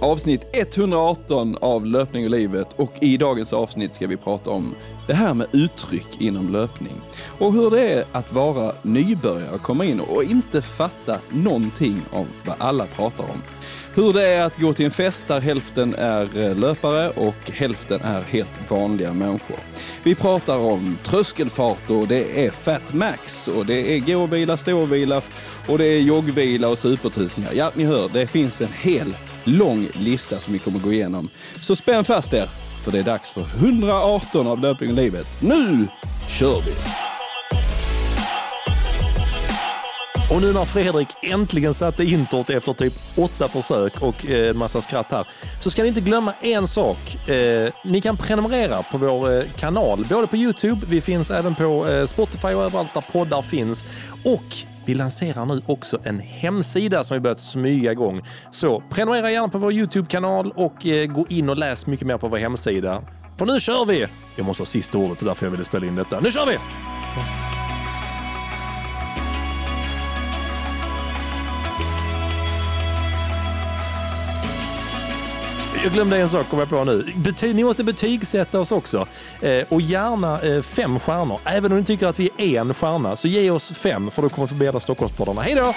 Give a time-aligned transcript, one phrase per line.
[0.00, 4.74] avsnitt 118 av Löpning och livet och i dagens avsnitt ska vi prata om
[5.06, 7.00] det här med uttryck inom löpning
[7.38, 12.26] och hur det är att vara nybörjare och komma in och inte fatta någonting av
[12.44, 13.42] vad alla pratar om.
[13.94, 18.00] Hur det är att gå till en fest där hälften är eh, löpare och hälften
[18.00, 19.56] är helt vanliga människor.
[20.04, 25.22] Vi pratar om tröskelfart och det är Fat Max och det är gåvila, ståvila
[25.68, 27.52] och det är joggvila och supertusingar.
[27.54, 31.28] Ja, ni hör, det finns en hel lång lista som vi kommer gå igenom.
[31.60, 32.48] Så spänn fast er,
[32.84, 35.26] för det är dags för 118 av Löpning och livet.
[35.40, 35.88] Nu
[36.28, 36.72] kör vi!
[40.30, 44.80] Och nu när Fredrik äntligen satte introt efter typ åtta försök och eh, en massa
[44.80, 45.26] skratt här,
[45.60, 47.28] så ska ni inte glömma en sak.
[47.28, 51.86] Eh, ni kan prenumerera på vår eh, kanal, både på Youtube, vi finns även på
[52.06, 53.84] Spotify och överallt där poddar finns.
[54.24, 54.56] Och
[54.90, 58.22] vi lanserar nu också en hemsida som vi börjat smyga igång.
[58.50, 62.28] Så prenumerera gärna på vår Youtube-kanal och eh, gå in och läs mycket mer på
[62.28, 63.02] vår hemsida.
[63.38, 64.06] För nu kör vi!
[64.36, 66.20] Jag måste ha sista ordet, det är därför jag ville spela in detta.
[66.20, 66.58] Nu kör vi!
[75.82, 77.12] Jag glömde en sak, kommer jag på nu.
[77.16, 79.06] Bety ni måste betygsätta oss också.
[79.40, 81.40] Eh, och gärna eh, fem stjärnor.
[81.44, 84.28] Även om ni tycker att vi är en stjärna, så ge oss fem för då
[84.28, 85.42] kommer vi förbättra Stockholmspoddarna.
[85.42, 85.74] Hej då!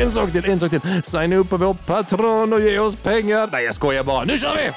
[0.00, 1.02] En sak till, en sak till.
[1.02, 3.48] Signa upp på vår patron och ge oss pengar.
[3.52, 4.24] Nej, jag skojar bara.
[4.24, 4.70] Nu kör vi!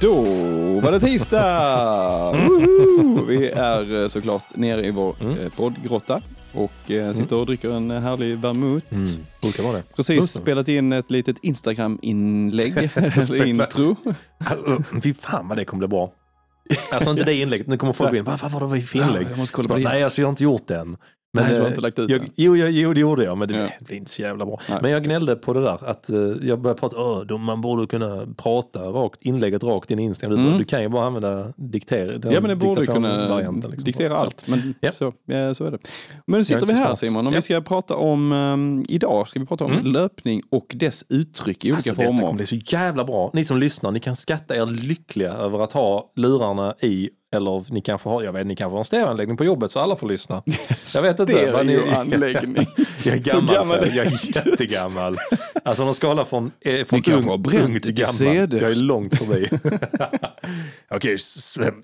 [0.00, 0.22] Då
[0.80, 2.32] var det tisdag!
[2.32, 3.24] Woho!
[3.26, 7.90] Vi är eh, såklart nere i vår eh, poddgrotta och eh, sitter och dricker en
[7.90, 8.86] härlig vermouth.
[9.42, 9.82] Brukar vara det.
[9.96, 13.96] Precis spelat in ett litet Instagram-inlägg, eller intro.
[14.44, 16.12] Alltså, fy fan vad det kommer bli bra.
[16.92, 19.22] Alltså inte det inlägget, nu kommer folk gå in, vad, var det för inlägg?
[19.22, 19.88] Ja, jag måste kolla på bara, det.
[19.88, 20.96] Nej, alltså jag har inte gjort det än.
[21.34, 22.30] Nej, du har eh, inte lagt ut jag, den.
[22.34, 23.68] jo, jag, jo, det gjorde jag, men det Ja.
[23.80, 24.60] blev inte så jävla bra.
[24.68, 24.78] Nej.
[24.82, 28.26] Men jag gnällde på det där, att eh, jag började prata, Åh, man borde kunna
[28.36, 30.38] prata rakt, inlägget rakt in i Instagram.
[30.38, 30.58] Du, Mm.
[30.58, 32.12] du kan ju bara använda diktera.
[32.32, 33.84] Ja men det borde kunna varianten, liksom.
[33.84, 34.24] diktera Så.
[34.26, 34.48] allt.
[34.48, 34.92] Men Ja.
[34.92, 35.78] så, ja, så är det.
[36.26, 36.98] Men nu sitter vi här smart.
[36.98, 37.36] Simon och Ja.
[37.36, 39.86] vi ska prata om, um, idag ska vi prata om Mm.
[39.92, 42.18] löpning och dess uttryck i olika Alltså, former.
[42.20, 43.30] kommer bli så jävla bra.
[43.32, 47.80] Ni som lyssnar, ni kan skatta er lyckliga över att ha lurarna i eller ni
[47.80, 50.42] kanske har, jag vet, ni kanske har en stereoanläggning på jobbet så alla får lyssna.
[50.94, 51.50] Jag vet inte.
[51.52, 52.66] vad ni- Stereoanläggning.
[53.04, 55.16] Jag är gammal, gammal för, är jag är jättegammal.
[55.64, 57.28] Alltså om man skalar från, eh, från ung,
[57.64, 58.34] ung till gammal.
[58.60, 59.48] Jag är långt förbi.
[60.90, 61.18] Okej,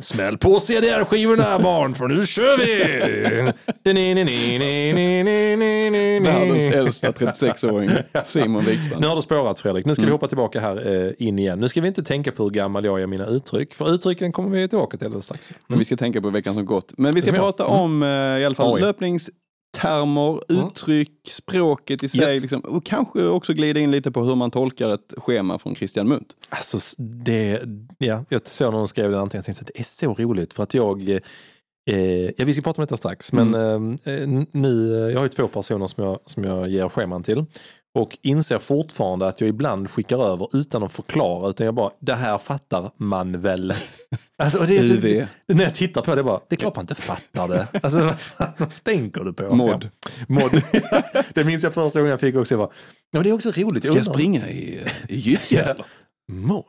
[0.00, 3.52] smäll på CDR-skivorna barn för nu kör vi!
[6.24, 7.90] Världens äldsta 36-åring,
[8.24, 9.00] Simon Wikstrand.
[9.02, 9.86] Nu har det spårat Fredrik.
[9.86, 11.60] Nu ska vi hoppa tillbaka här eh, in igen.
[11.60, 13.74] Nu ska vi inte tänka på hur gammal jag är i mina uttryck.
[13.74, 15.39] För uttrycken kommer vi tillbaka till alldeles strax.
[15.66, 16.92] Men vi ska tänka på veckan som gått.
[16.98, 17.72] Men vi ska prata göra.
[17.72, 18.80] om eh, i alla fall Oj.
[18.80, 20.66] löpningstermer, Mm.
[20.66, 22.20] uttryck, språket i sig.
[22.20, 22.42] Yes.
[22.42, 26.08] Liksom, och kanske också glida in lite på hur man tolkar ett schema från Christian
[26.08, 26.34] Munt.
[26.48, 27.60] Alltså det,
[27.98, 30.62] ja, jag såg någon skrev det antingen, jag tänkte att det är så roligt för
[30.62, 31.18] att jag, eh,
[32.36, 35.86] ja vi ska prata om detta strax, men eh, nu, jag har ju två personer
[35.86, 37.44] som jag, som jag ger scheman till
[37.98, 42.14] och inser fortfarande att jag ibland skickar över utan att förklara, utan jag bara, det
[42.14, 43.74] här fattar man väl.
[44.40, 45.26] Alltså, och det är så, UV.
[45.46, 47.66] när jag tittar på det, bara, det är klart man inte fattar det.
[47.82, 49.54] Alltså vad fan vad tänker du på?
[49.54, 49.88] Mod.
[50.08, 50.24] Ja.
[50.28, 50.62] Mod.
[51.34, 52.70] det minns jag första gången jag fick också, jag bara,
[53.10, 53.84] ja, men det är också roligt.
[53.84, 55.76] Ska jag undrar- springa i, i gyttja?
[56.32, 56.64] Mod?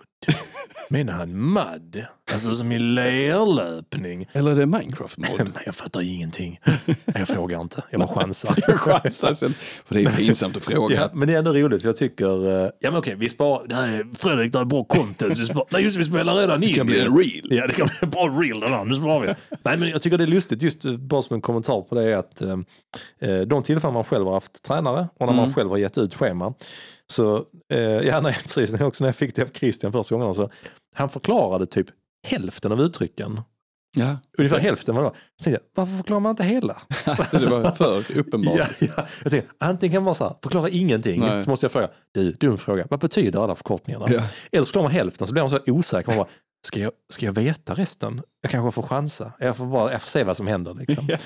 [0.90, 2.06] Menar han mud?
[2.32, 4.28] Alltså som i lerlöpning?
[4.34, 5.52] Eller är det Minecraft-mod?
[5.66, 6.60] Jag fattar ingenting.
[7.06, 8.54] Jag frågar inte, jag bara chansar.
[8.78, 9.54] Chansa sen.
[9.86, 10.96] För det är pinsamt att fråga.
[10.96, 13.68] Ja, men det är ändå roligt för jag tycker, eh, ja men okej vi sparar,
[13.68, 15.40] det här är, Fredrik det här är bra content.
[15.40, 16.70] Vi sparar, nej just vi spelar redan in.
[16.70, 17.48] Det kan bli en reel.
[17.50, 19.34] Ja det kan bli en bra reel den här, nu sparar vi.
[19.64, 22.04] nej men jag tycker det är lustigt, just eh, bara som en kommentar på det
[22.12, 22.58] är att eh,
[23.22, 25.54] eh, de tillfällen man själv har haft tränare och när man Mm.
[25.54, 26.54] själv har gett ut schema.
[27.12, 30.50] Så, eh, ja nej, precis, också när jag fick det av Christian första gången, så
[30.96, 31.88] han förklarade typ
[32.28, 33.42] hälften av uttrycken.
[33.98, 34.18] Ja.
[34.38, 35.10] Ungefär hälften var det.
[35.10, 36.74] Så tänkte jag, varför förklarar man inte hela?
[37.32, 38.58] Så det var för uppenbart.
[38.58, 39.08] Ja, ja.
[39.24, 41.42] Jag tänkte, antingen kan man så här, förklara ingenting, Nej.
[41.42, 44.06] så måste jag fråga, du, dum fråga, vad betyder alla förkortningarna?
[44.10, 44.24] Ja.
[44.52, 46.28] Eller så förklarar man hälften så blir man så osäker, man bara,
[46.68, 48.22] ska jag, ska jag veta resten?
[48.42, 50.74] Jag kanske får chansa, jag får, bara, jag får se vad som händer.
[50.74, 51.06] Liksom.
[51.10, 51.18] Ja.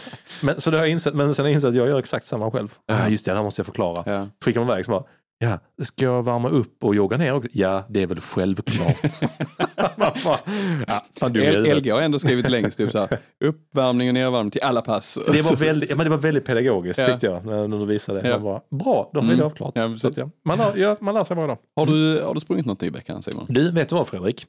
[0.41, 2.25] Men, så det har jag insett, men sen har jag insett att jag gör exakt
[2.25, 2.73] samma själv.
[2.85, 3.03] Ja.
[3.03, 4.03] Ah, just det, det här måste jag förklara.
[4.05, 4.27] Ja.
[4.45, 5.03] Skickar man iväg så bara,
[5.39, 7.49] Ja, ska jag värma upp och jogga ner också?
[7.53, 9.21] Ja, det är väl självklart.
[9.97, 10.39] Man bara,
[10.87, 11.77] ja, El-.
[11.77, 15.17] LG har ändå skrivit längst upp så här, uppvärmning och nedvärmning till alla pass.
[15.31, 17.05] Det var väldigt, ja, men det var väldigt pedagogiskt Ja.
[17.05, 18.27] tyckte jag när du visade det.
[18.29, 18.39] Ja.
[18.39, 19.37] Bara, bra, då har vi Mm.
[19.39, 19.73] det avklarat.
[19.75, 21.57] Ja, så att, ja, man, lär, ja, man lär sig varje dag.
[21.75, 23.45] Har, du, har du sprungit något i veckan Simon?
[23.49, 24.45] Du, vet du vad Fredrik?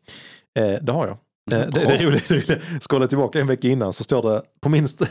[0.59, 1.19] Eh, det har jag.
[1.63, 2.29] Eh, det, det är roligt.
[2.29, 2.63] det är roligt.
[2.89, 5.03] Scrollar tillbaka en vecka innan så står det på minst...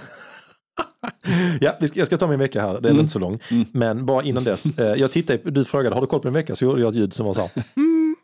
[1.62, 3.00] ja, jag ska ta min vecka här, den är Mm.
[3.00, 3.40] inte så lång.
[3.52, 3.66] Mm.
[3.72, 6.56] Men bara innan dess, eh, jag tittade, du frågade har du koll på din vecka?
[6.56, 7.50] Så gjorde jag ett ljud som var så här,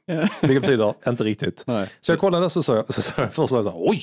[0.06, 0.28] Ja.
[0.42, 1.64] vilket betyder inte riktigt.
[1.68, 1.90] Nej.
[2.02, 4.02] Så jag kollade så sa jag, så sa jag först så här, oj,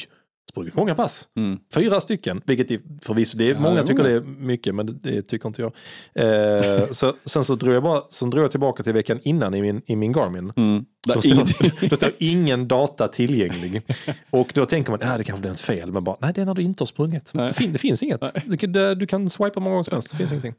[0.51, 1.29] sprungit många pass.
[1.37, 1.59] Mm.
[1.75, 4.87] Fyra stycken, vilket är förvisso, det är, Ja, många det tycker det är mycket, men
[4.87, 5.73] det, det tycker inte jag.
[6.15, 9.63] Eh, så, sen så drog jag, bara, sen drog jag tillbaka till veckan innan i
[9.63, 10.53] min, i min Garmin.
[10.57, 10.85] Mm.
[11.15, 13.83] Då står, då står ingen data tillgänglig.
[14.31, 15.93] Och då tänker man, ah, det kanske blir något fel.
[15.93, 17.31] Men bara, nej det är när du inte har sprungit.
[17.35, 18.21] Det, fin, det finns inget.
[18.47, 20.55] Du kan, du kan swipa många gånger som helst, det finns ingenting.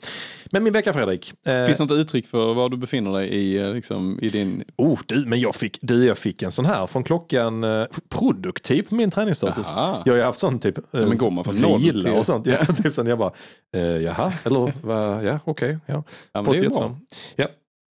[0.52, 1.34] Men min vecka Fredrik.
[1.48, 4.64] Eh, Finns det något uttryck för var du befinner dig i, eh, liksom, i din...
[4.78, 8.84] oh, du, men jag fick, du, jag fick en sån här från klockan eh, produktiv
[8.90, 9.72] på min träningsstatus.
[9.72, 10.02] Aha.
[10.06, 12.48] Jag har ju haft sån typ eh, men går man från vila till- och sånt.
[12.60, 13.32] Ja, typ sån, jag bara,
[13.76, 15.78] eh, jaha, eller va, ja, okej.
[15.86, 16.04] ja.
[16.34, 16.98] Ja, men det är ett bra.
[17.36, 17.46] Ja.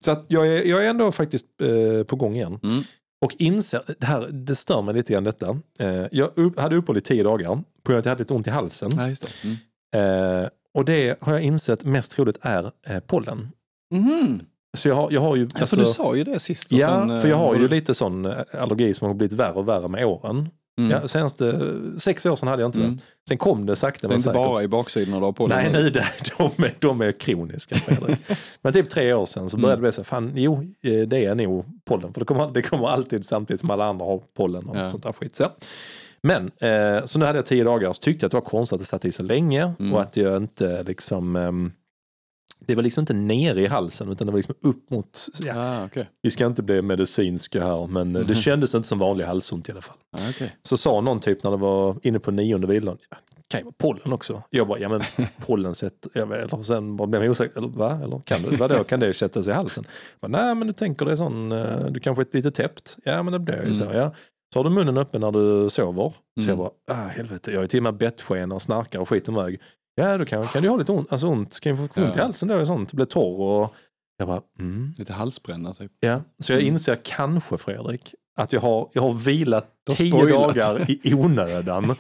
[0.05, 2.59] Så att jag, är, jag är ändå faktiskt eh, på gång igen.
[2.63, 2.83] Mm.
[3.21, 5.59] Och inser, det, här, det stör mig lite grann detta.
[5.79, 8.35] Eh, jag upp, hade uppehåll i tio dagar på grund av att jag hade lite
[8.35, 8.91] ont i halsen.
[8.97, 9.29] Ja, det.
[9.45, 10.43] Mm.
[10.43, 13.49] Eh, och det har jag insett mest troligt är eh, pollen.
[13.95, 14.41] Mhm.
[14.77, 15.49] Så jag har, jag har ju...
[15.55, 16.73] Ja, alltså- för du sa ju det sist.
[16.73, 19.53] Ja, sen, för jag har eh, ju lite sån eh, allergi som har blivit värre
[19.53, 20.49] och värre med åren.
[20.78, 20.90] Mm.
[20.90, 22.96] Ja, senaste eh, sex år sedan hade jag inte Mm.
[22.96, 23.02] det.
[23.28, 24.34] Sen kom det sakta Det är men inte säkert.
[24.34, 25.90] bara i baksidan du på Nej, det-
[26.38, 27.76] de, är, de är kroniska.
[28.62, 31.34] Men typ tre år sedan så började det bli så, fan jo, eh, det är
[31.34, 32.12] nog pollen.
[32.12, 34.88] För det kommer, det kommer alltid samtidigt som alla andra har pollen och Ja.
[34.88, 35.34] sånt där skit.
[35.34, 35.44] Så.
[36.23, 38.75] Men, eh, så nu hade jag tio dagar så tyckte jag att det var konstigt
[38.75, 39.93] att det satt i så länge Mm.
[39.93, 41.73] och att jag inte liksom, ehm,
[42.67, 45.85] det var liksom inte nere i halsen utan det var liksom upp mot, ja, Ah,
[45.85, 46.11] okej.
[46.23, 48.35] vi ska inte bli medicinska här men eh, det Mhm.
[48.35, 49.97] kändes inte som vanlig halsont i alla fall.
[50.19, 50.57] Ah, okej.
[50.63, 53.17] Så sa någon typ när det var inne på nionde vilan, ja,
[53.49, 54.43] kan ju vara pollen också.
[54.51, 55.01] Jag bara, ja men
[55.47, 58.01] pollen sätter, eller sen blev jag osäker, eller va?
[58.05, 59.85] Eller kan det, vadå, kan det sätta sig i halsen?
[60.21, 62.97] Jag bara, Nej men du tänker det är sån, eh, du kanske är lite täppt.
[63.05, 63.97] Ja men det blir ju så, Mm.
[63.97, 64.12] ja.
[64.53, 66.12] Så har du munnen öppen när du sover.
[66.41, 66.49] Så Mm.
[66.49, 69.61] jag bara, ah helvete, jag är till och med bettskenor, snarkar och skiten väg.
[70.01, 72.49] Ja då kan, kan du ha lite ont, alltså ont, kan få ont i halsen
[72.49, 73.75] då och sånt, bli torr och
[74.19, 74.95] jag bara, mm.
[74.99, 75.93] Lite halsbränna typ.
[76.01, 76.73] Ja, så jag Mm.
[76.75, 80.55] inser kanske Fredrik att jag har, jag har vilat har tio spoilat.
[80.55, 81.95] dagar i onödan.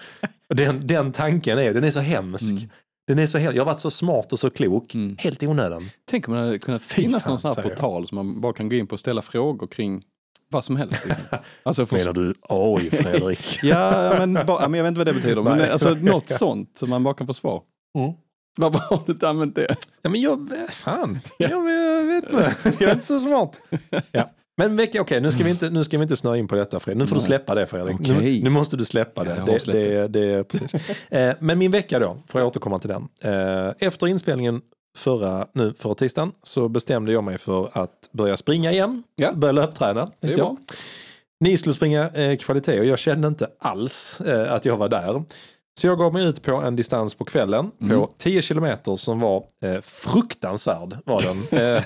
[0.54, 2.52] Den, den tanken är, den är så hemsk.
[2.52, 2.70] Mm.
[3.06, 5.16] Den är så he- jag har varit så smart och så klok, Mm.
[5.18, 5.90] helt i onödan.
[6.10, 8.68] Tänk om det hade kunnat finnas fan, någon sån här portal som man bara kan
[8.68, 10.02] gå in på och ställa frågor kring
[10.50, 11.06] vad som helst.
[11.06, 11.24] Liksom.
[11.62, 11.96] Alltså för...
[11.98, 13.58] Menar du, oj Fredrik.
[13.62, 15.42] Ja, men, bara, men jag vet inte vad det betyder.
[15.42, 17.62] Men alltså, något sånt som man bara kan få svar.
[17.96, 18.12] Mm.
[18.58, 19.76] Varför har du inte använt det?
[20.02, 22.54] ja, men jag, fan, jag, jag vet inte.
[22.80, 23.60] Jag är inte så smart.
[24.12, 24.30] Ja.
[24.58, 26.80] Men vecka, okej, nu, ska vi inte, nu ska vi inte snöa in på detta
[26.80, 26.98] Fredrik.
[27.00, 27.26] Nu får du Nej.
[27.26, 27.98] släppa det Fredrik.
[28.00, 28.42] Nu, Okej.
[28.42, 29.44] nu måste du släppa det.
[29.46, 30.74] Ja, det, det, det precis.
[31.10, 33.08] eh, men min vecka då, får jag återkomma till den.
[33.22, 34.60] Eh, efter inspelningen
[34.96, 39.02] förra, nu förra tisdagen så bestämde jag mig för att börja springa igen.
[39.16, 39.32] Ja.
[39.32, 39.94] Börja löpträna.
[39.94, 40.54] Det är tänkte jag.
[40.54, 40.56] bra.
[41.40, 45.24] Ni skulle springa eh, kvalitet och jag kände inte alls eh, att jag var där.
[45.80, 47.96] Så jag gav mig ut på en distans på kvällen Mm.
[48.00, 50.96] på 10 kilometer som var eh, fruktansvärd.
[51.04, 51.60] Var den.
[51.60, 51.82] Eh,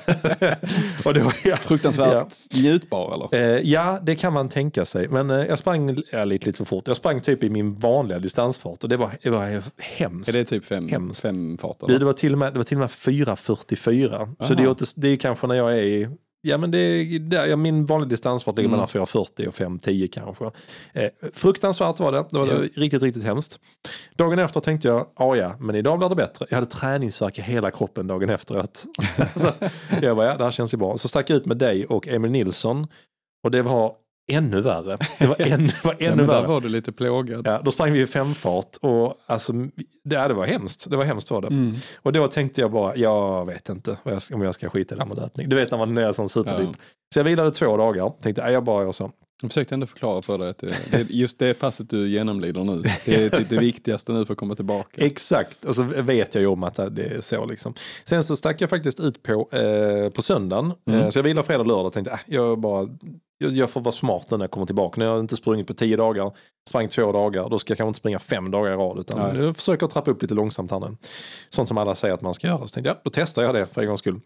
[1.05, 3.55] och det var, ja, Fruktansvärt njutbar eller?
[3.57, 5.09] Eh, ja, det kan man tänka sig.
[5.09, 6.89] Men eh, jag sprang ja, lite, lite för fort.
[6.89, 10.29] Jag sprang typ i min vanliga distansfart och det var, det var hemskt.
[10.29, 11.21] Är det typ fem, Hemskt.
[11.23, 11.83] fem fart?
[11.83, 11.99] Eller?
[11.99, 14.35] det, var till och med, det var till och med 4.44.
[14.47, 16.09] Så det är, det är kanske när jag är i
[16.43, 18.77] Ja men det är, där, ja, min vanliga distansfart ligger Mm.
[18.77, 20.45] mellan 4.40 och 5.10 kanske.
[20.93, 22.25] Eh, fruktansvärt var det.
[22.31, 22.55] Det var Ja.
[22.75, 23.61] riktigt, riktigt hemskt.
[24.17, 26.47] Dagen efter tänkte jag, ja ja, men idag blir det bättre.
[26.51, 28.85] Jag hade träningsvärk i hela kroppen dagen efteråt.
[29.37, 29.49] så
[30.03, 30.99] jag bara, ja det här känns ju bra.
[30.99, 32.87] Så stack jag ut med dig och Emil Nilsson.
[33.45, 33.93] Och det var
[34.33, 34.99] ännu värre.
[35.19, 36.41] Det var det var ja, ännu men värre.
[36.41, 37.47] där var du lite plågad.
[37.47, 39.53] Ja, då sprang vi i femfart och alltså,
[40.05, 40.91] det, ja, det var hemskt.
[40.91, 41.49] Det var hemskt var det.
[41.49, 41.75] Mm.
[42.03, 44.95] Och då tänkte jag bara, jag vet inte vad jag ska, om jag ska skita
[44.95, 45.49] i det här med löpning.
[45.49, 46.71] Du vet när man är sån superdipp.
[46.73, 46.85] Ja.
[47.15, 48.13] Så jag vilade två dagar.
[48.23, 49.11] Tänkte, ja, jag bara gör så.
[49.43, 52.83] Jag försökte ändå förklara för dig att det, det, just det passet du genomlider nu,
[53.05, 55.07] det är typ det viktigaste nu för att komma tillbaka.
[55.07, 57.75] Exakt, och så vet jag ju om att det är så liksom.
[58.05, 60.73] Sen så stack jag faktiskt ut på, eh, på söndagen.
[60.87, 61.01] Mm.
[61.01, 62.89] Eh, så jag vilade fredag och lördag och tänkte, äh, jag bara
[63.41, 65.01] jag, jag får vara smart när jag kommer tillbaka.
[65.01, 66.33] När jag inte sprungit på tio dagar,
[66.69, 68.99] sprang två dagar, då ska jag kanske inte springa fem dagar i rad.
[68.99, 69.45] Utan Nej.
[69.45, 70.97] jag försöker trappa upp lite långsamt här nu.
[71.49, 72.67] Sånt som alla säger att man ska göra.
[72.67, 74.21] Så tänkte jag, då testar jag det för en gångs skull.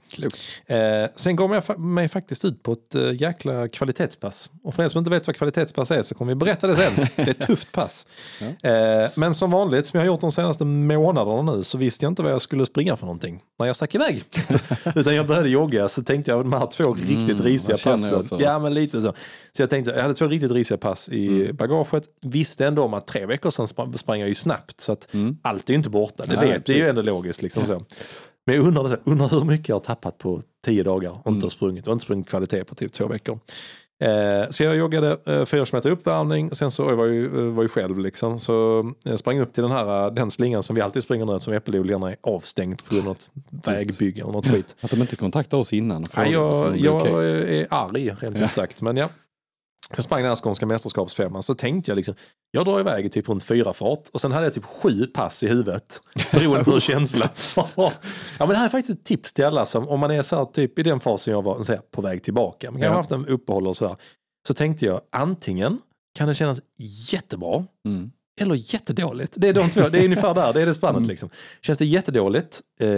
[0.66, 0.76] Eh,
[1.16, 4.50] sen gav jag mig faktiskt ut på ett eh, jäkla kvalitetspass.
[4.64, 7.06] Och för er som inte vet vad kvalitetspass är så kommer vi berätta det sen.
[7.16, 8.06] Det är ett tufft pass.
[8.62, 12.11] Eh, men som vanligt, som jag har gjort de senaste månaderna nu, så visste jag
[12.11, 14.25] inte vad jag skulle springa för någonting när jag stack iväg.
[14.94, 18.38] Utan jag började jogga, så tänkte jag de här två riktigt risiga känner jag passen.
[18.44, 19.14] Ja, men lite så.
[19.52, 22.04] Så jag tänkte, jag hade två riktigt risiga pass i bagaget.
[22.26, 24.80] Visste ändå om att tre veckor sedan sprang, sprang jag ju snabbt.
[24.80, 25.08] Så att
[25.42, 26.26] allt är ju inte borta.
[26.26, 27.42] Det, Nej, vet, det är ju ändå logiskt.
[27.42, 27.84] Liksom så.
[28.46, 31.34] Men jag undrar, undrar hur mycket jag har tappat på tio dagar och Mm.
[31.34, 31.87] inte har sprungit.
[31.87, 33.38] Och inte sprungit kvalitet på typ två veckor.
[34.01, 36.51] Eh, så jag joggade eh, fyra kilometer uppvärmning.
[36.55, 38.41] Sen så jag var ju, eh, var ju själv liksom.
[38.41, 41.33] Så jag sprang upp till den här eh, den slingan som vi alltid springer nu
[41.35, 43.31] eftersom äppelodlingarna är avstängt på grund av något
[43.67, 44.77] vägbygge eller något skit.
[44.81, 47.07] Att de inte kontaktar oss innan och Nej, jag, är jag
[47.49, 48.45] är arg rent Ja.
[48.45, 48.83] ut sagt.
[48.83, 49.09] Men ja.
[49.91, 52.14] Jag sprang den här skånska mästerskapsfemman så tänkte jag liksom,
[52.50, 55.43] jag drar iväg i typ runt fyra fart och sen hade jag typ sju pass
[55.43, 56.00] i huvudet.
[56.33, 57.29] Beroende på hur känslan
[57.76, 57.93] ja,
[58.38, 60.45] men Det här är faktiskt ett tips till alla som, om man är så här,
[60.45, 63.26] typ i den fasen jag var här, på väg tillbaka, man kan ha haft en
[63.26, 63.97] uppehåll och så här.
[64.49, 65.81] Så tänkte jag, antingen
[66.14, 66.61] kan det kännas
[67.11, 68.11] jättebra Mm.
[68.41, 69.35] Eller jättedåligt.
[69.37, 71.29] Det är de två, det är ungefär där, det är det spannet liksom.
[71.62, 72.88] Känns det jättedåligt eh,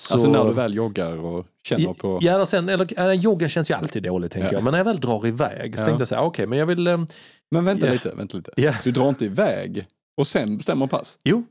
[0.00, 0.14] så...
[0.14, 2.18] Alltså när du väl joggar och känner på...
[2.22, 4.52] Ja, eller sen, eller, joggen känns ju alltid dåligt tänker Ja.
[4.52, 4.62] jag.
[4.64, 5.86] Men när jag väl drar iväg så Ja.
[5.86, 6.86] tänkte jag så här, okej, men jag vill...
[6.86, 6.98] Eh,
[7.50, 7.92] Men vänta Ja.
[7.92, 8.50] lite, vänta lite.
[8.56, 11.18] ja, Du drar inte iväg och sen bestämmer pass?
[11.24, 11.44] jo.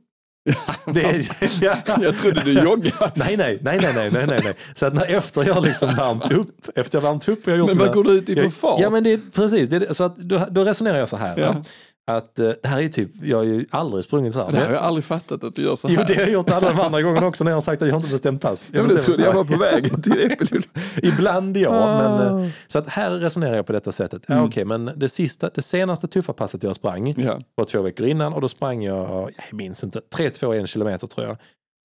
[0.93, 1.23] Det är,
[1.63, 1.77] ja.
[2.01, 3.11] Jag trodde du joggade.
[3.15, 4.53] Nej, nej, nej, nej, nej, nej, nej.
[4.75, 7.67] Så att när, efter jag liksom värmt upp, efter jag värmt upp och jag gjort
[7.69, 8.79] Men vad går du ut i för fart?
[8.81, 9.69] Ja, men det är precis.
[9.69, 11.37] Det är, så att då, då resonerar jag så här.
[11.39, 11.61] Ja.
[12.11, 14.51] Att eh, det här är typ, jag har ju aldrig sprungit så här.
[14.51, 15.95] Det har jag aldrig fattat att du gör så här.
[15.95, 17.87] Jo, det har jag gjort alla de andra gångerna också när jag har sagt att
[17.87, 18.71] jag har inte bestämt pass.
[18.73, 20.69] Ja, men det bestämmer trodde jag var på väg till Äppeludden.
[21.03, 22.17] Ibland ja, Ah.
[22.17, 24.23] men eh, så att här resonerar jag på detta sättet.
[24.27, 27.25] Ja, okej, men det, sista, det senaste tuffa passet jag sprang Mm.
[27.27, 27.39] Ja.
[27.55, 31.37] var två veckor innan och då sprang jag, jag minns inte, 3-2-1 kilometer tror jag.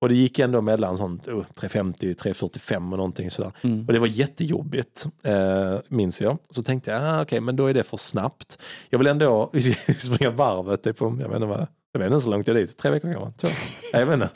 [0.02, 3.52] Och det gick ändå mellan sånt oh, 3.50, 3.45 och någonting sådär.
[3.62, 3.86] Mm.
[3.86, 6.38] Och det var jättejobbigt, eh, minns jag.
[6.50, 8.58] Så tänkte jag, ah, okej, men då är det för snabbt.
[8.90, 9.50] Jag vill ändå
[9.98, 12.78] springa varvet, typ jag vet inte vad, jag vet inte så långt jag är dit,
[12.78, 13.38] tre veckor kanske?
[13.38, 13.48] Två?
[13.92, 14.30] Jag vet inte.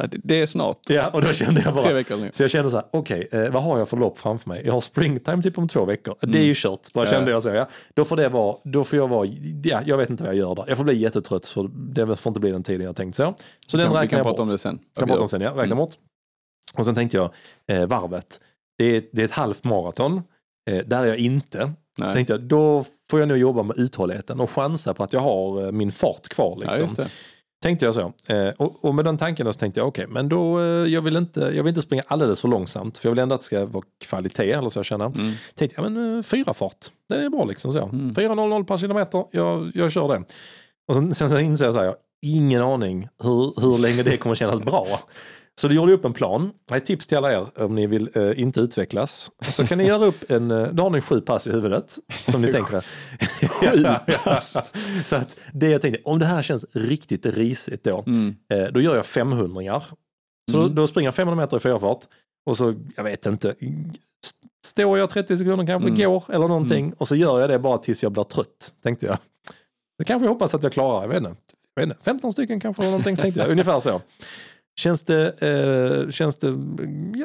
[0.00, 0.78] Ja, det, är snart.
[0.88, 2.30] Ja, och då kände jag bara, Tre veckor nu.
[2.32, 4.62] så jag kände så här, okej, eh, vad har jag för lopp framför mig?
[4.66, 6.14] Jag har springtime typ om två veckor.
[6.20, 7.12] Det är ju kört, bara Mm.
[7.12, 7.18] Ja.
[7.18, 7.48] kände jag så.
[7.48, 7.68] Ja.
[7.94, 9.28] Då får det vara, då får jag vara,
[9.62, 10.64] ja, jag vet inte vad jag gör där.
[10.68, 13.34] Jag får bli jättetrött för det får inte bli den tiden jag tänkt så.
[13.66, 14.40] Så den Kan, vi räknar kan jag prata bort.
[14.40, 14.78] om det sen.
[14.98, 15.50] Kan prata om sen, ja.
[15.50, 15.76] Räkna Mm.
[15.78, 15.94] bort.
[16.74, 17.30] Och sen tänkte jag,
[17.68, 18.40] eh, varvet,
[18.78, 20.22] det är, det är ett halvt maraton.
[20.70, 21.58] Eh, där är jag inte.
[21.98, 22.08] Nej.
[22.08, 25.20] Så tänkte jag, då får jag nog jobba med uthålligheten och chansa på att jag
[25.20, 26.58] har eh, min fart kvar.
[26.64, 26.94] Ja, Liksom.
[27.04, 27.10] det.
[27.62, 28.12] Tänkte jag så.
[28.26, 31.02] Eh, och, och med den tanken då så tänkte jag, okej, men då, eh, jag,
[31.02, 33.44] vill inte, jag vill inte springa alldeles för långsamt, för jag vill ändå att det
[33.44, 35.06] ska vara kvalitet, eller så jag känner.
[35.06, 35.32] Mm.
[35.54, 37.82] Tänkte jag, men eh, fyra fart, det är bra liksom så.
[37.84, 38.14] Mm.
[38.14, 40.24] 4.00 per kilometer, jag, jag kör det.
[40.88, 44.16] Och sen, sen inser jag så här, jag har ingen aning hur, hur länge det
[44.16, 45.00] kommer kännas bra.
[45.60, 46.50] Så det gjorde upp en plan.
[46.74, 49.30] Ett tips till alla er om ni vill eh, inte utvecklas.
[49.52, 51.98] Så kan ni göra upp en, eh, då har ni sju pass i huvudet.
[52.28, 52.84] Som ni tänker.
[53.48, 53.84] Sju
[54.24, 54.56] pass?
[55.04, 58.36] Så att det jag tänkte, om det här känns riktigt risigt då, Mm.
[58.52, 59.82] eh, då gör jag 500
[60.50, 60.68] Så Mm.
[60.74, 62.04] då, då springer jag 500 meter i fyrfart.
[62.46, 66.00] Och så, jag vet inte, st- står jag 30 sekunder kanske, Mm.
[66.00, 66.92] går eller någonting.
[66.98, 69.18] Och så gör jag det bara tills jag blir trött, tänkte jag.
[69.98, 71.34] Det kanske jag hoppas att jag klarar, jag vet inte.
[71.74, 73.48] Jag vet inte 15 stycken kanske eller någonting, tänkte jag.
[73.50, 74.00] Ungefär så.
[74.76, 76.48] Känns det, eh, känns det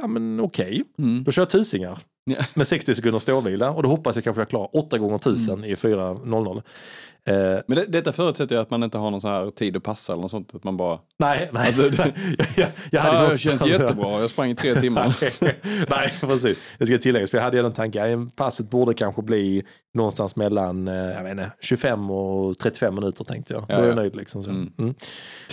[0.02, 0.84] ja men okej.
[0.98, 1.24] Mm.
[1.24, 2.00] Då kör jag tusingar.
[2.54, 5.70] med 60 sekunder ståvila och då hoppas jag kanske jag klarar 8 gånger 1000 Mm.
[5.72, 6.62] i 4.00.
[7.28, 7.34] Eh,
[7.68, 10.14] Men det, detta förutsätter ju att man inte har någon sån här tid att passa
[10.14, 10.56] eller något sånt.
[10.56, 11.68] Att man bara, nej, nej.
[11.68, 15.16] Alltså, det- jag, jag, jag hade ja, det känns jättebra, jag sprang i tre timmar.
[15.42, 15.56] Nej,
[15.90, 16.58] nej, precis.
[16.78, 17.32] Det ska tilläggas.
[17.32, 18.28] För jag hade en tanke.
[18.36, 19.64] Passet borde kanske bli
[19.94, 23.66] någonstans mellan eh, jag vet inte, 25 och 35 minuter tänkte jag.
[23.70, 23.96] Ja, då är jag ja.
[23.96, 24.16] nöjd.
[24.16, 24.50] Liksom, så.
[24.50, 24.72] Mm.
[24.80, 24.96] Mm.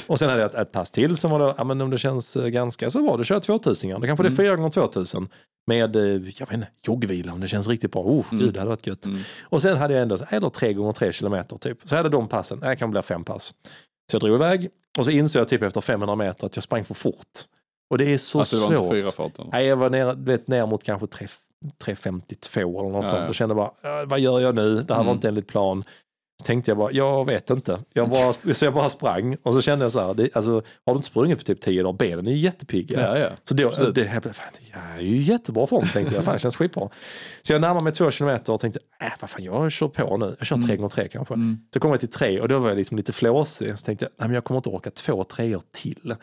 [0.06, 1.98] Och sen hade jag ett, ett pass till som var då, ja, men om det
[1.98, 4.00] känns eh, ganska så bra, då kör jag 2000.
[4.00, 5.28] Då kanske det är 4 gånger 2000
[5.66, 8.02] med eh, jag vet inte, joggvila om det känns riktigt bra.
[8.02, 8.44] Oh, Mm.
[8.44, 9.06] gud, det hade varit gött.
[9.06, 9.18] Mm.
[9.42, 11.78] Och sen hade jag ändå, eller 3 gånger 3 kilometer typ.
[11.84, 13.54] Så jag hade de passen, det kan bli fem pass.
[14.10, 16.84] Så jag drog iväg och så insåg jag typ efter 500 meter att jag sprang
[16.84, 17.26] för fort.
[17.90, 18.96] Och det är så Alltså det var svårt.
[18.96, 19.48] inte fyra.
[19.52, 21.26] Nej, jag var ner, vet, ner mot kanske 3
[21.84, 24.74] 3.52 eller något Ja, sånt och kände bara, "Ja, vad gör jag nu?
[24.82, 25.14] Det här var Mm.
[25.14, 25.84] inte enligt plan.
[26.44, 27.78] Tänkte jag bara, jag vet inte.
[27.92, 30.94] Jag bara, så jag bara sprang och så kände jag så här, det, alltså, har
[30.94, 33.00] du inte sprungit på typ 10 dagar, benen är ju jättepigga.
[33.00, 33.28] Ja, ja.
[33.44, 33.94] Så då, Absolut.
[33.94, 36.88] det, jag, fan, jag är ju jättebra form tänkte jag, fan det känns skitbra.
[37.42, 40.36] Så jag närmade mig två kilometer och tänkte, äh, vad fan jag kör på nu,
[40.38, 41.34] jag kör tre gånger tre kanske.
[41.34, 41.58] Mm.
[41.74, 43.78] Så kom jag till tre och då var jag liksom lite flåsig.
[43.78, 46.14] Så tänkte jag, nej men jag kommer inte orka två treor till.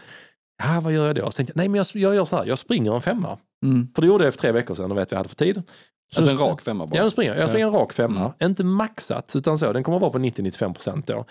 [0.64, 1.32] Ja, vad gör jag då?
[1.32, 3.38] Så tänkte jag, nej men jag, jag gör så här, jag springer en femma.
[3.66, 3.88] Mm.
[3.96, 5.64] För det gjorde jag för tre veckor sedan och vet vad jag hade för tid.
[6.16, 6.98] Alltså en rak femma bara.
[6.98, 7.50] Ja, nu springer jag.
[7.50, 8.34] Springer en rak femma.
[8.42, 9.74] Inte maxat, utan så.
[9.74, 11.26] Den kommer att vara på 90-95 procent då.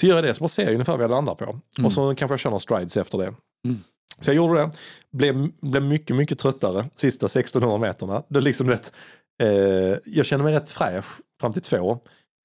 [0.00, 1.60] Så gör jag det, så bara ser jag ungefär vad jag landar på.
[1.84, 3.34] Och så kanske jag kör några strides efter det.
[4.20, 4.70] Så jag gjorde det.
[5.12, 8.22] Blev, blev mycket, mycket tröttare sista 1600 meterna.
[8.28, 8.92] Det är liksom rätt,
[9.42, 9.48] eh,
[10.04, 11.04] jag kände mig rätt fräsch
[11.40, 11.98] fram till två.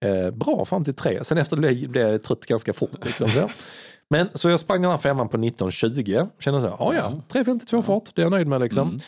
[0.05, 1.23] Eh, bra fram till tre.
[1.23, 3.05] Sen efter det blev jag trött ganska fort.
[3.05, 3.49] Liksom, så.
[4.09, 6.29] Men så jag sprang den här femman på 19.20.
[6.39, 8.99] Kände så här, ja ja, 3.52 fart, det är jag nöjd med liksom.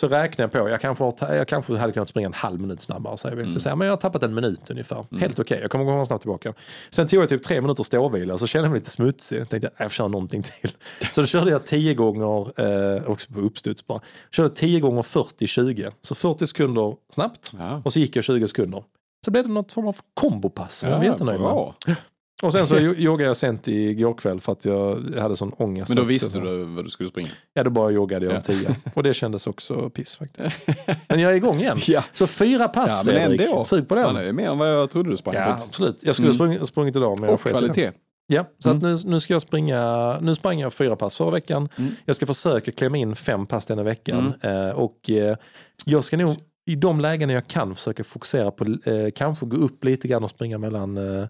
[0.00, 2.80] Så räknar jag på, jag kanske, har, jag kanske hade kunnat springa en halv minut
[2.80, 3.16] snabbare.
[3.16, 5.06] Så säger jag, men jag har tappat en minut ungefär.
[5.20, 6.54] Helt okej, jag kommer komma snabbt tillbaka.
[6.90, 9.40] Sen tog jag typ tre minuter ståvila och så kände jag mig lite smutsig.
[9.40, 10.70] Jag tänkte, jag får köra någonting till.
[11.12, 12.60] Så då körde jag 10 gånger,
[12.96, 15.90] eh, också på uppstuds bara, körde 10 gånger 40-20.
[16.02, 17.82] Så 40 sekunder snabbt Ja.
[17.84, 18.84] och så gick jag 20 sekunder.
[19.24, 21.96] Så blev det något form av kombopass som jag var jättenöjd med.
[22.42, 25.88] Och sen så jo- joggade jag sent igår kväll för att jag hade sån ångest.
[25.88, 27.28] Men då visste du vad du skulle springa?
[27.54, 28.36] Ja, då bara joggade jag Ja.
[28.36, 28.76] en tia.
[28.94, 30.66] Och det kändes också piss faktiskt.
[31.08, 31.78] Men jag är igång igen.
[31.88, 32.04] Ja.
[32.12, 33.40] Så fyra pass Ja, men Fredrik.
[33.50, 33.64] ändå.
[33.64, 34.14] Sug på den.
[34.14, 35.68] det är mer än vad jag trodde du sprang Ja, faktiskt.
[35.68, 36.02] absolut.
[36.04, 36.36] Jag skulle Mm.
[36.38, 37.90] sprungit, sprungit idag men jag Och kvalitet.
[38.26, 38.82] Ja, så Mm.
[38.82, 41.68] nu, nu ska jag springa, nu sprang jag fyra pass förra veckan.
[41.76, 41.90] Mm.
[42.04, 44.34] Jag ska försöka klämma in fem pass denna veckan.
[44.40, 45.36] Eh, och eh,
[45.84, 46.36] jag ska nog
[46.70, 50.30] i de lägen jag kan försöka fokusera på, eh, kanske gå upp lite grann och
[50.30, 51.26] springa mellan eh,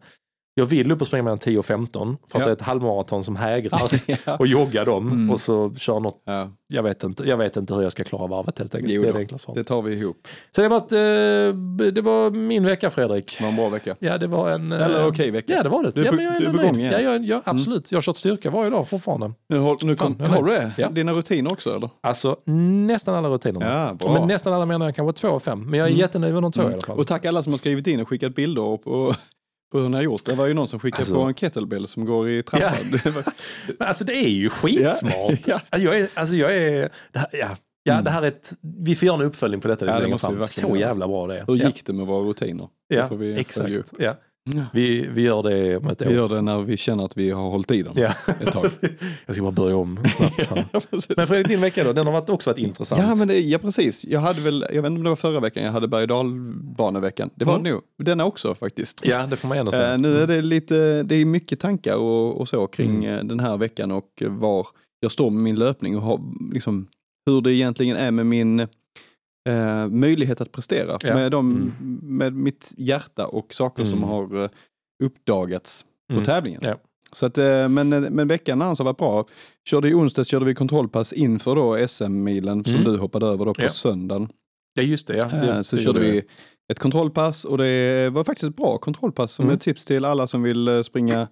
[0.55, 2.45] jag vill upp och springa mellan 10 och 15 för att Ja.
[2.47, 3.83] det är ett halvmaraton som hägrar
[4.27, 4.37] Ja.
[4.37, 5.31] och jogga dem Mm.
[5.31, 6.23] och så kör något.
[6.27, 8.93] Ja, Jag vet, inte, jag vet inte hur jag ska klara varvet helt enkelt.
[8.95, 9.55] Jo det är det enkla svaret.
[9.59, 10.29] det tar vi ihop.
[10.57, 13.35] Så det var, ett, eh, det var min vecka Fredrik.
[13.39, 13.97] Det var en bra vecka.
[13.99, 14.73] Ja, det var en...
[14.73, 15.53] eh, Eller okej vecka.
[15.57, 15.91] Ja, det var det.
[15.91, 16.93] Du är ja, men jag är du är på gång igen.
[16.93, 17.93] Ja, jag, jag, absolut.
[17.93, 19.33] Jag har kört styrka varje dag fortfarande.
[19.49, 20.73] Nu, har, nu kom, Fan, har du det?
[20.77, 20.89] Ja.
[20.91, 21.91] Dina rutiner också eller?
[22.01, 22.37] Alltså
[22.87, 23.67] nästan alla rutinerna.
[24.01, 24.09] Ja.
[24.09, 24.21] Mm.
[24.21, 25.71] Men nästan alla menar jag kanske två och fem.
[25.71, 26.99] Men jag är jättenöjd med de två i alla fall.
[26.99, 29.15] Och tack alla som har skrivit in och skickat bilder på,
[29.73, 30.25] på hur ni har gjort.
[30.25, 32.71] Det var ju någon som skickade Alltså- på en kettlebell som går i trappan.
[33.79, 35.47] Men alltså det är ju skitsmart.
[35.47, 35.61] Ja.
[35.71, 36.91] Alltså, jag är, alltså jag är...
[37.15, 38.53] Här, ja, ja, det här är ett...
[38.85, 40.47] Vi får göra en uppföljning på detta Ja, lite det längre fram.
[40.47, 41.45] Så jävla bra det är.
[41.47, 41.67] Hur ja.
[41.67, 42.69] gick det med våra rutiner?
[42.89, 43.93] Ja, exakt.
[43.99, 44.15] Ja.
[44.73, 46.07] Vi, vi gör det om ett år.
[46.07, 48.13] Vi gör det när vi känner att vi har hållit i dem Ja.
[48.41, 48.65] ett tag.
[49.27, 50.47] jag ska bara börja om snabbt.
[50.51, 50.65] här.
[51.17, 51.93] Men Fredrik, din vecka då?
[51.93, 53.03] Den har varit också varit intressant.
[53.03, 54.05] Ja, men det, ja, precis.
[54.05, 57.31] Jag hade väl, jag vet inte om det var förra veckan, jag hade berg dalbaneveckan.
[57.35, 57.73] Det var Mm.
[57.73, 59.07] nog, denna också faktiskt.
[59.07, 59.93] ja, det får man ändå säga.
[59.93, 63.19] Eh, nu är det lite, det är mycket tankar och, och så kring Mm.
[63.19, 64.67] eh, den här veckan och var
[65.01, 66.21] jag står med min löpning och har,
[66.53, 66.87] liksom,
[67.27, 68.67] hur det egentligen är med min
[69.49, 70.99] eh, möjlighet att prestera.
[71.03, 71.15] Ja.
[71.15, 71.99] Med, de, Mm.
[72.03, 74.09] med mitt hjärta och saker som Mm.
[74.11, 74.51] har eh,
[75.05, 76.25] uppdagats på Mm.
[76.25, 76.61] tävlingen.
[76.65, 76.75] Ja.
[77.13, 79.27] Så att, eh, men, men veckan annars har varit bra.
[79.69, 82.85] Körde i onsdags körde vi kontrollpass inför då SM-milen som Mm.
[82.85, 83.71] du hoppade över då på Ja.
[83.71, 84.29] söndagen.
[84.75, 85.17] Ja, just det.
[85.17, 85.25] Ja.
[85.25, 86.23] Eh, det så det körde vi
[86.73, 89.55] ett kontrollpass och det var faktiskt ett bra kontrollpass som Mm.
[89.57, 91.29] ett tips till alla som vill eh, springa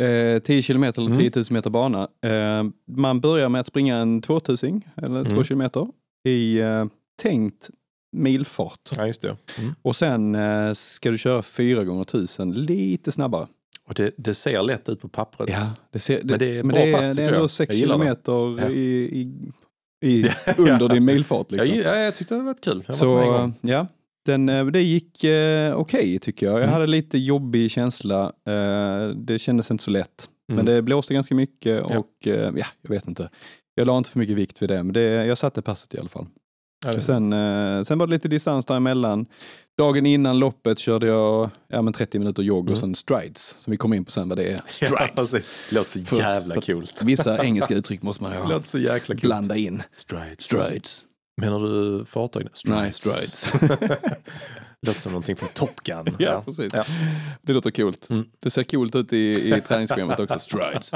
[0.00, 1.30] eh, 10 kilometer eller Mm.
[1.30, 2.08] 10 000 meter bana.
[2.26, 2.64] Eh,
[2.96, 5.44] man börjar med att springa en 2000 eller 2 Mm.
[5.44, 5.88] kilometer
[6.28, 6.84] i eh,
[7.18, 7.70] tänkt
[8.12, 8.90] milfart.
[8.96, 9.36] Ja, just det.
[9.58, 9.74] Mm.
[9.82, 13.46] Och sen eh, ska du köra 4 gånger 1000 lite snabbare.
[13.86, 15.50] Och det, det ser lätt ut på pappret.
[15.92, 18.04] det, ser, Men det är bra det pass, det är ändå 6 Jag gillar det.
[18.04, 18.68] kilometer Ja.
[18.70, 19.32] i, i,
[20.20, 20.28] i,
[20.58, 21.50] under din milfart.
[21.50, 21.68] Liksom.
[21.80, 22.84] ja, jag tyckte det var kul.
[22.86, 23.54] Jag Så gång.
[23.60, 23.86] ja,
[24.26, 26.52] den, eh, det gick eh, okej tycker jag.
[26.54, 26.72] Jag Mm.
[26.72, 28.32] hade lite jobbig känsla.
[28.46, 30.28] Eh, det kändes inte så lätt.
[30.52, 30.56] Mm.
[30.56, 31.98] Men det blåste ganska mycket Ja.
[31.98, 33.30] och eh, ja, jag vet inte.
[33.74, 36.08] Jag la inte för mycket vikt vid det, men det, jag satte passet i alla
[36.08, 36.26] fall.
[36.86, 39.26] Ja, Sen, eh, sen var det lite distans däremellan.
[39.78, 42.72] Dagen innan loppet körde jag ja, men 30 minuter jogg Mm.
[42.72, 44.52] och sen strides, som vi kommer in på sen vad det är.
[44.82, 45.30] Ja, Strides.
[45.32, 46.86] det låter så För- jävla för- kul.
[47.02, 48.62] Vissa engelska uttryck måste man ha.
[48.62, 49.28] så jäkla kul.
[49.28, 49.82] blanda in.
[49.94, 50.42] Strides.
[50.44, 51.04] Strides.
[51.40, 52.46] Menar du fartyg?
[52.66, 53.52] Nej, strides.
[54.86, 56.16] låter som någonting från Top Gun.
[56.18, 56.74] Ja, precis.
[56.74, 56.84] Ja.
[57.42, 58.10] Det låter coolt.
[58.10, 58.24] Mm.
[58.40, 59.16] Det ser coolt ut i,
[59.56, 60.92] i träningsprogrammet också, strides.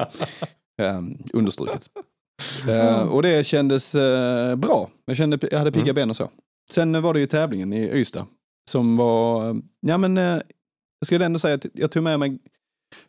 [0.83, 1.87] Um, understruket.
[2.69, 4.91] Eh, och det kändes eh, bra.
[5.05, 5.95] Jag, kände, jag hade pigga Mm.
[5.95, 6.31] ben och så.
[6.71, 8.27] Sen var det ju tävlingen i Ystad
[8.71, 10.43] som var, eh, ja men jag
[11.05, 12.39] skulle ändå säga att jag tog med mig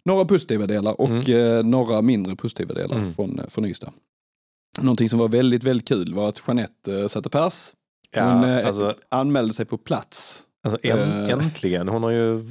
[0.06, 3.12] några positiva delar och eh, några mindre positiva delar Mm.
[3.12, 3.92] från, från Ystad.
[4.82, 7.74] Någonting som var väldigt, väldigt kul var att Jeanette satte pers.
[8.12, 10.44] Ja, Hon alltså, anmälde sig på plats.
[10.64, 11.88] Alltså en, eh, äntligen.
[11.88, 12.44] Hon, har ju,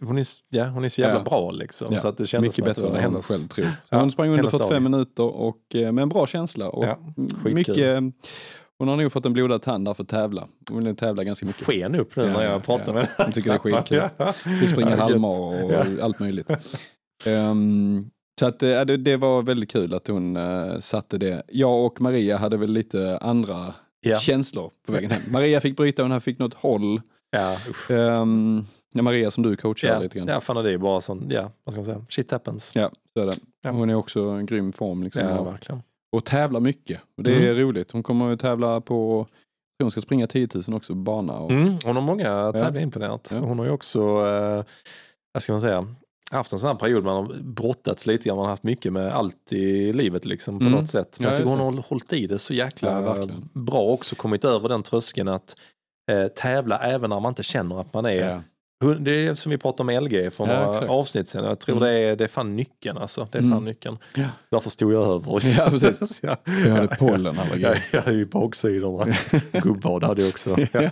[0.00, 1.22] hon, är, ja, hon är så jävla Ja.
[1.24, 1.88] bra liksom.
[1.94, 3.26] Ja, Så att det kändes Mycket bättre än var hon hennes.
[3.28, 3.66] själv tror.
[3.88, 4.90] Ja, hon sprang under hennes 45 dag.
[4.90, 6.68] minuter och, eh, med en bra känsla.
[6.68, 6.98] Och Ja,
[7.44, 8.02] mycket,
[8.78, 10.48] hon har nog fått en blodad tand där för att tävla.
[10.70, 11.66] Hon vill tävla ganska mycket.
[11.66, 14.02] Sken upp nu när ja, jag pratar med Jag tycker det är skitkul.
[14.60, 15.28] Vi springer halvmar
[15.64, 16.50] och allt möjligt.
[17.26, 18.06] Ehm,
[18.40, 21.42] så att, eh, det, det var väldigt kul att hon uh, satte det.
[21.48, 23.74] Jag och Maria hade väl lite andra
[24.20, 25.22] känslor på vägen hem.
[25.32, 27.00] Maria fick bryta, hon fick något håll.
[27.88, 28.20] Ja.
[28.20, 30.28] Um, ja, Maria som du coachar Ja, lite grann.
[30.28, 32.72] ja, fan det är bara sån, ja, vad ska man säga, shit happens.
[32.74, 33.36] Ja, så är det.
[33.62, 33.70] Ja.
[33.70, 35.02] Hon är också en grym form.
[35.02, 35.82] Liksom, Ja, och, verkligen.
[36.16, 37.00] och tävlar mycket.
[37.16, 37.90] Och det är roligt.
[37.90, 39.26] Hon kommer att tävla på
[39.82, 41.32] hon ska springa 10 000 också bana.
[41.32, 43.32] Och, Mm, hon har många tävlingar imponerat.
[43.34, 43.40] Ja.
[43.40, 44.64] Hon har ju också, eh,
[45.32, 45.86] vad ska man säga,
[46.30, 48.36] haft en sån här period man har brottats lite grann.
[48.36, 50.78] Man har haft mycket med allt i livet liksom på Mm.
[50.78, 51.16] något sätt.
[51.20, 54.16] Men Ja, jag tycker hon har hållit i det så jäkla Ja, bra också.
[54.16, 55.56] Kommit över den tröskeln att
[56.10, 58.42] eh, tävla även när man inte känner att man är Ja.
[59.00, 61.44] Det är som vi pratade om LG för Ja, några avsnitt sedan.
[61.44, 61.88] Jag tror Mm.
[61.88, 63.28] det, är, det är fan nyckeln alltså.
[63.32, 63.52] Det är Mm.
[63.52, 63.98] fan nyckeln.
[64.14, 64.24] Ja.
[64.50, 65.40] Därför stod jag över.
[65.58, 66.20] Ja, precis.
[66.22, 66.36] ja.
[66.66, 67.62] Jag hade pollenallergi.
[67.62, 69.14] Jag, jag hade ju baksidorna.
[69.52, 70.56] Gubbvad hade jag också.
[70.72, 70.90] Ja.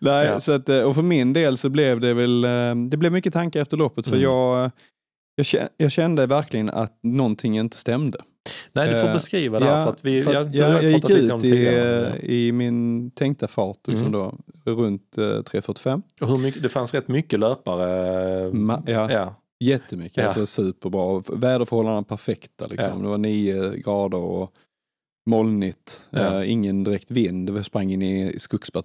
[0.00, 0.40] Nej, Ja.
[0.40, 3.32] så att, eh, och för min del så blev det väl, eh, det blev mycket
[3.32, 4.22] tankar efter loppet för Mm.
[4.24, 4.70] jag,
[5.76, 8.18] jag kände verkligen att någonting inte stämde.
[8.72, 9.84] Nej, du får Eh, beskriva det här.
[9.84, 13.48] för att vi, för ja, jag, har jag gick ut i, eh, i min tänkta
[13.48, 14.20] fart liksom Mm.
[14.64, 16.02] då, runt eh, 3.45.
[16.20, 17.86] Och hur mycket, det fanns rätt mycket löpare.
[18.50, 19.12] Ma- ja.
[19.12, 19.34] ja.
[19.60, 20.24] Jättemycket, Ja.
[20.24, 21.22] alltså superbra.
[21.32, 22.66] Väderförhållandena perfekta.
[22.66, 22.90] Liksom.
[22.96, 23.02] Ja.
[23.02, 24.52] Det var nio grader och
[25.30, 26.06] molnigt.
[26.10, 26.42] Ja.
[26.42, 27.50] Eh, ingen direkt vind.
[27.50, 28.38] Vi sprang in i,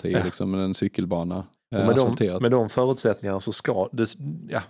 [0.04, 0.20] Ja.
[0.26, 1.44] liksom, en cykelbana.
[1.76, 4.06] Eh, med, de, med de förutsättningarna så ska det,
[4.50, 4.62] ja,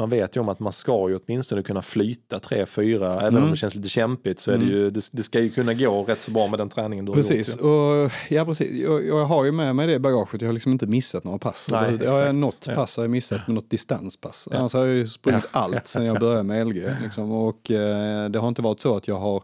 [0.00, 3.42] man vet ju om att man ska ju åtminstone kunna flyta 3-4, även Mm.
[3.44, 4.74] om det känns lite kämpigt så är det Mm.
[4.76, 7.16] ju, det, det ska ju kunna gå rätt så bra med den träningen du har
[7.16, 7.60] Precis, gjort.
[7.60, 7.64] ju.
[7.68, 8.70] och, ja, precis.
[8.72, 10.40] Jag, jag har ju med mig det bagaget.
[10.42, 11.68] Jag har liksom inte missat några pass.
[11.72, 12.74] Nej, jag har något Ja.
[12.74, 14.48] pass har jag missat med något distanspass.
[14.50, 14.56] Ja.
[14.58, 15.58] Annars har jag ju sprungit Ja.
[15.60, 16.88] allt sedan jag började med LG.
[17.02, 17.32] Liksom.
[17.32, 19.42] Och eh, det har inte varit så att jag har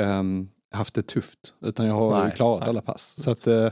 [0.00, 1.38] ehm, haft det tufft.
[1.64, 3.14] Utan jag har Nej, klarat alla pass.
[3.18, 3.68] Så att, eh,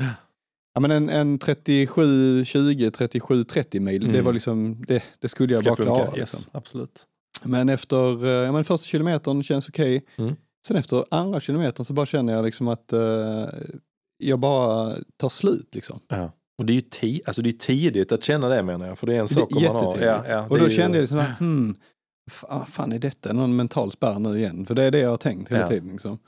[0.76, 4.24] ja, men en, en 37, 20, 37, 30 mil, det Mm.
[4.24, 6.06] var liksom, det, det skulle jag Ska bara klara.
[6.06, 6.50] yes, Liksom.
[6.52, 7.04] absolut.
[7.42, 10.04] Men efter eh, ja, men första kilometern känns okej.
[10.16, 10.34] Mm.
[10.66, 13.46] Sen efter andra kilometern så bara känner jag liksom att eh,
[14.18, 15.74] jag bara tar slut.
[15.74, 16.00] Liksom.
[16.08, 16.32] Ja.
[16.58, 19.06] Och det är ju ti, alltså det är tidigt att känna det menar jag, för
[19.06, 19.98] det är en Det sak om man har.
[20.00, 21.74] Ja, ja, och det då ju- kände jag liksom, att, hmm,
[22.30, 24.66] fa- fan är detta någon mental spärr nu igen?
[24.66, 25.68] För det är det jag har tänkt hela Ja.
[25.68, 25.88] tiden.
[25.88, 26.18] Liksom.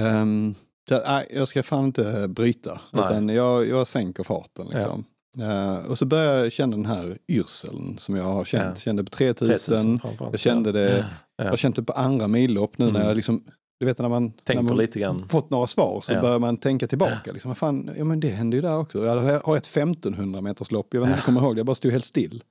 [0.00, 0.54] Ehm,
[0.88, 3.04] så, nej, jag ska fan inte bryta, Nej.
[3.04, 4.66] utan jag, jag sänker farten.
[4.74, 5.04] Liksom.
[5.40, 8.64] Eh, och så började jag känna den här yrseln som jag har känt.
[8.66, 8.74] Ja.
[8.80, 10.32] Kände på 3000, 3000 framförallt.
[10.32, 11.44] jag kände det, Ja.
[11.44, 13.06] jag kände det på andra millopp nu när Mm.
[13.06, 13.44] jag liksom,
[13.80, 16.20] du vet när man, Tänker när man fått några svar så Ja.
[16.20, 17.32] börjar man tänka tillbaka.
[17.32, 19.04] Liksom, fan, ja men det hände ju där också.
[19.04, 21.66] Jag har ett 1500 meters lopp, jag vet inte om jag kommer ihåg det, jag
[21.66, 22.42] bara stod helt still.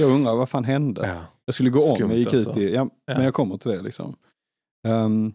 [0.00, 1.06] Jag undrar vad fan hände?
[1.06, 1.16] Ja.
[1.44, 2.50] Jag skulle gå om, Skumt jag gick alltså.
[2.50, 3.14] ut i, ja, Ja.
[3.14, 4.16] men jag kommer till det liksom.
[4.88, 5.32] Ehm,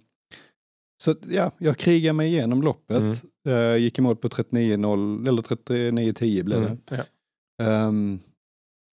[1.03, 2.97] så ja, jag krigar mig igenom loppet.
[2.97, 3.15] Mm.
[3.47, 6.67] Uh, gick i mål på 39.0, eller 39.10 blev det.
[6.67, 6.79] Mm.
[6.89, 7.03] Ja.
[7.65, 8.19] Ehm,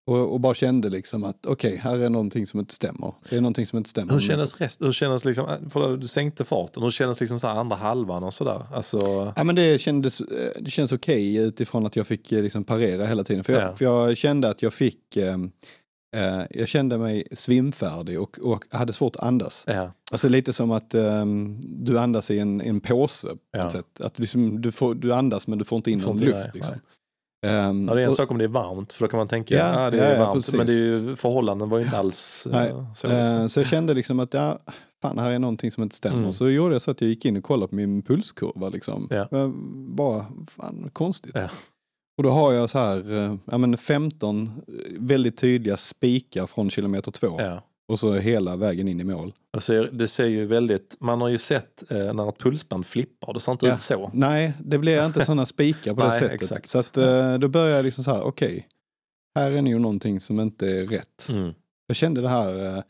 [0.07, 3.15] och, och bara kände liksom att okej, här är någonting som inte stämmer.
[3.31, 4.13] Det är någonting som inte stämmer.
[4.13, 7.77] Hur kändes rest, hur kändes liksom, för du sänkte farten, hur kändes liksom så andra
[7.77, 8.67] halvan och sådär?
[8.75, 12.65] Alltså, Ja, men det kändes, eh, det känns okej utifrån att jag fick eh, liksom
[12.65, 13.45] parera hela tiden.
[13.45, 13.77] För jag, Ja.
[13.77, 15.17] för jag kände att jag fick,
[16.17, 19.65] eh, jag kände mig svimfärdig och, och hade svårt att andas.
[19.67, 19.93] ja.
[20.13, 21.25] Alltså lite som att eh,
[21.63, 23.71] du andas i en, en påse på Ja.
[23.71, 24.01] sätt.
[24.01, 26.39] Att liksom, du, får, du andas men du får inte in någon luft.
[26.43, 26.75] det, liksom.
[27.47, 29.29] Ehm, ja, det är en och- sak om det är varmt, för då kan man
[29.29, 30.55] tänka, Ja, ja, det ja, är ja, varmt, precis.
[30.55, 33.09] men det ju, förhållanden var ju inte alls eh, Nej, så.
[33.09, 33.49] Liksom.
[33.49, 34.59] Så jag kände liksom att ja,
[35.03, 36.19] fan, här är någonting som inte stämmer.
[36.19, 36.33] Mm.
[36.33, 38.69] Så gjorde jag så att jag gick in och kollade på min pulskurva.
[38.69, 39.09] Liksom.
[39.11, 39.29] Ja.
[39.97, 41.37] Bara, fan konstigt.
[42.17, 44.51] Och då har jag så här, eh, ja, men 15
[44.99, 47.41] väldigt tydliga spikar från kilometer två.
[47.41, 47.63] Ja.
[47.89, 49.33] Och så hela vägen in i mål.
[49.53, 53.35] Det ser, det ser ju väldigt, man har ju sett eh, när ett pulsband flippar,
[53.35, 53.75] det ser inte Ja.
[53.75, 54.11] ut så.
[54.15, 56.35] Nej, det blir inte sådana spikar på det Nej, sättet.
[56.35, 56.69] exakt.
[56.69, 58.69] Så att, eh, då började jag liksom så här, okej,
[59.39, 61.27] här är nog någonting som inte är rätt.
[61.29, 61.53] Mm.
[61.87, 62.83] Jag kände det här, eh,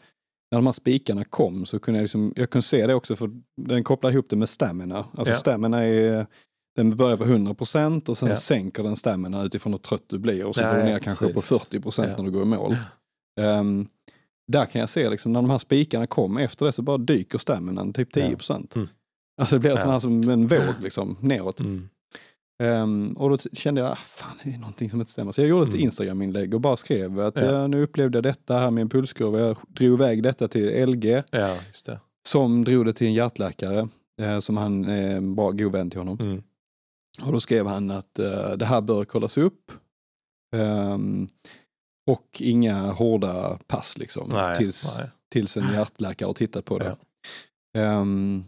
[0.51, 3.31] när de här spikarna kom så kunde jag liksom, jag kunde se det också för
[3.57, 5.05] den kopplar ihop det med stamina.
[5.17, 5.39] Alltså Ja.
[5.41, 6.27] stamina är,
[6.77, 8.37] den börjar på 100% och sen Ja.
[8.37, 10.99] sänker den stamina utifrån hur trött du blir och så Ja, går du ja, ner
[10.99, 11.49] kanske precis.
[11.49, 12.17] på 40% Ja.
[12.17, 12.77] när du går i mål.
[13.41, 13.87] Ehm,
[14.53, 17.39] där kan jag se liksom, när de här spikarna kom efter det så bara dyker
[17.39, 18.77] staminan typ 10%.
[18.77, 18.89] Mm.
[19.41, 19.77] Alltså det blir Ja.
[19.77, 21.61] här som en våg liksom, neråt.
[21.61, 21.89] Mm.
[22.63, 25.33] Ehm, och då kände jag, ah, fan det är någonting som inte stämmer.
[25.33, 25.85] Så jag gjorde ett Mm.
[25.85, 27.67] Instagram-inlägg och bara skrev att Ja.
[27.67, 29.39] nu upplevde jag detta här med en pulskurva.
[29.41, 31.23] Jag drog iväg detta till LG
[32.29, 33.89] som drog det till en hjärtläkare
[34.21, 36.19] eh, som han är en bra god vän till honom.
[36.21, 36.43] Mm.
[37.21, 39.73] Och då skrev han att eh, det här bör kollas upp.
[40.57, 41.29] Ehm,
[42.07, 44.29] och inga hårda pass liksom.
[44.33, 45.09] Nej, tills, nej.
[45.31, 46.97] tills en hjärtläkare har tittat på det.
[47.73, 47.81] Ja.
[47.81, 48.45] Ehm,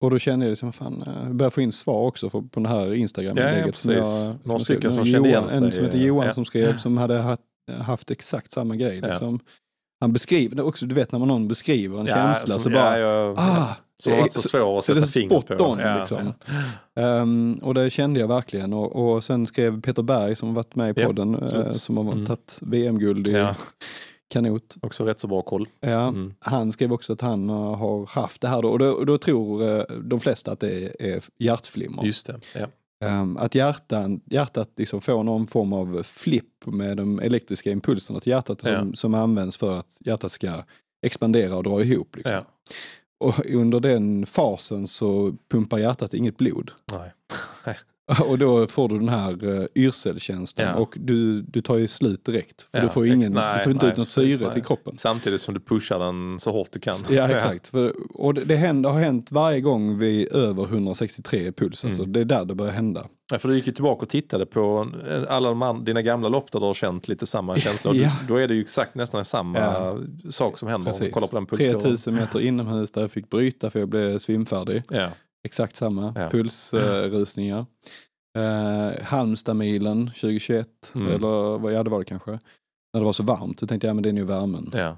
[0.00, 2.60] och då kände jag liksom, fan, eh, jag började få in svar också för, på
[2.60, 3.84] det här Instagram-inlägget.
[3.84, 6.34] Ja, ja, Några som stycken som kände igen sig, En som heter Johan ja.
[6.34, 7.42] som skrev, som hade haft,
[7.80, 9.00] haft exakt samma grej.
[9.00, 9.40] Liksom.
[10.00, 13.34] Han beskriver det också, du vet när man någon beskriver en känsla som, så bara,
[13.36, 15.64] ah, som har varit så svår att så det är sätta fingret spot på.
[15.64, 16.32] on, Ja, liksom.
[16.94, 17.02] ja.
[17.02, 18.72] Ehm, och det kände jag verkligen.
[18.72, 22.26] Och, och sen skrev Peter Berg som varit med i podden, eh, som har Mm.
[22.26, 23.54] tagit VM-guld i Ja.
[24.28, 24.76] kanot.
[24.82, 25.68] Också rätt så bra koll.
[25.80, 26.34] Ja, Mm.
[26.38, 29.62] Han skrev också att han eh, har haft det här då, och då, då tror
[29.78, 32.04] eh, de flesta att det är, är hjärtflimmer.
[32.04, 32.40] Just det.
[32.54, 32.66] Ja.
[33.08, 38.30] ehm, att hjärtan, hjärtat liksom får någon form av flipp med de elektriska impulserna till
[38.30, 38.84] hjärtat som, Ja.
[38.94, 40.62] som används för att hjärtat ska
[41.02, 42.16] expandera och dra ihop.
[42.16, 42.34] Liksom.
[42.34, 42.44] Ja.
[43.18, 46.70] Och under den fasen så pumpar hjärtat inget blod.
[46.92, 47.12] Nej.
[48.28, 50.74] Och då får du den här uh, yrselkänslan Ja.
[50.74, 52.62] och du, du tar ju slut direkt.
[52.62, 54.54] För Ja, du får, ingen, nej, du får inte nej, ut något precis, syre nej.
[54.54, 54.98] till kroppen.
[54.98, 56.94] Samtidigt som du pushar den så hårt du kan.
[57.10, 57.66] Ja exakt.
[57.68, 61.84] För, och det, det händer, har hänt varje gång vid över 163 i puls.
[61.84, 62.12] Alltså, Mm.
[62.12, 63.06] Det är där det börjar hända.
[63.32, 66.28] Ja, för du gick ju tillbaka och tittade på eh, alla de an- dina gamla
[66.28, 67.90] lopp där du har känt lite samma känsla.
[67.90, 68.12] Och du, Ja.
[68.28, 69.98] Då är det ju exakt nästan samma Ja.
[70.30, 71.14] sak som händer om du Precis.
[71.14, 71.80] kollar på den pulskurvan.
[71.80, 74.82] 3000 meter inomhus där jag fick bryta för jag blev svimfärdig.
[74.90, 75.08] Ja.
[75.44, 76.28] Exakt samma Ja.
[76.30, 77.66] pulsrusningar.
[78.38, 81.08] Uh, Halmstadmilen 2021, Mm.
[81.08, 82.30] eller vad- ja det var det kanske.
[82.92, 84.70] När det var så varmt, då tänkte jag men det är nu värmen.
[84.72, 84.96] Ja.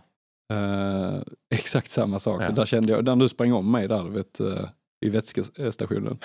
[0.57, 1.21] Eh,
[1.55, 2.43] exakt samma sak.
[2.43, 2.51] Ja.
[2.51, 4.69] Där kände jag, när du sprang om mig där, vet, eh,
[5.07, 6.19] i vätskestationen.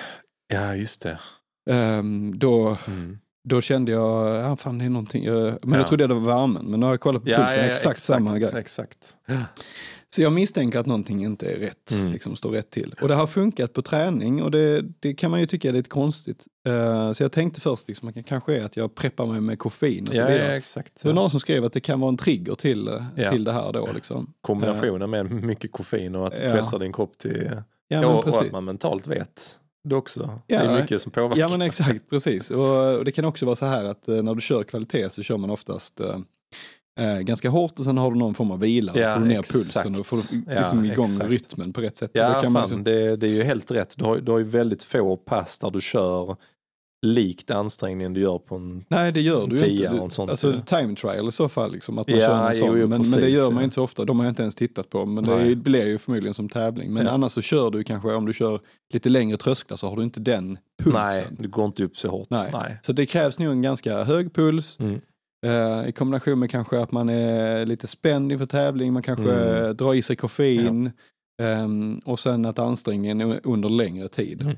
[0.53, 1.19] ja, just det.
[1.69, 3.17] Ehm, då, Mm.
[3.49, 5.25] då kände jag, ja fan det är någonting.
[5.25, 5.77] eh, men Ja.
[5.77, 6.65] jag trodde det var värmen.
[6.65, 8.51] Men nu har jag kollat på Ja, pulsen, ja, ja, exakt, samma grej.
[8.55, 9.17] Exakt.
[10.15, 12.11] Så jag misstänker att någonting inte är rätt, Mm.
[12.11, 12.95] liksom står rätt till.
[13.01, 15.89] Och det har funkat på träning och det, det kan man ju tycka är lite
[15.89, 16.45] konstigt.
[16.67, 19.59] Eh, så jag tänkte först liksom, att det kanske är att jag preppar mig med
[19.59, 20.47] koffein och så Ja, vidare.
[20.47, 20.97] ja, exakt.
[20.97, 23.31] Så det var någon som skrev att det kan vara en trigger till, eh, Ja.
[23.31, 23.89] till det här då.
[23.95, 24.33] Liksom.
[24.41, 26.51] Kombinationen med mycket koffein och att Ja.
[26.51, 27.51] pressa din kropp till...
[27.87, 30.39] Ja, och, och att man mentalt vet det också.
[30.47, 31.39] Ja, det är mycket som påverkar.
[31.41, 32.51] Ja men exakt, precis.
[32.51, 35.23] Och, och det kan också vara så här att eh, när du kör kvalitet så
[35.23, 35.99] kör man oftast
[36.99, 38.93] eh, ganska hårt och sen har du någon form av vila.
[38.95, 39.53] Ja, får du ner exakt.
[39.53, 41.29] pulsen och får du Ja, liksom igång exakt.
[41.29, 42.11] rytmen på rätt sätt.
[42.13, 43.93] Ja, kan fan, man liksom, det, det är ju helt rätt.
[43.97, 46.35] Du har, du har ju väldigt få pass där du kör
[47.05, 48.85] likt ansträngningen du gör på en...
[48.87, 49.89] nej det gör du ju inte.
[49.89, 50.23] Du, sånt, ja.
[50.29, 52.67] alltså time trial i så fall, liksom, att man Ja, kör jo, sån.
[52.67, 53.63] jo, men, men det precis, gör man ja.
[53.63, 55.05] inte så ofta, de har jag inte ens tittat på.
[55.05, 55.47] Men det Nej.
[55.47, 56.93] ju- blir ju förmodligen som tävling.
[56.93, 57.11] Men Ja.
[57.11, 58.59] annars så kör du kanske, om du kör
[58.93, 61.01] lite längre trösklar så har du inte den pulsen.
[61.03, 62.27] Nej, det går inte upp så hårt.
[62.29, 62.49] Nej.
[62.53, 62.77] Nej.
[62.81, 65.01] Så det krävs nog en ganska hög puls Mm.
[65.45, 69.75] Eh, i kombination med kanske att man är lite spänd inför tävling, man kanske Mm.
[69.77, 70.91] drar i sig koffein
[71.41, 74.41] ehm, och sen att ansträngningen är under längre tid.
[74.41, 74.55] Mm.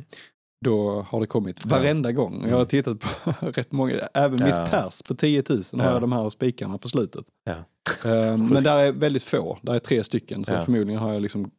[0.66, 1.70] Då har det kommit Ja.
[1.70, 2.42] varenda gång.
[2.44, 2.68] Jag har Mm.
[2.68, 4.46] tittat på rätt många, även Ja.
[4.46, 5.92] mitt pers på 10 000 har Ja.
[5.92, 7.26] jag de här spikarna på slutet.
[7.46, 7.54] Ja.
[8.12, 10.62] Ehm, men där är väldigt få, där är tre stycken så Ja.
[10.62, 11.52] förmodligen har jag liksom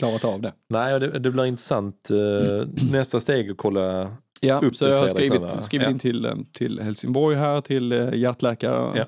[0.00, 0.52] klarat av det.
[0.68, 2.10] Nej, det, det blir intressant.
[2.10, 4.16] eh, nästa steg att kolla.
[4.46, 5.90] Ja, Upp så jag har skrivit, skrivit Ja.
[5.90, 9.06] in till, eh, till Helsingborg här, till eh, hjärtläkare,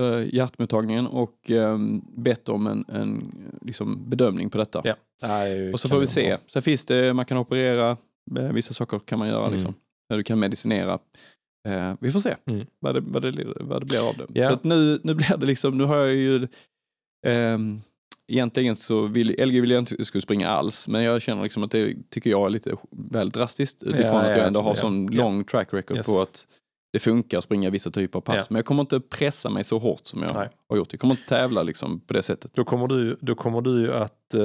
[0.00, 1.78] eh, hjärtmottagningen och eh,
[2.16, 4.80] bett om en, en liksom, bedömning på detta.
[4.84, 4.94] Ja.
[5.22, 6.28] Nej, Och så får vi se.
[6.28, 6.40] vara.
[6.46, 7.90] Sen finns det, man kan operera,
[8.38, 9.52] eh, vissa saker kan man göra Mm.
[9.52, 9.74] liksom.
[10.08, 10.98] Där du kan medicinera.
[11.68, 12.66] Eh, vi får se Mm.
[12.78, 14.40] vad, det, vad, det, vad det blir av det.
[14.40, 14.46] Ja.
[14.48, 16.48] Så att nu, nu blir det liksom, nu har jag ju
[17.26, 17.80] ehm,
[18.28, 21.70] Egentligen så vill LG vill jag inte skulle springa alls, men jag känner liksom att
[21.70, 22.76] det tycker jag är lite
[23.10, 25.22] väl drastiskt utifrån Ja, att jag ja, ändå har det- sån ja.
[25.22, 26.06] lång track record Yes.
[26.06, 26.46] på att
[26.92, 28.36] det funkar att springa vissa typer av pass.
[28.36, 28.44] Ja.
[28.50, 30.48] Men jag kommer inte pressa mig så hårt som jag Nej.
[30.68, 30.92] har gjort.
[30.92, 32.50] Jag kommer inte tävla liksom på det sättet.
[32.54, 34.42] Då kommer du, då kommer du att, eh,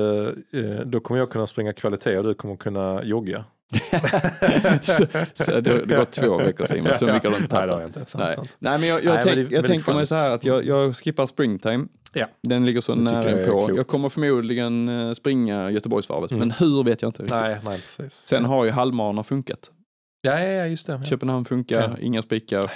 [0.61, 3.45] eh, då kommer jag kunna springa kvalitet och du kommer kunna jogga.
[4.81, 7.69] så, så det, det går två veckor Simon, så mycket har Nej, det tappat.
[7.69, 8.05] har jag inte.
[8.05, 8.35] Sant, Nej.
[8.35, 8.55] sant.
[8.59, 10.95] Nej, men jag, jag, Nej, men tänk, jag tänker mig så här att jag, jag
[10.95, 11.85] skippar springtime.
[12.13, 12.25] Ja.
[12.43, 13.75] Den ligger så Det nära jag på.
[13.77, 16.39] Jag kommer förmodligen eh, springa Göteborgsvarvet, Mm.
[16.39, 17.37] men hur vet jag inte riktigt.
[17.41, 18.13] Nej, nej, precis.
[18.13, 19.71] Sen har ju halvmarna funkat.
[20.21, 20.93] Ja, ja, ja, just det.
[20.93, 21.03] Ja.
[21.03, 21.97] Köpenhamn funkar, Ja.
[22.05, 22.71] inga spikar,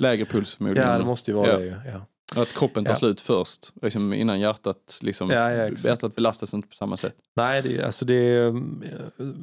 [0.00, 0.88] lägre puls förmodligen.
[0.90, 1.58] Ja, det måste ju vara Ja.
[1.58, 1.82] det.
[1.92, 2.06] Ja.
[2.36, 2.98] Att kroppen tar Ja.
[2.98, 7.14] slut först, liksom innan hjärtat, liksom, Ja, ja, hjärtat belastas inte på samma sätt.
[7.36, 8.48] Nej, det, alltså det är...
[8.48, 8.82] mm,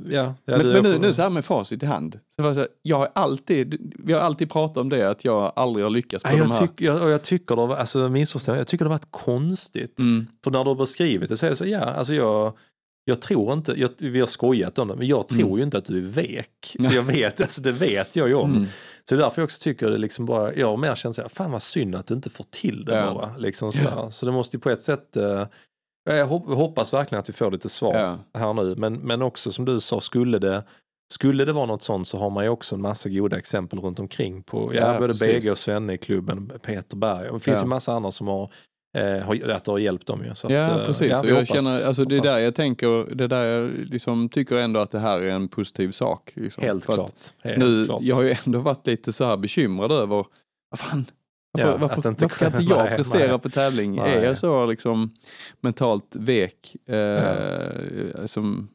[0.10, 2.20] Ja, men det- men nu, nu så här med facit i hand.
[2.36, 5.54] Så var så här, jag har alltid, vi har alltid pratat om det, att jag
[5.56, 6.68] aldrig har lyckats på Nej, de jag, här.
[6.68, 8.10] tyck, jag, och jag tycker det alltså
[8.58, 10.00] jag tycker det var konstigt.
[10.00, 10.28] Mm.
[10.44, 12.54] För när du har beskrivit det så är det så, ja, alltså jag,
[13.06, 15.58] jag tror inte, jag, vi har skojat om det, men jag tror Mm.
[15.58, 16.76] ju inte att du är vek.
[16.80, 18.52] Jag vet, alltså det vet jag ju om.
[18.52, 18.66] Mm.
[19.10, 21.30] Så det är därför jag också tycker det liksom bara, jag har mer känt såhär,
[21.30, 23.14] fan vad synd att du inte får till det Ja.
[23.14, 23.38] bara.
[23.38, 24.10] Liksom sådär.
[24.10, 25.48] Så det måste ju på ett sätt, eh,
[26.10, 28.18] jag hop- hoppas verkligen att vi får lite svar Ja.
[28.40, 28.76] här nu.
[28.78, 30.64] Men, men också som du sa, skulle det,
[31.14, 34.00] skulle det vara något sånt så har man ju också en massa goda exempel runt
[34.00, 35.44] omkring på ja, Ja, både precis.
[35.44, 37.30] BG och Svenne i klubben, Peter Berg.
[37.30, 37.64] Och det finns Ja.
[37.64, 38.52] ju massa andra som har,
[39.00, 40.36] har, att det har hjälpt dem ju.
[40.36, 41.12] Så Ja, att, eh, precis.
[41.12, 44.30] ja, jag hoppas- känner, alltså, det är där jag tänker, det är där jag liksom
[44.30, 46.32] tycker ändå att det här är en positiv sak.
[46.36, 46.64] Liksom.
[46.64, 47.14] Helt För klart.
[47.44, 48.02] Helt Nu, klart.
[48.02, 50.26] jag har ju ändå varit lite så här bekymrad över,
[50.70, 51.06] vad fan,
[51.52, 53.40] varför, Ja, varför, inte- varför kan inte jag nej, prestera nej.
[53.40, 53.96] på tävling?
[53.96, 54.14] Nej.
[54.18, 55.12] Är jag så liksom
[55.62, 58.68] mentalt vek, eh, som,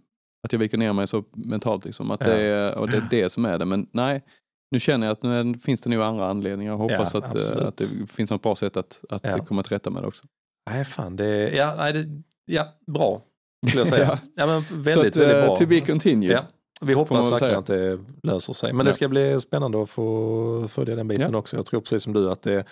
[0.45, 2.27] att jag viker ner mig så mentalt liksom, att Ja.
[2.27, 3.65] det, är, och det är det som är det.
[3.65, 4.23] Men nej,
[4.71, 6.73] nu känner jag att nu finns det nog andra anledningar.
[6.73, 9.45] Jag hoppas Ja, att, eh, att det finns något bra sätt att, att Ja.
[9.45, 10.27] komma till rätta med det också.
[10.71, 13.23] Nej, fan, det, ja, nej, det, ja, bra.
[13.67, 14.19] Skulle jag säga.
[14.37, 14.47] Ja.
[14.47, 15.57] men Så väldigt, att, eh, väldigt bra.
[15.57, 16.33] To be continued.
[16.33, 16.41] Ja.
[16.81, 17.59] Vi hoppas verkligen säga.
[17.59, 18.73] att det löser sig.
[18.73, 21.57] Men det ska bli spännande att få följa den biten också.
[21.57, 22.65] Jag tror precis som du att det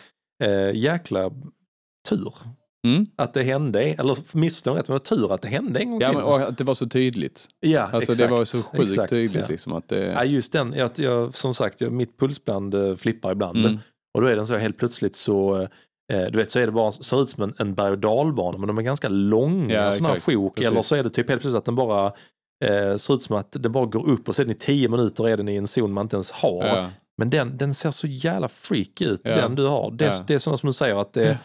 [0.45, 1.31] är eh, jäkla
[2.09, 2.35] tur
[2.87, 3.07] Mm.
[3.17, 6.09] att det hände, eller rätt, men det var tur att det hände en gång Ja,
[6.09, 6.17] till.
[6.19, 7.49] men, och att det var så tydligt.
[7.61, 9.45] ja, Alltså exakt, det var så sjukt exakt, tydligt Ja.
[9.49, 10.05] liksom att det...
[10.05, 10.73] Ja, just den.
[10.77, 13.57] Jag, jag, som sagt, jag, mitt pulsband eh, flippar ibland.
[13.59, 13.79] Mm.
[14.15, 15.61] Och då är den så helt plötsligt så,
[16.13, 18.59] eh, du vet, så är det bara, ser ut som en, en berg och dalbana,
[18.59, 20.61] men de är ganska långa Ja, sådana här sjok.
[20.61, 22.07] Eller så är det typ helt plötsligt att den bara
[22.65, 25.37] eh, ser ut som att den bara går upp och sen i tio minuter är
[25.37, 26.67] den i en zon man inte ens har.
[26.67, 26.91] Ja.
[27.19, 29.37] Men den, den ser så jävla freak ut, Ja.
[29.37, 29.91] den du har.
[29.91, 30.25] Det, Ja.
[30.27, 31.39] det är sådana som du säger att det,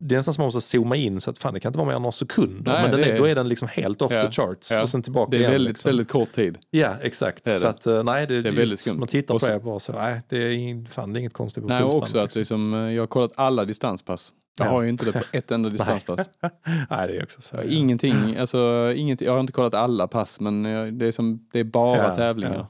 [0.00, 1.88] det är nästan som man måste zooma in så att fan det kan inte vara
[1.88, 2.72] mer än några sekunder.
[2.72, 4.24] Nej, men den är, är- då är den liksom helt off Ja.
[4.24, 4.70] the charts.
[4.70, 4.82] Ja.
[4.82, 5.52] Och sen tillbaka Det är igen.
[5.52, 5.88] väldigt, liksom.
[5.88, 6.58] väldigt kort tid.
[6.70, 7.44] Ja, exakt.
[7.44, 7.60] Det är det.
[7.60, 8.98] Så att, eh, nej, det, Det är just- väldigt skumt.
[8.98, 11.32] Man tittar Och på så- det bara så, nej, det är, fan, det är inget
[11.32, 12.40] konstigt Nej, och också att liksom.
[12.40, 14.32] liksom, eh, jag har kollat alla distanspass.
[14.58, 14.70] Jag Ja.
[14.70, 16.30] har ju inte det på ett enda distanspass.
[16.90, 17.62] nej, det är också så.
[17.62, 20.62] Ingenting, alltså, ingenting, jag har inte kollat alla pass men
[20.98, 22.66] det är, som, det är bara tävlingar.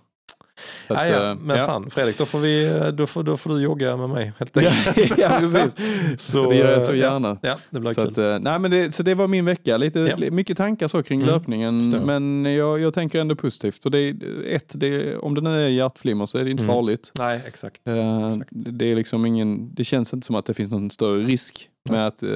[0.89, 0.95] Ja.
[0.97, 1.67] Att, ja, ja, eh, men ja.
[1.67, 5.19] fan Fredrik, då får, vi, då, får, då får du jogga med mig helt enkelt.
[5.19, 5.75] ja, precis.
[6.23, 7.39] Så, det gör jag så eh, gärna.
[7.43, 8.11] Ja, det blir Så, kul.
[8.11, 9.77] att, eh, nej, men det, så det var min vecka.
[9.77, 10.31] Lite, Ja.
[10.31, 11.35] Mycket tankar så kring Mm.
[11.35, 11.81] löpningen.
[11.81, 12.07] Förstår.
[12.21, 13.85] Men jag, jag tänker ändå positivt.
[13.85, 16.75] Och det, är- ett, det, om det nu är hjärtflimmer så är det inte Mm.
[16.77, 17.13] farligt.
[17.19, 17.89] nej, exakt.
[17.89, 18.49] Eh, exakt.
[18.53, 22.07] det, är liksom ingen, det känns inte som att det finns någon större risk med
[22.07, 22.29] att eh,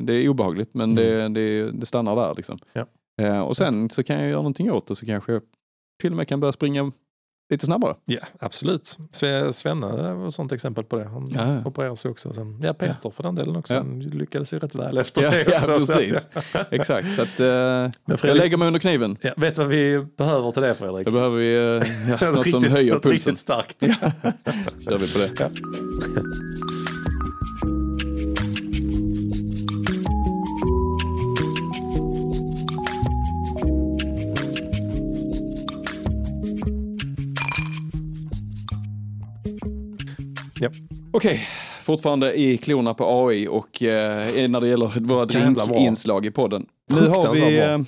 [0.00, 2.34] det är obehagligt men det, det, det stannar där.
[2.36, 2.58] Liksom.
[2.74, 2.86] Mm.
[3.18, 3.24] Ja.
[3.24, 5.42] Eh, och sen så kan jag göra någonting åt det så kanske jag
[6.02, 6.92] till och med kan börja springa
[7.50, 7.94] lite snabbare.
[8.04, 8.98] Ja, absolut.
[9.12, 11.04] Sve- Svenne var ett sånt exempel på det.
[11.04, 11.62] Han Ja.
[11.64, 12.32] opererade sig också.
[12.32, 13.74] Sen, ja, Peter för den delen också.
[13.74, 13.80] Ja.
[13.80, 15.78] Han lyckades ju rätt väl efter Ja, det ja, också.
[15.86, 16.28] så att, precis.
[16.70, 19.16] Exakt, så att, eh, Men jag Fredrik, lägger mig under kniven.
[19.20, 21.04] ja, vet vad vi behöver till det Fredrik?
[21.06, 21.54] Då behöver vi
[22.20, 23.12] ja, något som Riktigt- höjer något pulsen.
[23.30, 23.80] Riktigt starkt.
[24.84, 25.50] kör vi på det.
[40.60, 40.70] Ja.
[41.12, 41.48] Okej,
[41.82, 46.66] fortfarande i klorna på AI och eh, när det gäller våra drinkinslag i podden.
[46.90, 47.78] Nu har vi, eh,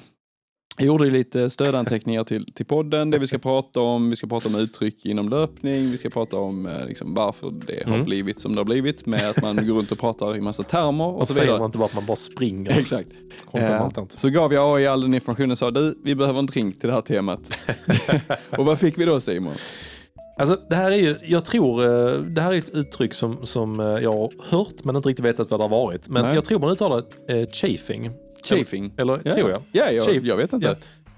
[0.87, 4.11] gjorde lite stödanteckningar till, till podden, det vi ska prata om.
[4.11, 7.83] Vi ska prata om uttryck inom löpning, vi ska prata om eh, liksom, varför det
[7.87, 8.05] har Mm.
[8.05, 11.05] blivit som det har blivit med att man går runt och pratar i massa termer
[11.05, 12.79] och, Och så säger man inte bara att man bara springer.
[12.79, 13.09] Exakt.
[13.53, 16.81] Eh, så gav jag AI all den informationen och sa du, vi behöver en drink
[16.81, 17.59] till det här temat.
[18.59, 19.55] och vad fick vi då Simon?
[20.39, 23.81] Alltså, det här är ju, jag tror, eh, det här är ett uttryck som, som
[23.81, 26.09] eh, jag har hört men inte riktigt vetat vad det har varit.
[26.09, 26.35] Men Nej.
[26.35, 26.99] jag tror man uttalar
[27.29, 28.11] eh, chafing.
[28.45, 28.93] Chafing.
[28.97, 29.33] Eller, Ja.
[29.33, 29.63] tror jag.
[29.73, 30.67] Ja, jag, Chafe- jag vet inte.
[30.67, 30.75] Ja.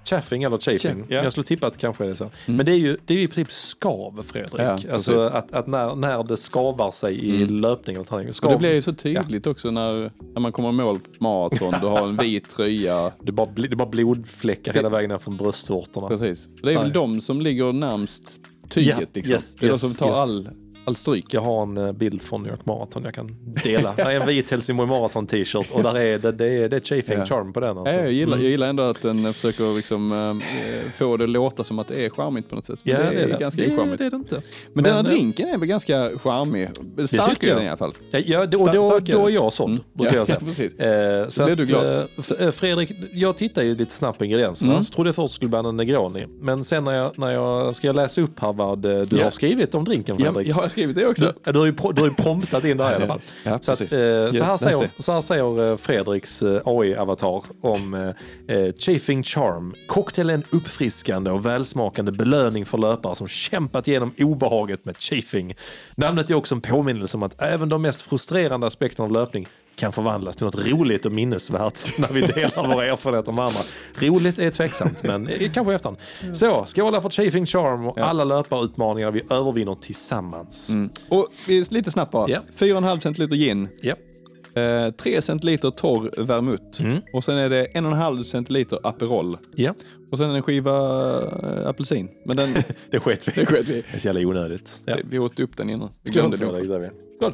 [0.09, 1.05] Chaffing eller chafing.
[1.09, 1.23] Ja.
[1.23, 2.29] Jag skulle tippa att kanske är det så.
[2.45, 4.61] Men det är ju, det är ju i princip skav, Fredrik.
[4.61, 7.61] Ja, alltså att, att när, när det skavar sig i Mm.
[7.61, 8.27] löpning eller träning.
[8.27, 11.23] Och Skav, det blir ju så tydligt också när, när man kommer i mål på
[11.23, 11.73] maraton.
[11.81, 13.11] Du har en vit tröja.
[13.23, 16.07] det, är bara, det är bara blodfläckar hela vägen ner från bröstvårtorna.
[16.07, 16.49] Precis.
[16.63, 16.91] Det är väl Nej.
[16.93, 18.39] de som ligger närmst
[18.71, 18.99] tyget.
[18.99, 19.33] Ja, liksom.
[19.33, 20.19] yes, det är yes, de som tar yes.
[20.19, 20.49] all,
[20.85, 21.25] all stryk.
[21.33, 23.93] Jag har en eh, bild från New York Marathon jag kan dela.
[23.95, 26.79] Det är en vit Helsingborg Marathon t-shirt och där är det, det, är, det är
[26.79, 27.25] chafing Ja.
[27.25, 27.77] charm på den.
[27.77, 27.97] Alltså.
[27.97, 28.43] Ja, jag, gillar, Mm.
[28.45, 32.05] jag gillar ändå att den försöker liksom, eh, få det att låta som att det
[32.05, 32.79] är charmigt på något sätt.
[32.83, 33.37] Ja, det, är det.
[33.39, 33.97] ganska det, ocharmigt.
[33.97, 34.35] det är det inte.
[34.35, 36.69] Men, Men, denna eh, drinken är väl ganska charmig.
[37.07, 37.93] Stark är den i alla fall.
[38.11, 39.83] Ja, Ja, det, och då, då är jag såld, Mm.
[39.93, 40.37] brukar Ja, jag säga.
[40.41, 40.73] ja, precis.
[40.79, 41.85] Eh, så att, du glad.
[42.39, 44.71] eh, eh, Fredrik, jag tittar ju lite snabbt på ingredienserna.
[44.71, 44.83] Mm.
[44.83, 46.25] Så trodde jag först skulle en Negroni.
[46.41, 49.23] Men sen när jag, när jag ska jag läsa upp här vad eh, du Ja.
[49.23, 50.53] har skrivit om drinken Ja, Fredrik.
[50.53, 51.33] har skrivit det också.
[51.43, 53.21] Du, du, har ju, pro- du har ju promptat in där i alla fall.
[53.43, 55.03] Ja, Så, att, eh, så, här säger, det.
[55.03, 57.93] så här säger Fredriks eh, AI-avatar om
[58.47, 59.73] eh, eh, Chafing Charm.
[59.87, 65.55] Cocktail är en uppfriskande och välsmakande belöning för löpare som kämpat igenom obehaget med chafing.
[65.95, 69.91] Namnet är också en påminnelse om att även de mest frustrerande aspekterna av löpning kan
[69.93, 73.59] förvandlas till något roligt och minnesvärt när vi delar våra erfarenheter med andra.
[73.99, 75.97] Roligt är tveksamt, men kanske i efterhand.
[76.33, 80.69] Så, skåla för Chafing Charm och alla löparutmaningar vi övervinner tillsammans.
[80.69, 80.89] Mm.
[81.09, 82.29] Och lite snabbt bara.
[82.29, 82.39] Ja.
[82.57, 83.67] 4,5 centiliter gin.
[83.81, 83.95] Ja.
[84.61, 86.81] Eh, 3 centiliter torr vermouth.
[86.81, 87.01] Mm.
[87.13, 89.37] Och sen är det 1,5 centiliter Aperol.
[89.55, 89.73] ja,
[90.11, 90.75] Och sen en skiva
[91.21, 92.09] eh, apelsin.
[92.25, 92.49] Men den,
[92.91, 93.73] det sket vi det sket vi.
[93.73, 94.81] Det är så jävla onödigt.
[94.85, 94.95] Ja.
[95.03, 95.89] Vi åt upp den innan.
[96.03, 97.33] Vi Skål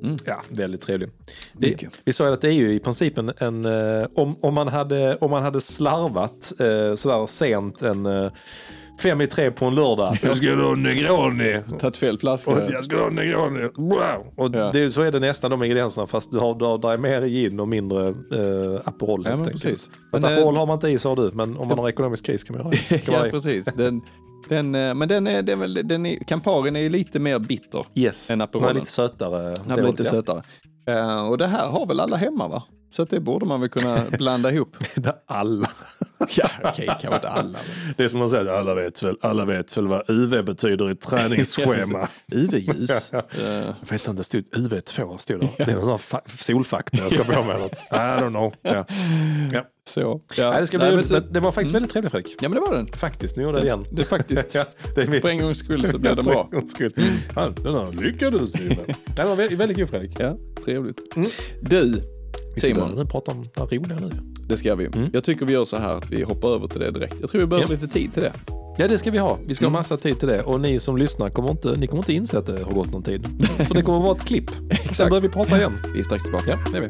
[0.00, 0.16] Skål.
[0.26, 1.10] Ja, väldigt trevlig.
[1.52, 4.54] Det, vi sa ju att det är ju i princip en, en eh, om, om,
[4.54, 8.30] man hade, om man hade slarvat eh, sådär sent en eh,
[9.00, 10.18] fem i tre på en lördag.
[10.22, 11.58] Jag ska ha en Negroni.
[11.78, 12.50] Tagit fel flaska.
[12.50, 13.68] Och jag ska ha en Negroni.
[13.76, 13.98] Wow.
[14.36, 14.70] Och Ja.
[14.72, 17.22] det, så är det nästan de ingredienserna fast du har, du har där är mer
[17.22, 19.52] gin och mindre eh, Aperol Ja, enkelt.
[19.52, 19.90] precis.
[20.10, 22.26] Fast Men, eh, Aperol har man inte i sa du, men om man har ekonomisk
[22.26, 22.98] kris kan man göra det.
[23.06, 23.66] Kan Ja, precis.
[23.76, 24.00] Den,
[24.48, 27.38] den, eh, men den är, den, är väl- den är, Camparin är ju lite mer
[27.38, 28.74] bitter Yes, än den är Aperolen.
[28.76, 29.54] lite sötare.
[29.66, 30.42] Den blir lite sötare.
[30.88, 32.62] Eh, och det här har väl alla hemma va?
[32.90, 34.76] Så att det borde man väl kunna blanda ihop.
[35.26, 35.68] alla.
[36.36, 37.58] ja, okej, kanske inte alla.
[37.84, 37.94] Men...
[37.96, 40.94] Det är som man säger, alla vet väl, alla vet väl vad UV betyder i
[40.94, 42.08] träningsschema.
[42.32, 43.12] UV-ljus.
[43.12, 45.48] Jag vet inte, det stod UV2 stod det.
[45.64, 47.58] Det är någon sån fa- solfaktor jag ska på mig.
[47.58, 47.72] Något.
[47.90, 48.54] I don't know.
[48.62, 48.84] Ja.
[49.52, 49.66] Ja.
[49.88, 50.20] Så.
[50.36, 50.50] Ja.
[50.50, 52.36] Nej, det, ska bli Nej, men det var faktiskt väldigt trevligt Fredrik.
[52.40, 52.86] Ja, men det var den.
[52.86, 53.86] Faktiskt, nu gjorde jag det igen.
[53.96, 54.54] Det är faktiskt.
[54.54, 54.64] Ja,
[54.94, 55.22] det är mitt.
[55.22, 56.44] För en gångs skull så blev den för bra.
[56.44, 56.92] en gångs skull.
[57.36, 58.94] Ja, den här lyckades du med.
[59.16, 60.20] Det var väldigt, väldigt kul Fredrik.
[60.20, 61.16] Ja, trevligt.
[61.16, 61.28] Mm.
[61.62, 62.02] Du,
[62.68, 62.94] Vi Simon.
[62.94, 64.10] börja prata om det roliga nu.
[64.48, 64.88] det ska vi.
[65.12, 67.14] Jag tycker vi gör så här att vi hoppar över till det direkt.
[67.20, 67.80] Jag tror vi behöver Ja.
[67.80, 68.32] lite tid till det.
[68.78, 69.38] Ja, det ska vi ha.
[69.46, 70.42] Vi ska ha massa tid till det.
[70.42, 73.02] Och ni som lyssnar kommer inte, ni kommer inte inse att det har gått någon
[73.02, 73.26] tid.
[73.68, 74.50] För det kommer vara ett klipp.
[74.92, 75.72] Sen börjar vi prata igen.
[75.94, 76.44] Vi är strax tillbaka.
[76.50, 76.88] Ja, det är vi.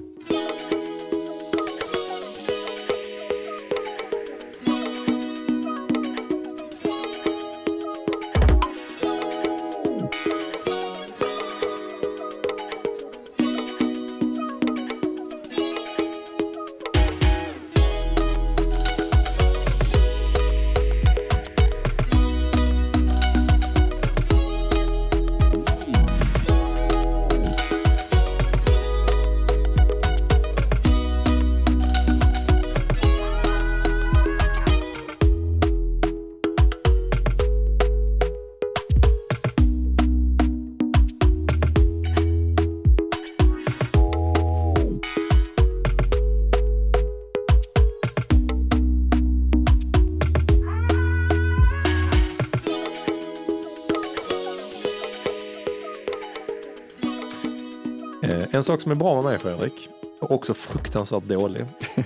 [58.60, 59.88] En sak som är bra med mig Fredrik,
[60.20, 61.64] och också fruktansvärt dålig,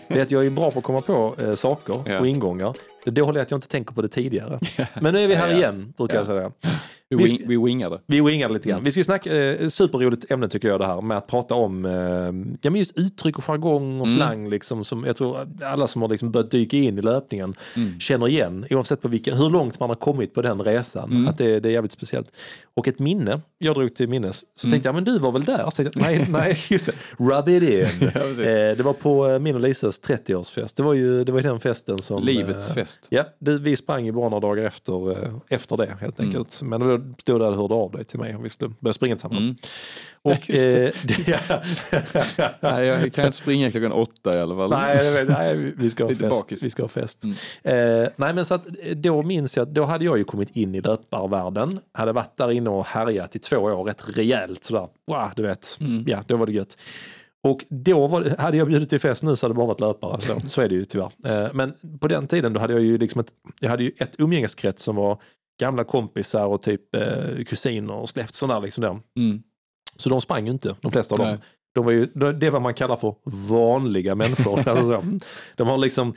[0.08, 2.74] det är att jag är bra på att komma på eh, saker och ingångar.
[3.04, 4.60] Det dåliga är att jag inte tänker på det tidigare.
[5.00, 5.58] Men nu är vi här Ja, ja.
[5.58, 6.52] igen, brukar jag säga.
[7.08, 8.00] Vi, Vi vi wingade.
[8.06, 8.84] Vi wingade lite grann.
[8.84, 11.92] Vi ska snacka, eh, superroligt ämne tycker jag det här med att prata om eh,
[12.60, 14.48] ja, men just uttryck och jargong och slang.
[14.50, 17.54] Liksom, som jag tror alla som har liksom börjat dyka in i löpningen
[17.98, 18.66] känner igen.
[18.70, 21.28] Oavsett på vilken, hur långt man har kommit på den resan.
[21.28, 22.32] Att det, det är jävligt speciellt.
[22.76, 25.64] Och ett minne, jag drog till minnes, så tänkte jag men du var väl där?
[25.64, 26.92] Så tänkte nej, nej, just det.
[27.18, 28.10] Rub it in.
[28.12, 28.38] precis.
[28.38, 30.76] eh, det var på eh, min och Lisas 30-årsfest.
[30.76, 32.22] Det var ju det var den festen som...
[32.24, 33.06] Livets eh, fest.
[33.10, 36.28] Ja, det, vi sprang ju bara några dagar efter, eh, efter det helt Mm.
[36.30, 36.62] enkelt.
[36.62, 39.14] Men då stod där och hörde av dig till mig om vi skulle börja springa
[39.16, 39.48] tillsammans.
[40.22, 40.42] Och, Mm.
[40.46, 40.62] just
[41.06, 41.28] det.
[41.28, 42.50] eh, ja.
[42.60, 44.70] Nej, jag kan inte springa klockan åtta i alla fall.
[44.70, 46.62] Nej, nej, vi- ska ha fest.
[46.62, 47.24] Vi ska ha fest.
[47.62, 47.72] Eh,
[48.16, 50.80] nej, men så att eh, då minns jag, då hade jag ju kommit in i
[50.80, 51.80] löparvärlden.
[51.92, 54.88] Hade varit där inne och härjat i två år rätt rejält sådär.
[55.06, 56.78] Wow, du vet, ja, då var det gött.
[57.44, 60.20] Och då var hade jag bjudit till fest nu så hade det bara varit löpare.
[60.20, 61.10] Så, så är det ju tyvärr.
[61.26, 64.14] Eh, men på den tiden då hade jag ju liksom ett, jag hade ju ett
[64.18, 65.18] umgängeskrets som var
[65.60, 69.00] gamla kompisar och typ eh, kusiner och släkt sådana liksom där.
[69.18, 69.42] Mm.
[69.96, 71.30] Så de sprang ju inte, de flesta av Nej.
[71.30, 71.38] dem.
[71.74, 73.14] De var ju, det är vad man kallar för
[73.48, 74.58] vanliga människor.
[74.68, 75.04] alltså så.
[75.56, 76.14] De har liksom,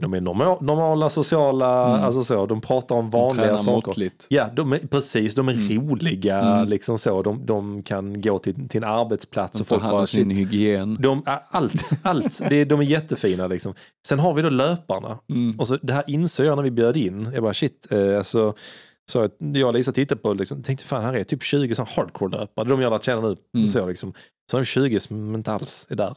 [0.00, 1.66] de är norma, normala, sociala,
[1.98, 2.46] alltså så.
[2.46, 3.86] De pratar om vanliga Tränar saker.
[3.88, 4.26] måttligt.
[4.30, 5.34] Ja, de är, precis.
[5.34, 7.22] De är roliga, liksom så.
[7.22, 10.38] De, de kan gå till, till en arbetsplats och Tar folk hand om sin shit,
[10.38, 10.96] hygien.
[11.00, 12.40] de, allt, allt.
[12.48, 13.74] Det, är- de är jättefina liksom.
[14.08, 15.18] Sen har vi då löparna.
[15.30, 15.60] Mm.
[15.60, 17.28] Och så, det här insåg jag när vi bjöd in.
[17.34, 18.54] Jag bara shit, eh, alltså,
[19.10, 22.68] så jag och Lisa tittade på liksom, tänkte fan här är typ 20 sån hardcore-löpare.
[22.68, 23.36] De jag lärt känna nu.
[23.56, 23.68] Mm.
[23.68, 24.12] Så, liksom.
[24.50, 26.16] så har vi 20 som inte alls är där.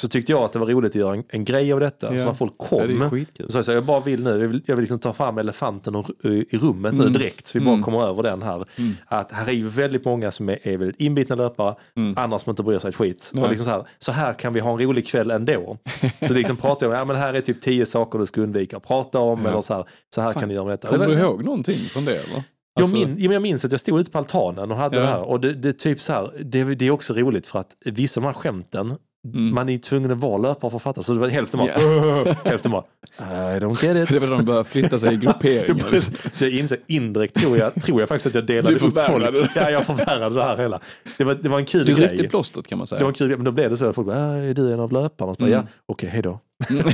[0.00, 2.12] Så tyckte jag att det var roligt att göra en, en grej av detta.
[2.12, 2.18] Ja.
[2.18, 3.10] Så när folk Ja, kom.
[3.10, 3.50] skitkul.
[3.50, 5.94] så jag, sa, jag bara vill nu, jag vill, jag vill liksom ta fram elefanten
[5.96, 7.12] och, i rummet nu Mm.
[7.12, 7.46] direkt.
[7.46, 8.64] Så vi bara kommer över den här.
[8.78, 8.92] Mm.
[9.06, 11.74] Att här är ju väldigt många som är, är väldigt inbitna löpare.
[11.96, 12.14] Mm.
[12.18, 13.30] Andra som inte bryr sig ett skit.
[13.34, 13.44] Nej.
[13.44, 15.76] Och liksom så, här, så här kan vi ha en rolig kväll ändå.
[16.22, 18.76] Så liksom pratar jag om, ja men här är typ tio saker du ska undvika
[18.76, 19.42] att prata om.
[19.44, 19.48] Ja.
[19.50, 19.84] Eller så här,
[20.14, 20.88] så här Fan, kan du göra med detta.
[20.88, 22.42] Kommer du ihåg någonting från det eller?
[22.74, 25.02] jag, Alltså, min, ja, jag minns att jag stod ute på altanen och hade Ja.
[25.02, 25.22] det här.
[25.28, 28.22] Och det, det, typ så här, det, det är också roligt för att vissa av
[28.22, 28.94] de här skämten,
[29.24, 29.54] Mm.
[29.54, 31.02] man är tvungen att vara löpare för att fatta.
[31.02, 32.34] Så det var hälften bara, Ja.
[32.44, 32.82] hälften bara,
[33.18, 34.14] I don't get it.
[34.20, 35.98] Det var då de började flytta sig i grupperingar.
[36.36, 39.24] så jag inser indirekt, tror jag, tror jag faktiskt att jag delade Du upp folk.
[39.56, 40.80] Ja, jag förvärrade det här hela.
[41.18, 42.28] Det var, det var en kul Du ryckte grej.
[42.28, 42.98] plåstret kan man säga.
[42.98, 44.54] Det var en kul grej, men då blev det så att folk bara, "Ah, är
[44.54, 45.34] du en av löparna?
[45.34, 45.60] Så bara, Mm.
[45.66, 46.40] Ja, okej, hej då.
[46.68, 46.90] så,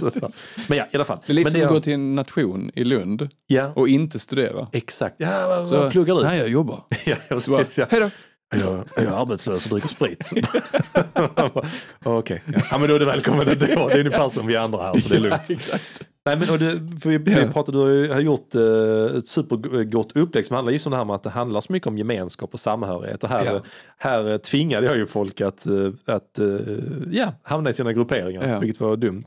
[0.00, 0.20] så, så.
[0.68, 1.18] Men ja, i alla fall.
[1.26, 3.88] Det är lite men som det, att gå till en nation i Lund Ja, och
[3.88, 4.68] inte studera.
[4.72, 5.14] exakt.
[5.18, 6.22] Ja, vad, Så, vad pluggar du?
[6.22, 6.84] Nej, jag jobbar.
[7.06, 7.86] Ja, jag, bara, ja.
[7.90, 8.10] Hej då.
[8.50, 10.30] Jag, jag är arbetslös och dricker sprit.
[12.04, 12.60] Okej, ja.
[12.70, 13.66] ja, men då är du välkommen ändå.
[13.66, 15.40] Det är ungefär som vi andra här, så det är lugnt.
[15.48, 16.02] Ja, exakt.
[16.26, 16.70] Nej, men, och det,
[17.00, 17.52] för vi, vi Ja.
[17.52, 21.14] pratade, du har gjort eh, ett supergott upplägg som handlar just om det här med
[21.16, 23.24] att det handlar så mycket om gemenskap och samhörighet.
[23.24, 23.60] Och här, Ja.
[23.98, 25.74] här eh, tvingade jag ju folk att, eh,
[26.14, 26.46] att eh,
[27.10, 28.58] ja, hamna i sina grupperingar, Ja.
[28.58, 29.24] vilket var dumt.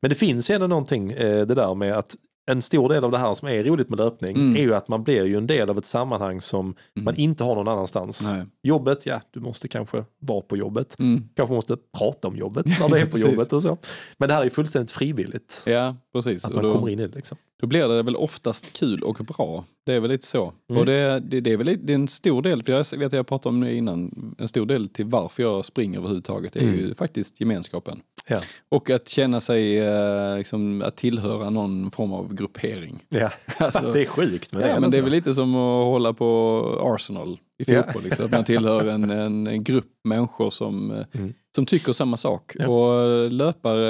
[0.00, 2.16] Men det finns ju ändå någonting, eh, det där med att
[2.50, 4.56] en stor del av det här som är roligt med löpning Mm.
[4.56, 7.54] är ju att man blir ju en del av ett sammanhang som man inte har
[7.54, 8.30] någon annanstans.
[8.32, 8.44] Nej.
[8.62, 10.98] Jobbet, ja, du måste kanske vara på jobbet.
[10.98, 11.28] Mm.
[11.36, 13.78] Kanske måste prata om jobbet när du är på jobbet och så.
[14.18, 15.64] Men det här är ju fullständigt frivilligt.
[15.66, 16.44] Ja, precis.
[16.44, 17.38] Att man då, kommer in i det liksom.
[17.60, 19.64] då blir det väl oftast kul och bra.
[19.86, 20.52] Det är väl lite så.
[20.70, 20.80] Mm.
[20.80, 23.12] Och det, det, det är väl det är en stor del, för jag vet att
[23.12, 26.74] jag pratade om det innan, en stor del till varför jag springer överhuvudtaget är Mm.
[26.78, 28.00] ju faktiskt gemenskapen.
[28.28, 28.40] Ja.
[28.68, 33.04] Och att känna sig, eh, liksom, att tillhöra någon form av gruppering.
[33.08, 33.30] Ja.
[33.58, 34.52] Alltså, det är sjukt.
[34.52, 37.72] Men ja, det är, men det är väl lite som att hålla på Arsenal i
[37.72, 37.82] Ja.
[37.82, 38.02] fotboll.
[38.02, 38.24] Liksom.
[38.24, 41.34] Att man tillhör en, en, grupp människor som, eh, Mm.
[41.54, 42.52] som tycker samma sak.
[42.58, 42.68] Ja.
[42.68, 43.86] Och löpare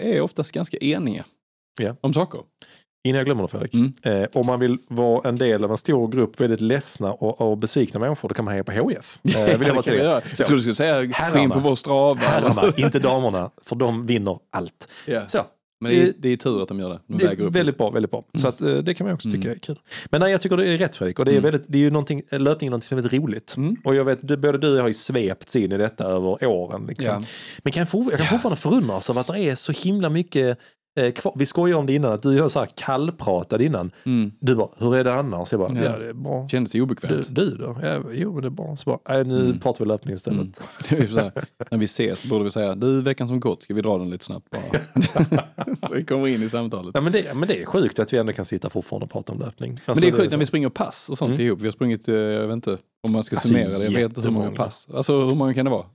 [0.00, 1.24] är oftast ganska eniga
[1.80, 1.96] Ja.
[2.00, 2.40] om saker.
[3.06, 3.74] Innan jag glömmer det Fredrik.
[3.74, 3.92] Mm.
[4.02, 7.58] Eh, om man vill vara en del av en stor grupp väldigt ledsna och, och
[7.58, 9.18] besvikna människor, då kan man hänga på HF.
[9.22, 9.82] Eh, vill jag bara.
[9.82, 9.90] Så.
[9.94, 12.20] Jag trodde du skulle säga gå in på vår strava.
[12.20, 14.88] Herrarna, inte damerna, för de vinner allt.
[15.06, 15.28] Ja.
[15.28, 15.38] Så,
[15.80, 17.00] Men det är, det är tur att de gör det.
[17.06, 18.24] De det är väldigt bra, väldigt bra.
[18.38, 19.52] Så att, eh, det kan man också tycka Mm.
[19.52, 19.78] är kul.
[20.10, 21.18] Men nej, jag tycker det är rätt Fredrik.
[21.18, 23.54] Och det är, väldigt, det är ju någonting, löpning är någonting som är väldigt roligt.
[23.56, 23.76] Mm.
[23.84, 26.44] Och jag vet, du- både du och jag har ju svepts in i detta över
[26.46, 26.86] åren.
[26.88, 27.06] Liksom.
[27.06, 27.20] Ja.
[27.62, 30.58] Men kan jag, for, jag kan fortfarande förundras av att det är så himla mycket
[30.96, 31.32] eh, kvar.
[31.36, 33.90] Vi skojade om det innan, att du och jag så här kallpratade innan.
[34.04, 34.32] Mm.
[34.40, 35.52] Du bara, hur är det annars?
[35.52, 35.84] Jag bara, Ja.
[35.84, 36.48] ja, det är bra.
[36.48, 37.34] Kändes Du, obekvämt.
[37.36, 37.78] du då?
[37.82, 38.76] Ja, jo, men det är bra.
[38.76, 39.58] Så bara, nej, nu Mm.
[39.60, 40.40] pratar vi löpning istället.
[40.40, 40.52] Mm.
[41.10, 41.32] Det är här,
[41.70, 44.24] när vi ses borde vi säga, du veckan som gått, ska vi dra den lite
[44.24, 44.80] snabbt bara?
[45.88, 46.90] så vi kommer in i samtalet.
[46.94, 49.32] Ja, men, det, men det är sjukt att vi ändå kan sitta fortfarande och prata
[49.32, 49.70] om löpning.
[49.72, 51.46] Men Alltså, det är sjukt när så- vi springer pass och sånt Mm.
[51.46, 51.60] ihop.
[51.60, 54.04] Vi har sprungit, eh, jag vet inte om man ska Alltså, summera det, jag vet
[54.04, 54.88] inte hur många pass.
[54.94, 55.86] Alltså hur många kan det vara?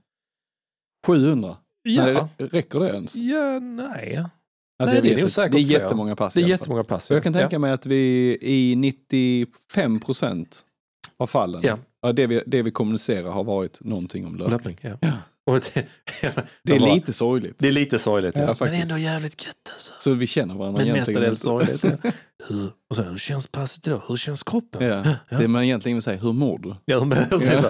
[1.06, 1.56] 700?
[1.82, 2.04] Ja,
[2.38, 3.14] Nej, räcker det ens?
[3.16, 4.24] ja nej.
[4.78, 6.34] Alltså, Nej, det är säkert det är jättemånga pass.
[6.34, 7.06] Det är jättemånga pass.
[7.06, 7.40] Så jag kan ja.
[7.40, 10.64] tänka mig att vi i 95 procent
[11.18, 11.78] av fallen, Ja.
[12.02, 14.78] ja, det, vi, det vi kommunicerar har varit någonting om Ja, löpning.
[14.82, 14.98] löpning.
[15.00, 15.08] Ja.
[15.10, 15.18] Ja.
[15.74, 15.86] Det,
[16.64, 17.54] Det är bara- lite sorgligt.
[17.58, 18.36] det är lite sorgligt.
[18.36, 19.92] Ja, Ja, men ändå jävligt gött alltså.
[19.98, 21.84] Så vi känner varandra Men mestadels sorgligt.
[21.84, 22.10] Ja.
[22.48, 24.02] Hur, och sen, hur känns passet idag?
[24.08, 24.86] Hur känns kroppen?
[24.86, 25.02] Ja.
[25.28, 25.38] Ja.
[25.38, 26.74] Det man egentligen vill säga, hur mår du?
[26.84, 27.64] Ja, men, och sen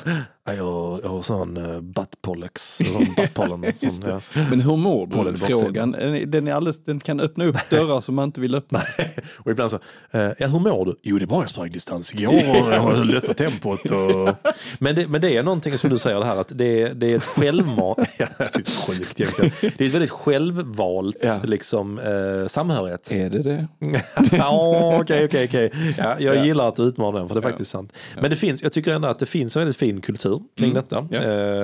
[0.45, 0.53] Ja.
[0.53, 3.73] bara, ja, jag, jag har sån uh, buttpollux, sån buttpollen.
[3.77, 4.21] Sån, ja.
[4.51, 5.37] Men hur mår du?
[5.37, 8.83] Frågan, eh, den, är alldeles, den kan öppna upp dörrar som man inte vill öppna.
[9.39, 9.79] Och ibland så,
[10.11, 10.97] eh, ja hur mår du?
[11.03, 13.91] Jo det är bra, jag sprang distans igår och jag har lättat tempot.
[13.91, 14.29] Och...
[14.79, 17.17] Men, det, men det är någonting som du säger det här att det, det är
[17.17, 17.25] ett
[18.19, 19.53] ja, det är sjukt egentligen.
[19.79, 21.39] Det är ett väldigt självvalt Ja.
[21.45, 23.13] liksom, eh, samhörighet.
[23.13, 23.69] Är det det?
[25.01, 25.73] Okej, okej, okej.
[25.99, 26.45] Ja, Jag Ja.
[26.45, 27.93] gillar att du utmanar den för det är faktiskt sant.
[28.21, 30.75] Men det finns, jag tycker ändå att det finns en väldigt fin kultur kring Mm.
[30.75, 30.99] detta.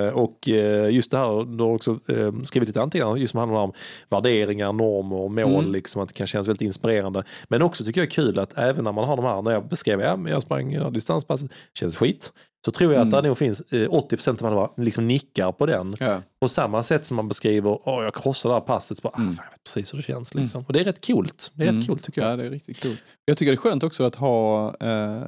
[0.07, 3.39] Eh, och eh, just det här, du har också eh, skrivit lite anteckningar just som
[3.41, 3.73] handlar om
[4.11, 5.73] värderingar, normer och mål, Mm.
[5.73, 7.25] liksom, att det kan kännas väldigt inspirerande.
[7.49, 9.69] Men också tycker jag är kul att även när man har de här, när jag
[9.69, 12.33] beskrev, ja, jag sprang ja, distanspasset, kändes skit.
[12.65, 13.23] Så tror jag att Mm.
[13.23, 15.97] det nog finns eh, 80% av alla liksom nickar på den.
[16.01, 16.23] Ja.
[16.41, 19.29] På samma sätt som man beskriver, åh jag krossade det här passet, så bara, Mm.
[19.29, 20.35] ah, fan, jag vet precis hur det känns.
[20.35, 20.65] Liksom.
[20.67, 21.51] Och det är rätt coolt.
[21.55, 21.81] Det är Mm.
[21.81, 22.31] rätt coolt tycker jag.
[22.33, 22.97] Ja, det är riktigt kul.
[23.25, 25.23] Jag tycker det är skönt också att ha, eh,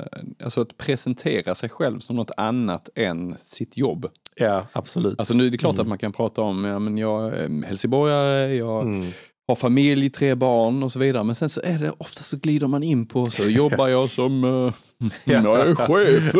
[0.45, 4.07] alltså att presentera sig själv som något annat än sitt jobb.
[4.37, 5.19] Ja, absolut.
[5.19, 5.83] Alltså nu är det klart Mm.
[5.83, 9.11] att man kan prata om, ja men jag är helsingborgare, jag Mm.
[9.51, 11.25] Har familj, tre barn och så vidare.
[11.25, 14.45] Men sen så är det ofta så glider man in på, så jobbar jag som,
[14.45, 14.73] uh,
[15.25, 16.35] jag är chef.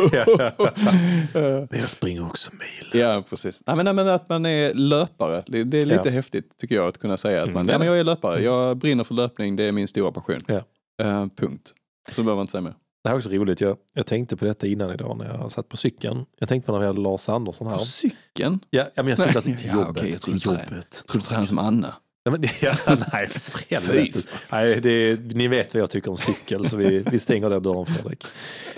[1.71, 3.01] Men jag springer också mil.
[3.01, 3.63] Ja, precis.
[3.67, 6.11] Ja, men, nej, men att man är löpare, det, är lite Ja.
[6.11, 8.43] häftigt tycker jag att kunna säga att Mm, man, är ja, men jag är löpare,
[8.43, 10.41] jag brinner för löpning, det är min stora passion.
[10.47, 10.61] Ja.
[11.03, 11.75] Eh, punkt.
[12.13, 12.75] Så behöver man inte säga mer.
[13.03, 13.61] Det här är också roligt.
[13.61, 16.25] Jag, jag tänkte på detta innan idag när jag satt på cykeln.
[16.39, 17.77] Jag tänkte på när vi hade Lars Andersson här.
[17.77, 18.61] På cykeln?
[18.71, 19.91] Ja, ja, men jag cyklade till Ja, jobbet.
[19.91, 20.69] okej, jag till du trä- jobbet.
[20.71, 21.95] Jag tror du tränar som Anna.
[22.25, 22.75] Ja, men, ja,
[23.13, 24.19] nej, för helvete.
[24.53, 27.87] Nej, det, ni vet vad jag tycker om cykel så vi, vi stänger den dörren
[27.87, 28.25] Fredrik.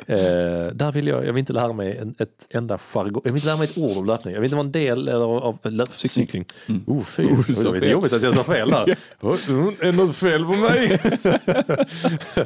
[0.07, 3.38] Eh, där vill jag, jag vill inte lära mig en, ett enda jargong, jag vill
[3.38, 4.34] inte lära mig ett ord om löpning.
[4.34, 6.45] Jag vill inte vara en del eller, av löp, Cykling.
[6.68, 6.82] Mm.
[6.86, 7.24] Oh, fy.
[7.24, 8.97] Oh, det var lite jobbigt att jag sa fel där.
[9.49, 10.99] Mm, är något fel på mig?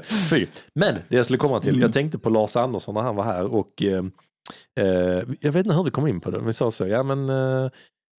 [0.31, 0.47] fy.
[0.75, 3.55] Men det jag skulle komma till, jag tänkte på Lars Andersson när han var här
[3.55, 4.05] och eh,
[4.81, 7.29] eh, jag vet inte hur vi kom in på det, vi sa så, ja men
[7.29, 7.71] eh,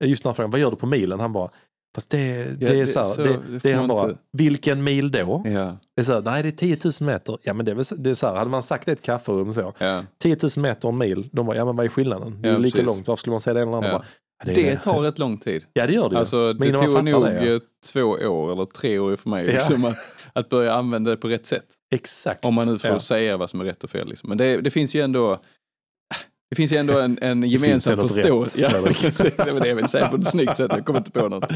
[0.03, 1.19] just när han frågade, vad gör du på milen?
[1.19, 1.49] Han bara,
[1.97, 4.83] fast det, det Ja, är så här, så- det, det är han bara, inte- vilken
[4.83, 5.41] mil då?
[5.45, 7.37] Ja, Det är så här, nej det är 10 000 meter.
[7.43, 9.53] Ja men det är, det är så här, hade man sagt det i ett kafferum
[9.53, 10.03] så, ja.
[10.21, 12.41] 10 000 meter en mil, de bara, ja men vad är skillnaden?
[12.41, 12.85] Det är Ja, lika precis.
[12.87, 14.05] långt, varför skulle man säga det ena eller andra?
[14.45, 15.63] Det, Det tar rätt lång tid.
[15.73, 16.19] Ja det gör det ju.
[16.19, 17.59] Alltså, det Men tog nog det,
[17.93, 19.95] två år eller tre år för mig liksom, att,
[20.33, 21.65] att börja använda det på rätt sätt.
[21.93, 22.45] Exakt.
[22.45, 24.07] Om man nu får säga vad som är rätt och fel.
[24.09, 24.29] Liksom.
[24.29, 25.39] Men det finns ju ändå
[26.49, 28.61] det finns ju ändå en, en gemensam förståelse.
[28.61, 28.69] Ja,
[29.45, 30.71] det var det jag ville säga på ett snyggt sätt.
[30.75, 31.49] Jag kommer inte på något.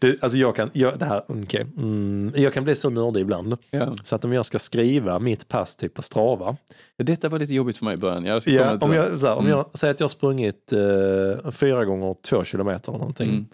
[0.00, 1.60] det, alltså jag kan, jag, det här, okay.
[1.60, 3.56] mm, jag kan bli så nördig ibland.
[3.70, 3.92] Ja.
[4.02, 6.56] Så att om jag ska skriva mitt pass typ på Strava.
[6.98, 8.24] Detta var lite jobbigt för mig i början.
[8.24, 9.50] Jag Ja, om jag, här, om Mm.
[9.58, 13.46] jag säger att jag har sprungit eh, fyra gånger två kilometer eller någonting.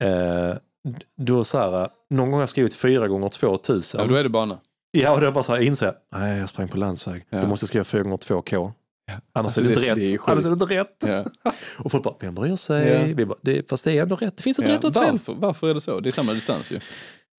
[0.00, 0.50] Mm.
[0.50, 0.56] Eh,
[1.16, 4.00] då så här, någon gång har jag skrivit 4 gånger 2000.
[4.00, 4.58] Ja, då är det bana.
[5.02, 7.24] Ja, och då bara så här inser jag, nej jag sprang på landsväg.
[7.30, 7.40] Ja.
[7.40, 8.72] Då måste skriva 4 gånger 2K.
[9.32, 9.96] Annars Alltså, är det inte det- rätt.
[9.96, 10.30] det är.
[10.30, 11.04] Annars är det inte rätt.
[11.06, 11.24] Ja.
[11.78, 12.88] Och folk bara, vem bryr sig?
[12.88, 13.14] Ja.
[13.16, 14.36] Vi bara, det, fast det är ändå rätt.
[14.36, 14.72] Det finns ett Ja.
[14.74, 15.34] rätt och ett fel.
[15.38, 16.00] Varför, är det så?
[16.00, 16.80] Det är samma distans ju.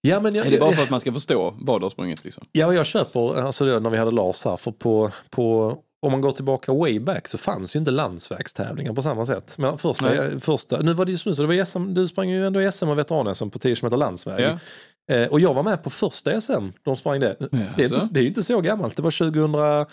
[0.00, 2.24] Ja, men jag, Är det bara för att man ska förstå vad du har sprungit
[2.24, 2.44] liksom?
[2.52, 6.12] Ja, och jag köper, alltså det, när vi hade Lars här, för på, på, om
[6.12, 9.54] man går tillbaka way back så fanns ju inte landsvägstävlingar på samma sätt.
[9.58, 10.40] Men första, Nej.
[10.40, 12.98] första, nu var det ju så, det var SM, du sprang ju ändå SM och
[12.98, 14.40] veteran-SM på 10 km landsväg.
[14.40, 14.58] Ja.
[15.10, 17.36] Eh, och jag var med på första SM, de sprang det.
[17.40, 19.86] Det är, inte, det är inte så gammalt, det var 2014.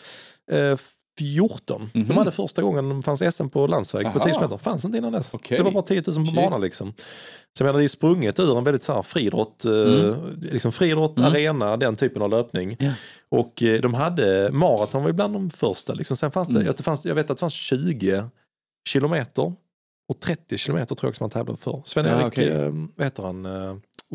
[1.94, 2.18] De Mhm.
[2.18, 4.26] hade första gången det fanns SM på landsväg på Aha.
[4.26, 4.60] 10 km.
[4.60, 5.34] fanns inte innan dess.
[5.34, 5.58] Okej.
[5.58, 6.36] Det var bara 10 000 på Shit.
[6.36, 6.94] banan liksom.
[7.58, 11.20] Så jag menar, det är sprunget ur en väldigt så här friidrott, eh, liksom friidrott,
[11.20, 11.32] Mm.
[11.32, 12.76] arena, den typen av löpning.
[12.80, 12.92] Ja.
[13.30, 15.94] Och eh, de hade, maraton var ju bland de första.
[15.94, 16.18] Liksom.
[16.18, 16.66] Sen fanns det, Mm.
[16.66, 18.24] jag, det fanns, jag vet att det fanns 20
[18.90, 19.54] kilometer
[20.10, 21.82] och 30 kilometer tror jag också man tävlade för.
[21.86, 22.50] Sven-Erik, Ja, okej.
[22.50, 23.46] eh, vad heter han?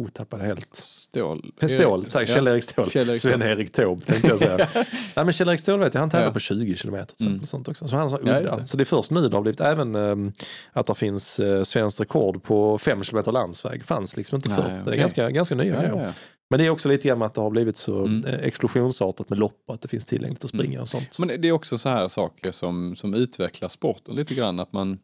[0.07, 0.74] Eh, tappade helt.
[0.76, 1.53] Stål.
[1.68, 2.28] Stål, tack.
[2.28, 2.34] Ja.
[2.34, 2.90] Kjell-Erik Ståhl.
[2.90, 3.18] Ståhl.
[3.18, 4.57] Sven-Erik Taube tänkte jag säga.
[4.74, 4.84] Nej
[5.24, 6.32] men Kjell-Erik Ståhl vet jag, han tävlar Ja.
[6.32, 7.26] på 20 kilometer till.
[7.26, 7.40] Mm.
[7.40, 7.88] och Sånt också.
[7.88, 8.40] Så han är så Ja, udda.
[8.42, 8.66] just det.
[8.68, 10.32] Så det är först nu det har blivit även ehm,
[10.72, 13.84] att det finns uh, svenskt rekord på 5 kilometer landsväg.
[13.84, 14.82] fanns liksom inte förr.
[14.84, 16.05] Det är ganska, ganska nya Ja, grejer.
[16.07, 16.12] ja.
[16.51, 18.24] Men det är också lite grann att det har blivit så Mm.
[18.24, 21.18] eh, explosionsartat med lopp och att det finns tillgängligt att springa och sånt.
[21.18, 24.61] Men det är också så här saker som, som utvecklar sporten lite grann.
[24.61, 24.99] Att man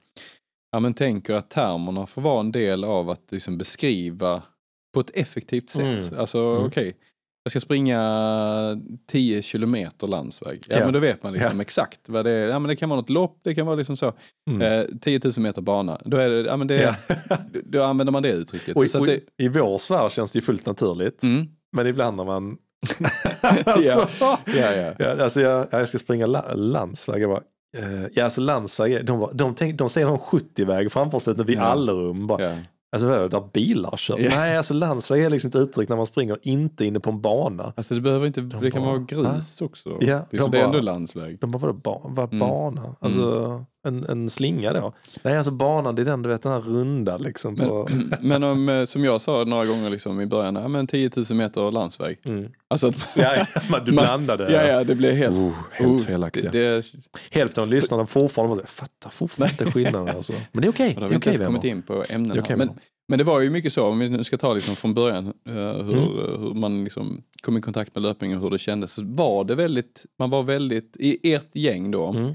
[0.73, 4.43] ja, men tänker att termerna får vara en del av att liksom beskriva
[4.95, 5.83] på ett effektivt sätt.
[6.11, 6.21] Mm.
[6.21, 6.65] Alltså Mm.
[6.67, 6.97] okej,
[7.43, 8.01] jag ska springa
[9.09, 10.59] 10 kilometer landsväg.
[10.69, 10.85] Ja, Ja.
[10.85, 11.63] men då vet man liksom Ja.
[11.63, 12.49] exakt vad det är.
[12.49, 14.13] Ja, men det kan vara något lopp, det kan vara liksom så.
[14.51, 14.63] Mm.
[14.63, 16.01] Eh, 10 000 meter bana.
[16.05, 16.97] Då, är det, ja, men det,
[17.29, 17.37] Ja.
[17.65, 18.77] då använder man det uttrycket.
[18.77, 21.23] Och, i- och det, I vår sfär känns det ju fullt naturligt.
[21.23, 22.57] mm, Men ibland när man...
[23.65, 24.39] alltså, ja,
[24.75, 24.93] ja.
[24.99, 27.23] Ja, alltså jag, jag ska springa la, landsväg.
[27.23, 27.43] Jag bara,
[27.79, 31.57] eh, ja, alltså landsväg, de, var- de, tänk, de ser någon 70-väg framför sig vid
[31.59, 31.63] Ja.
[31.63, 32.27] Allerum.
[32.27, 32.59] Bara.
[32.95, 34.19] Alltså vad är det, där bilar kör?
[34.19, 34.31] Ja.
[34.37, 37.73] Nej, alltså landsväg är liksom ett uttryck när man springer inte inne på en bana.
[37.77, 39.99] Alltså det behöver inte, det kan bara, vara grus också.
[40.01, 41.39] Ja, det, är så de det är ändå landsväg.
[41.41, 42.39] De bara, vadå, ba, vad Mm.
[42.39, 42.97] bana?
[43.01, 44.93] Alltså en, en slinga då?
[45.23, 47.57] Nej, alltså banan det är den, du vet, den här runda liksom.
[47.57, 47.89] På,
[48.21, 51.25] Men om, eh, som jag sa några gånger liksom i början, ja, men 10 000
[51.39, 52.19] meter landsväg.
[52.25, 52.51] mm.
[52.69, 54.53] Alltså att, ja, ja, men du blandade.
[54.53, 55.37] ja, ja, det blir helt...
[55.37, 56.51] Oh, helt oh, felaktiga.
[56.51, 56.87] Det,
[57.31, 60.17] Hälften av lyssnarna fortfarande bara, fattar fortfarande inte skillnaden.
[60.17, 60.33] Alltså.
[60.53, 60.95] Men det är okej.
[60.95, 62.41] har det vi är okej ens kommit in på ämnena.
[62.41, 62.71] Okej, men,
[63.09, 65.55] men det var ju mycket så, om vi nu ska ta liksom från början, eh,
[65.55, 66.43] hur, Mm.
[66.43, 68.93] hur man liksom kom i kontakt med löpning och hur det kändes.
[68.93, 72.35] Så var det väldigt, man var väldigt, i ert gäng då, Mm.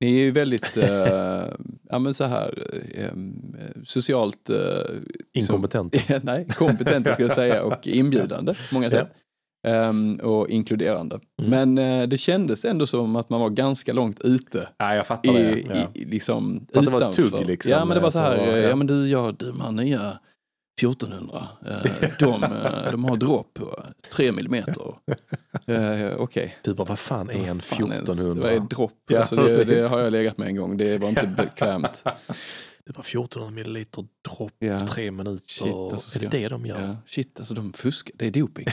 [0.00, 1.44] Ni är ju väldigt, eh,
[1.90, 3.12] ja men så här, eh, eh,
[3.84, 4.50] socialt...
[4.50, 4.56] Eh,
[5.34, 5.94] Inkompetent.
[6.06, 9.08] som- nej, kompetenta ska jag säga och inbjudande på många sätt.
[9.66, 11.20] Ehm, och inkluderande.
[11.42, 11.50] Mm.
[11.74, 14.68] Men eh, det kändes ändå som att man var ganska långt ute.
[14.78, 15.74] Ja, jag fattar I, det.
[15.74, 15.86] Ja.
[15.94, 17.22] i, liksom, Att det var utanför.
[17.22, 18.68] tugg liksom, Ja men det var eh, så här, så, eh, ja.
[18.68, 20.18] ja men du, ja, de här nya
[20.82, 24.94] 1400, eh, de, eh, de har dropp på 3 millimeter.
[25.66, 26.56] Eh, Okej.
[26.64, 28.42] Du bara, vad fan är en Vad fan ens- 1400?
[28.42, 28.92] Vad är dropp?
[29.10, 32.02] Ja, alltså, det, det har jag legat med en gång, det var inte bekvämt.
[32.86, 34.80] Det var 1400 milliliter dropp Ja.
[34.80, 35.44] på tre minuter.
[35.46, 36.80] Shit, alltså, är det det de gör?
[36.80, 38.66] Ja, shit, alltså de fuskar, det är doping.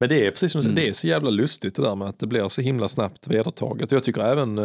[0.00, 0.74] Men det är precis som Mm.
[0.74, 3.90] det är så jävla lustigt det där med att det blir så himla snabbt vedertaget.
[3.92, 4.58] Jag tycker även,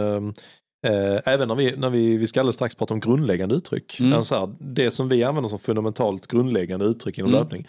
[0.87, 3.99] eh, även när, vi, när vi, vi ska alldeles strax prata om grundläggande uttryck.
[3.99, 4.13] Mm.
[4.13, 7.41] Alltså här, det som vi använder som fundamentalt grundläggande uttryck inom Mm.
[7.41, 7.67] löpning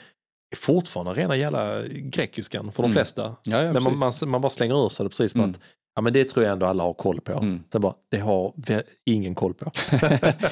[0.53, 2.95] är fortfarande rena jävla grekiskan för de Mm.
[2.95, 3.37] flesta.
[3.43, 5.51] Ja, ja, Men man, man, man bara slänger ur sig det precis Mm.
[5.51, 5.61] att
[5.95, 7.33] ja, men det tror jag ändå alla har koll på.
[7.33, 7.61] Mm.
[7.73, 8.53] Sen bara, det har
[9.07, 9.71] ingen koll på.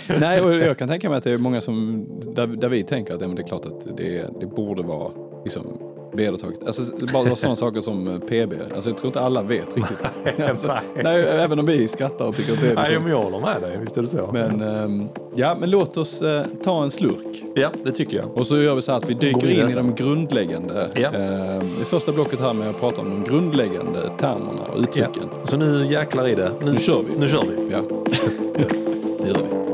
[0.20, 3.14] Nej, och jag kan tänka mig att det är många som, där, där vi tänker
[3.14, 5.12] att ja, men det är klart att det, det borde vara
[5.44, 5.78] liksom,
[6.18, 6.66] vedertaget.
[6.66, 8.54] Alltså, bara sådana saker som eh, PB.
[8.74, 9.98] Alltså, jag tror inte alla vet riktigt.
[10.48, 10.76] alltså, Nej.
[11.04, 13.02] nej, även om vi skrattar och tycker att det är Nej, liksom.
[13.02, 14.30] men jag håller med dig, visst är det så.
[14.32, 17.42] Men, ehm, ja, men låt oss eh, ta en slurk.
[17.54, 18.36] ja, det tycker jag.
[18.36, 20.90] Och så gör vi så här att vi dyker in i de grundläggande.
[20.94, 21.08] Ja.
[21.08, 25.24] Eh, det första blocket här med att prata om de grundläggande termerna och uttrycken.
[25.44, 26.50] Så nu jäklar i det.
[26.60, 27.18] Nu, Nu kör vi.
[27.18, 27.72] Nu kör vi.
[27.72, 27.78] Ja,
[29.22, 29.67] det gör vi.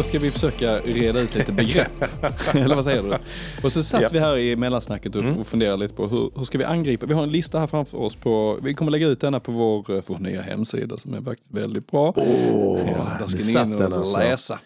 [0.00, 2.04] Då ska vi försöka reda ut lite begrepp.
[2.54, 3.14] Eller vad säger du?
[3.64, 4.08] Och så satt Ja.
[4.12, 5.44] vi här i mellansnacket och, Mm.
[5.44, 7.06] funderade lite på hur, hur ska vi angripa?
[7.06, 8.14] Vi har en lista här framför oss.
[8.16, 11.50] På, vi kommer lägga ut denna på vår, eh, vår nya hemsida som är faktiskt
[11.52, 12.12] väldigt bra.
[12.16, 14.58] Åh, ja, där ska ni in och alltså.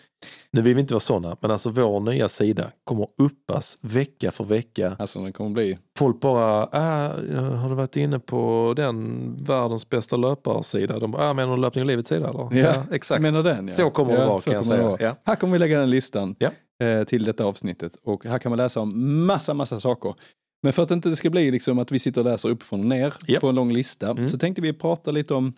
[0.55, 4.45] Nu vill vi inte vara sådana, men alltså vår nya sida kommer uppas vecka för
[4.45, 4.97] vecka.
[4.99, 5.79] Alltså den kommer bli...
[5.99, 7.09] Folk bara, ah,
[7.57, 10.99] har du varit inne på den världens bästa löparsida?
[10.99, 12.95] De bara, ah, menar du löpning och livets sida eller?
[12.95, 13.23] exakt.
[13.23, 13.73] Menar den ja.
[13.73, 14.97] Så kommer det vara, kan jag säga.
[15.01, 15.17] Ja.
[15.25, 16.51] Här kommer vi lägga den listan Ja.
[16.87, 17.97] eh, till detta avsnittet.
[18.05, 20.15] Och här kan man läsa om massa, massa saker.
[20.63, 22.87] Men för att inte det ska bli liksom att vi sitter och läser uppifrån och
[22.87, 23.41] ner Ja.
[23.41, 24.29] på en lång lista Mm.
[24.29, 25.53] så tänkte vi prata lite om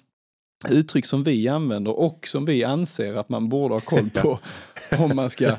[0.69, 4.39] uttryck som vi använder och som vi anser att man borde ha koll på
[4.99, 5.57] om man ska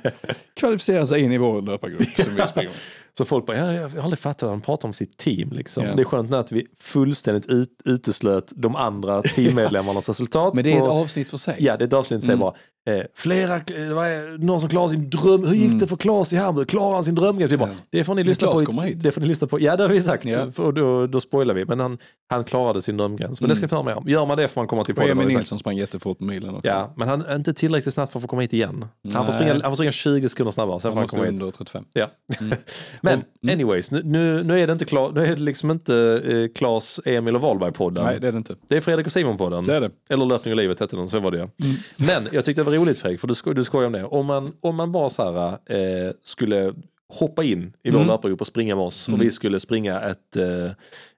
[0.54, 2.72] kvalificera sig in i vår löpargrupp som vi springer.
[3.18, 5.49] Så folk bara, ja, jag har aldrig fattat att de pratar om sitt team.
[5.51, 5.86] Liksom.
[5.86, 5.95] Ja.
[5.95, 10.53] Det är skönt nu att vi fullständigt ut, uteslöt de andra teammedlemmarnas resultat.
[10.55, 11.55] Men det är ett avsnitt för sig.
[11.59, 12.39] Ja, det är ett avsnitt säger Mm.
[12.86, 15.97] bara, eh, flera, eh, vad är, någon som klarar sin dröm, hur gick det för
[15.97, 17.57] Klas i Hamburg, klarar han sin drömgrej?
[17.59, 17.70] Ja.
[17.89, 18.88] Det får ni lyssna på.
[18.88, 18.93] i-.
[18.93, 19.59] Det får ni lyssna på.
[19.61, 20.26] Ja, det har vi sagt.
[20.26, 20.51] Ja.
[20.51, 21.65] För då, då spoilar vi.
[21.65, 21.97] Men han,
[22.30, 23.41] han klarade sin drömgräns.
[23.41, 24.03] Men det ska vi få höra mer om.
[24.07, 25.11] Gör man det får man komma till podden.
[25.11, 25.38] Emil.
[25.38, 26.68] Nilsson sprang jättefort på milen också.
[26.68, 28.86] Ja, men han är inte tillräckligt snabbt för att få komma hit igen.
[29.13, 31.41] Han får, springa, han får springa 20 sekunder snabbare, sen Han får han komma hit.
[31.41, 31.84] under 35.
[31.93, 32.07] Ja.
[33.43, 34.03] Men anyways, nu,
[34.43, 38.03] nu, är det inte klar, nu är det liksom inte eh, Klas, Emil och Wahlberg-podden.
[38.03, 38.55] Nej, det är det inte.
[38.68, 39.66] Det är Fredrik och Simon-podden.
[39.66, 39.91] Det är det.
[40.10, 41.49] Eller Löpning och livet hette den, så var det ja.
[41.97, 44.03] Men jag tyckte det var roligt Fredrik, för du, sko- du skojar om det.
[44.03, 46.74] Om man, om man bara så här, eh, skulle
[47.20, 48.08] hoppa in i vår Mm.
[48.08, 50.72] löpargrupp och springa med oss och vi skulle springa ett, eh,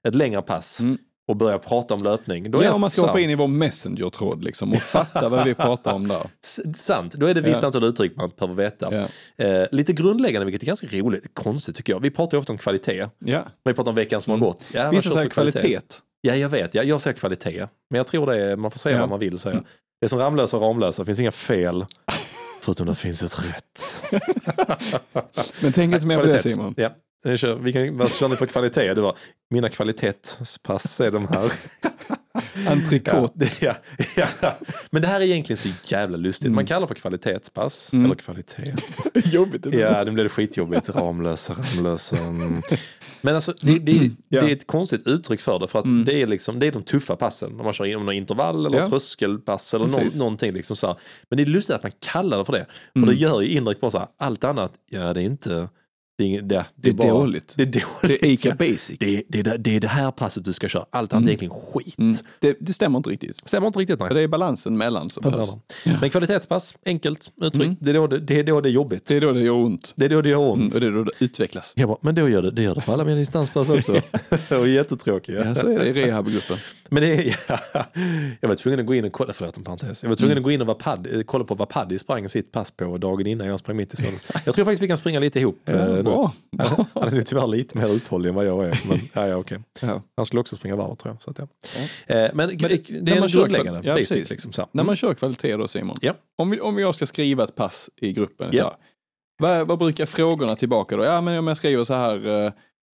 [0.08, 0.98] ett längre pass Mm.
[1.30, 2.50] Och börja prata om löpning.
[2.50, 5.54] Då Ja, om man ska hoppa in i vår messenger-tråd liksom och fatta vad vi
[5.54, 6.26] pratar om där.
[6.44, 7.66] S- Sant, då är det visst Ja.
[7.66, 8.94] antal uttryck man behöver veta.
[8.94, 9.44] Ja.
[9.46, 12.00] Eh, lite grundläggande, vilket är ganska roligt, konstigt tycker jag.
[12.00, 13.06] Vi pratar ju ofta om kvalitet.
[13.18, 13.44] Ja.
[13.64, 14.70] Vi pratar om veckan som har gått.
[14.74, 15.80] Ja, Vissa säger för kvalitet.
[16.20, 16.74] Ja, jag vet.
[16.74, 17.66] Jag, jag säger kvalitet.
[17.90, 19.00] Men jag tror det är, man får säga Ja.
[19.00, 19.62] vad man vill säga.
[20.00, 21.86] Det är som Ramlösa och Ramlösa, det finns inga fel.
[22.62, 24.04] Förutom det finns ett rätt.
[25.62, 26.50] Men tänk inte mer på det Kvalitet.
[26.50, 26.74] Simon.
[26.76, 26.90] Ja.
[27.24, 28.94] Jag kör, vi kan, vad kör ni för kvalitet?
[28.94, 29.16] Det var,
[29.50, 31.52] mina kvalitetspass är de här.
[32.68, 33.50] Entrecote.
[33.60, 34.56] Ja, det, ja, ja.
[34.90, 36.52] Men det här är egentligen så jävla lustigt.
[36.52, 37.92] Man kallar det för kvalitetspass.
[37.92, 38.74] Eller kvalitet.
[39.14, 39.62] Jobbigt.
[39.62, 39.80] det blir.
[39.80, 40.88] Ja, nu blev det skitjobbigt.
[40.88, 42.16] Ramlösa, Ramlösa.
[42.16, 42.62] Mm.
[43.22, 43.92] Men alltså, det, det,
[44.28, 44.40] Ja.
[44.40, 45.68] det är ett konstigt uttryck för det.
[45.68, 47.58] För att det, är liksom, det är de tuffa passen.
[47.58, 50.18] Om man kör inom någon intervall eller tröskelpass eller Precis.
[50.18, 50.52] någonting.
[50.52, 50.96] Liksom så här.
[51.28, 52.66] Men det är lustigt att man kallar det för det.
[53.00, 55.68] För det gör ju indirekt bara så här, allt annat, ja det är inte...
[56.20, 57.54] Det är, det, Det är bara, dåligt.
[57.56, 58.20] Det är dåligt.
[58.20, 58.54] Det är Ica ja.
[58.54, 58.98] Basic.
[58.98, 60.84] Det det, det- är det här passet du ska köra.
[60.90, 61.98] Allt annat är egentligen skit.
[61.98, 62.16] Mm.
[62.40, 63.48] Det, det stämmer inte riktigt.
[63.48, 64.14] Stämmer inte riktigt nej.
[64.14, 65.36] Det är balansen mellan som behövs.
[65.38, 65.60] varandra.
[66.00, 67.78] Men kvalitetspass, enkelt uttryck.
[67.80, 69.06] Det, är då det, det är då det är jobbigt.
[69.06, 69.94] Det är då det gör ont.
[69.96, 70.56] Det är då det gör ont.
[70.60, 70.70] Mm.
[70.74, 71.74] Och det är då det utvecklas.
[71.76, 73.92] Bara, men då gör det, det gör det på alla mina distanspass också.
[74.48, 75.38] det var jättetråkigt.
[75.44, 76.56] Ja, så är det i rehabgruppen.
[76.92, 77.36] Men det är,
[78.40, 80.02] jag var tvungen att gå in och kolla, förlåt en parentes.
[80.02, 82.28] Jag var tvungen att gå in och vad Paddy, eh, kolla på vad Paddy sprang
[82.28, 84.18] sitt pass på dagen innan jag sprang mitt i solen.
[84.44, 85.68] Jag tror faktiskt vi kan springa lite ihop.
[85.68, 86.32] eh, bra.
[86.94, 88.80] Han är tyvärr lite mer uthållig än vad jag är.
[88.88, 89.58] Men ja, ja, okej.
[89.82, 90.02] Ja.
[90.16, 91.22] Han skulle också springa varv tror jag.
[91.22, 91.46] Så att, ja.
[92.14, 92.68] Eh, Men, det, när
[93.02, 94.08] det är en grundläggande, ja, basic.
[94.08, 94.30] precis.
[94.30, 94.66] Liksom, så.
[94.72, 95.98] När man kör kvalitet då Simon.
[96.00, 96.12] Ja.
[96.38, 98.48] Om, om jag ska skriva ett pass i gruppen.
[98.52, 98.64] Ja.
[99.40, 101.04] Så här, vad, vad brukar frågorna tillbaka då?
[101.04, 102.52] Ja men om jag skriver så här eh,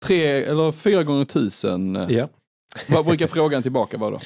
[0.06, 1.96] tre eller fyra gånger tusen.
[1.96, 2.28] eh, Ja.
[2.90, 4.20] Vad brukar frågan tillbaka vara då?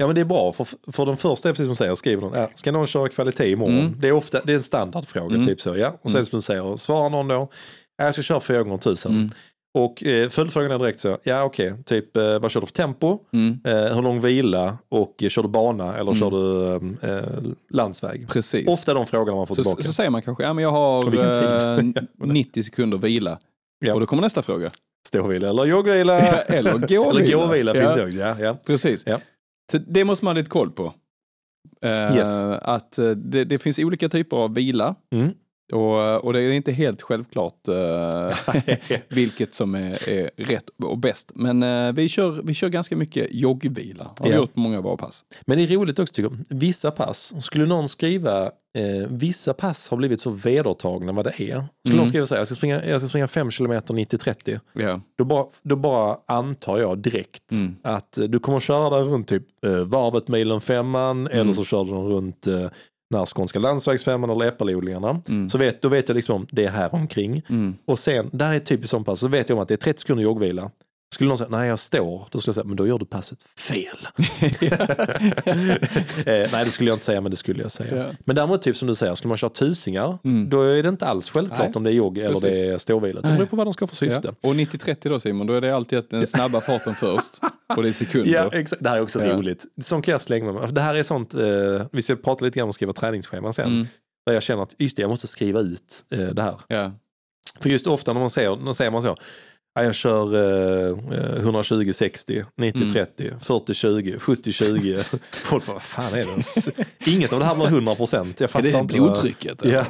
[0.00, 2.22] Ja men det är bra, för, för den första är precis som du säger, skriver
[2.22, 3.78] någon, ska någon köra kvalitet imorgon?
[3.78, 3.94] Mm.
[3.98, 5.46] Det är ofta, det är en standardfråga, Mm.
[5.46, 5.98] typ så, ja.
[6.02, 7.48] Och sen som du säger, svarar någon då,
[8.04, 9.12] jag ska köra fyra gånger tusen.
[9.12, 9.30] Mm.
[9.78, 13.18] Och eh, följdfrågan är direkt så, ja okej, typ eh, vad kör du för tempo?
[13.32, 13.60] Mm.
[13.64, 14.78] Eh, hur lång vila?
[14.88, 16.66] Och eh, kör du bana eller kör du
[17.06, 17.24] eh, eh,
[17.70, 18.28] landsväg?
[18.28, 18.68] Precis.
[18.68, 19.82] Ofta de frågorna man får så, tillbaka.
[19.82, 21.10] så säger man kanske, ja men jag har
[21.80, 21.96] tid?
[21.96, 23.38] eh, 90 sekunder vila.
[23.78, 23.94] Ja.
[23.94, 24.70] Och då kommer nästa fråga.
[25.08, 26.18] Ståvila eller joggvila?
[26.46, 27.10] Eller gåvila.
[27.10, 27.80] eller gåvila Ja.
[27.82, 28.36] finns det också, ja.
[28.40, 28.56] ja.
[28.66, 29.02] Precis.
[29.06, 29.20] Ja.
[29.72, 30.94] Så det måste man ha lite koll på.
[32.14, 32.42] Yes.
[32.62, 34.94] Att det, det finns olika typer av vila.
[35.14, 35.30] Mm.
[35.72, 38.34] Och, och det är inte helt självklart eh,
[39.08, 41.32] vilket som är, är rätt och bäst.
[41.34, 44.10] Men eh, vi, kör, vi kör ganska mycket joggvila.
[44.18, 44.36] Har Ja.
[44.36, 45.24] gjort många våra pass.
[45.46, 46.58] Men det är roligt också tycker jag.
[46.58, 51.34] Vissa pass, skulle någon skriva eh, vissa pass har blivit så vedertagna vad det är.
[51.36, 51.54] Skulle
[51.88, 51.96] Mm.
[51.96, 54.60] någon skriva så här, jag ska springa, jag ska springa 5 km 90-30.
[54.72, 55.00] Ja.
[55.18, 57.76] Då bara, då bara antar jag direkt Mm.
[57.82, 61.38] att eh, du kommer köra där runt typ eh, varvet milen femman Mm.
[61.40, 62.66] eller så kör du runt eh,
[63.10, 65.22] när skånska landsvägsfemman eller äppelodlingarna.
[65.28, 65.48] Mm.
[65.48, 67.42] Så vet, då vet jag liksom det är här omkring.
[67.48, 67.76] Mm.
[67.84, 69.76] Och sen, där är ett typiskt sånt pass, så vet jag om att det är
[69.76, 70.70] 30 sekunder joggvila.
[71.14, 73.42] Skulle någon säga, nej jag står, då skulle jag säga, men då gör du passet
[73.42, 74.08] fel.
[76.26, 77.96] eh, nej det skulle jag inte säga, men det skulle jag säga.
[77.96, 78.10] Ja.
[78.24, 80.50] Men däremot typ som du säger, skulle man köra tusingar, Mm.
[80.50, 81.72] då är det inte alls självklart Nej.
[81.74, 82.50] om det är jogg eller Precis.
[82.50, 83.20] det är ståvila.
[83.20, 84.20] Det beror på vad de ska få syfte.
[84.42, 84.48] Ja.
[84.48, 87.38] Och 90-30 då Simon, då är det alltid att den snabba farten först.
[87.76, 88.32] Och det är sekunder.
[88.32, 88.82] Ja, exakt.
[88.82, 89.32] Det här är också Ja.
[89.36, 89.64] roligt.
[89.80, 90.74] Sånt kan jag slänga mig med.
[90.74, 91.40] Det här är sånt, eh,
[91.92, 93.66] vi ska prata lite grann om att skriva träningsscheman sen.
[93.68, 93.86] Mm.
[94.26, 96.54] där jag känner att just det, jag måste skriva ut eh, det här.
[96.68, 96.92] Ja.
[97.60, 99.16] För just ofta när man ser, när ser man så,
[99.78, 100.34] ja, jag kör
[100.90, 100.94] eh,
[101.44, 103.06] 120-60, 90-30,
[103.40, 105.18] 40-20, 70-20.
[105.32, 107.10] Folk bara, vad fan är det?
[107.10, 108.40] Inget av det här blir 100 procent.
[108.40, 108.94] Jag Är fattar det inte.
[108.94, 109.64] blodtrycket?
[109.64, 109.84] Ja.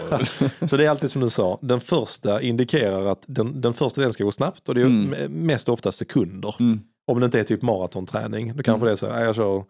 [0.68, 4.12] Så det är alltid som du sa, den första indikerar att den, den första den
[4.12, 5.14] ska gå snabbt och det är Mm.
[5.14, 5.32] mm.
[5.46, 6.54] mest ofta sekunder.
[6.60, 6.80] Mm.
[7.06, 9.64] Om det inte är typ maratonträning, då kanske det är så, ja, jag kör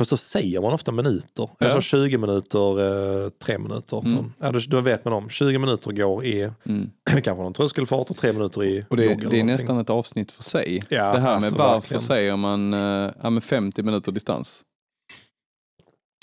[0.00, 1.48] Fast då säger man ofta minuter.
[1.58, 1.70] Ja.
[1.70, 3.98] kör 20 minuter, eh, 3 minuter.
[4.06, 4.12] Mm.
[4.16, 6.90] Så, ja, då, då vet man om, 20 minuter går i Mm.
[7.10, 9.46] kanske någon tröskelfart och 3 minuter i Och det, det är någonting.
[9.46, 10.80] nästan ett avsnitt för sig.
[10.88, 12.00] Ja, det här med alltså, varför verkligen.
[12.00, 14.62] säger man eh, ja, men 50 minuter distans?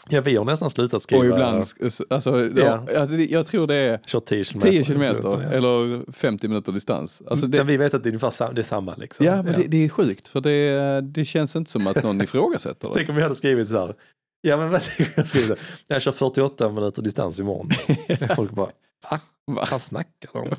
[0.10, 1.20] Ja, vi har nästan slutat skriva.
[1.22, 1.66] Och ibland,
[2.10, 2.86] alltså, Ja.
[2.94, 3.06] ja.
[3.30, 4.72] jag, tror det är kört 10 kilometer.
[4.72, 5.52] 10 kilometer Ja.
[5.52, 7.22] eller 50 minuter distans.
[7.28, 8.54] Alltså det, Men vi vet att det är ungefär.
[8.54, 9.26] Det är samma liksom.
[9.26, 12.88] ja, men Det, det är sjukt för det, det känns inte som att någon ifrågasätter
[12.88, 12.94] det.
[12.96, 13.96] Tänk om vi hade skrivit så här.
[14.42, 14.82] Ja men vad
[15.16, 15.56] jag skriva?
[15.88, 17.70] Jag kör 48 minuter distans imorgon.
[18.36, 18.70] Folk bara,
[19.12, 19.20] va?
[19.52, 19.68] Va?
[19.72, 20.56] Vad snackar de om?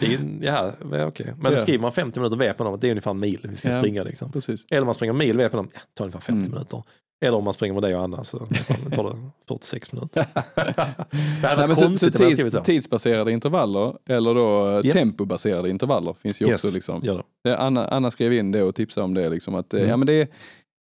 [0.00, 1.34] Det är, ja, ja, okej.
[1.40, 1.58] Men Ja.
[1.58, 3.68] skriver man 50 minuter vet man om att det är ungefär en mil vi ska
[3.68, 3.80] Ja.
[3.80, 4.02] springa.
[4.02, 4.32] Liksom.
[4.32, 4.64] Precis.
[4.70, 6.50] Eller om man springer en mil vet man om ja, det tar ungefär 50 Mm.
[6.52, 6.82] minuter.
[7.20, 8.38] Eller om man springer med dig och Anna så
[8.92, 9.16] tar det
[9.48, 10.26] 46 minuter.
[11.42, 12.60] det hade varit så, så konstigt jag tids, så.
[12.60, 14.92] tidsbaserade intervaller eller då Ja.
[14.92, 16.66] tempobaserade intervaller finns ju också.
[16.66, 17.00] Yes, Liksom.
[17.02, 17.50] gör det.
[17.50, 19.28] Det- Anna, Anna skrev in det och tipsade om det.
[19.28, 19.90] Liksom, att, eh, Mm.
[19.90, 20.30] ja, men det,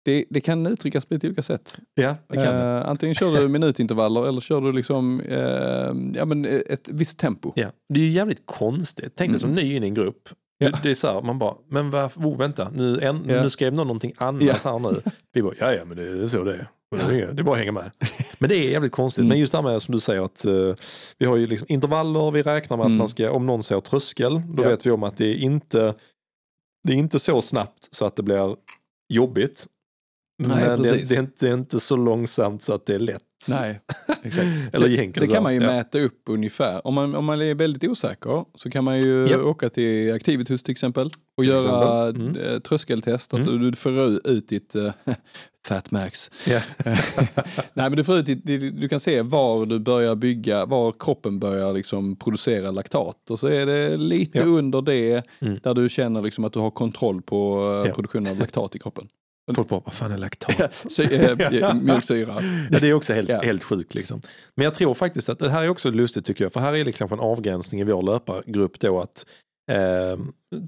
[0.06, 1.78] det, det kan uttryckas på lite olika sätt.
[1.94, 2.62] Ja, det kan det.
[2.62, 7.54] Eh, antingen kör du minutintervaller eller kör du liksom, eh, ja, men ett visst tempo.
[7.56, 7.68] Ja.
[7.94, 9.14] Det är ju jävligt konstigt.
[9.16, 10.30] Tänk dig som ny in i en grupp.
[10.58, 10.70] Ja.
[10.70, 13.42] Det, det är så här, man bara, men vad, oh, vänta, nu, en, Ja.
[13.44, 14.56] nu skrev någon någonting annat Ja.
[14.64, 15.02] här nu.
[15.34, 16.68] Vi bara, ja ja men det är så det är.
[16.96, 17.92] Det är, bara att hänga med.
[18.40, 19.20] Men det är jävligt konstigt.
[19.20, 19.30] Mm.
[19.30, 20.76] Men just det här med som du säger att eh,
[21.18, 22.96] vi har ju liksom intervaller, vi räknar med Mm.
[22.96, 25.94] att man ska, om någon säger tröskel, då vet vi om att det är inte
[26.88, 28.56] det är inte så snabbt så att det blir
[29.14, 29.68] jobbigt.
[30.48, 33.00] Nej, men det, det, är inte, det är inte så långsamt så att det är
[33.00, 33.22] lätt.
[33.50, 33.80] Nej,
[34.24, 34.48] exakt.
[34.74, 35.68] Eller egentligen så kan man ju ja.
[35.68, 36.88] mäta upp ungefär.
[36.88, 39.42] Om man, om man är väldigt osäker så kan man ju Japp.
[39.42, 42.46] åka till Activitus till exempel och Till göra exempel.
[42.46, 42.62] Mm.
[42.62, 43.34] tröskeltest.
[43.34, 43.62] Att Mm.
[43.72, 44.76] du får ut ditt
[45.68, 46.32] fat max.
[46.48, 46.62] Ja.
[47.74, 50.94] Nej men du får ut ditt, ditt- du kan se var du börjar bygga, var
[51.00, 53.30] kroppen börjar liksom producera laktat.
[53.32, 54.46] Och så är det lite Ja.
[54.46, 55.60] under det Mm.
[55.64, 57.96] där du känner liksom att du har kontroll på eh, Ja.
[57.96, 59.08] produktionen av laktat i kroppen.
[59.56, 60.76] Folk bara, vad fan är laktat?
[60.76, 62.38] Så, eh, mjölksyra.
[62.72, 63.42] Ja, det är också helt, Ja.
[63.42, 63.94] helt sjukt.
[63.96, 64.22] Liksom.
[64.56, 66.54] Men jag tror faktiskt att det här är också lustigt tycker jag.
[66.54, 69.26] För här är liksom en avgränsning i vår löpargrupp då att
[69.72, 70.20] eh,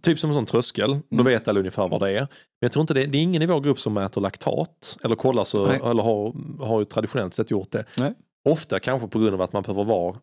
[0.01, 1.25] typ som en sån tröskel, då Mm.
[1.25, 2.19] vet alla ungefär vad det är.
[2.21, 2.27] Men
[2.59, 5.43] jag tror inte det, det är ingen i vår grupp som mäter laktat eller kollar
[5.43, 5.79] så, Nej.
[5.83, 6.33] eller har,
[6.65, 7.85] har traditionellt sett gjort det.
[7.97, 8.13] Nej.
[8.49, 10.15] Ofta kanske på grund av att man behöver vara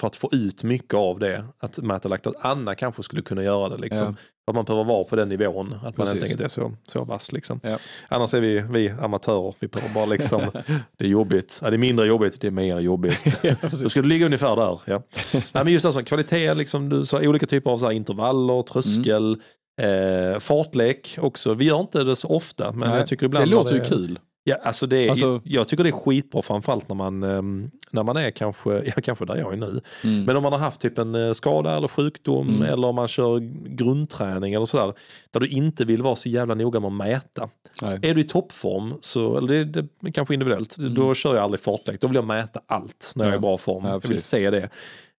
[0.00, 2.34] för att få ut mycket av det, att mäta laktat.
[2.40, 3.76] Anna kanske skulle kunna göra det.
[3.78, 4.06] Liksom.
[4.06, 4.14] Ja.
[4.50, 6.12] Att man behöver vara på den nivån, att man Precis.
[6.12, 7.32] helt enkelt är så, så vass.
[7.32, 7.60] Liksom.
[7.62, 7.78] Ja.
[8.08, 10.40] Annars är vi, vi amatörer, vi behöver bara liksom,
[10.98, 11.60] det är jobbigt.
[11.62, 13.42] Ja, det är mindre jobbigt, det är mer jobbigt.
[13.82, 14.80] Då ska du ligga ungefär där.
[14.84, 15.02] Ja.
[15.32, 19.40] Nej, men just alltså, kvalitet, liksom, du sa olika typer av så här, intervaller, tröskel,
[19.80, 20.32] Mm.
[20.32, 21.54] eh, fartlek också.
[21.54, 23.46] Vi gör inte det så ofta, men Nej, jag tycker ibland...
[23.46, 24.18] det låter ju när kul.
[24.44, 28.02] Ja, alltså det är, Alltså- jag tycker det är skitbra framförallt när man, ehm, när
[28.02, 29.80] man är kanske, ja, kanske där jag är nu.
[30.04, 30.24] Mm.
[30.24, 32.62] Men om man har haft typ en eh, skada eller sjukdom Mm.
[32.62, 33.38] eller om man kör
[33.76, 34.92] grundträning eller sådär.
[35.30, 37.48] Där du inte vill vara så jävla noga med att mäta.
[37.82, 37.98] Nej.
[38.02, 42.00] Är du i toppform, så, eller det, det kanske individuellt, då kör jag aldrig fartlek.
[42.00, 43.78] Då vill jag mäta allt när jag är i bra form.
[43.78, 43.88] Mm.
[43.88, 44.68] Ja, jag vill se det.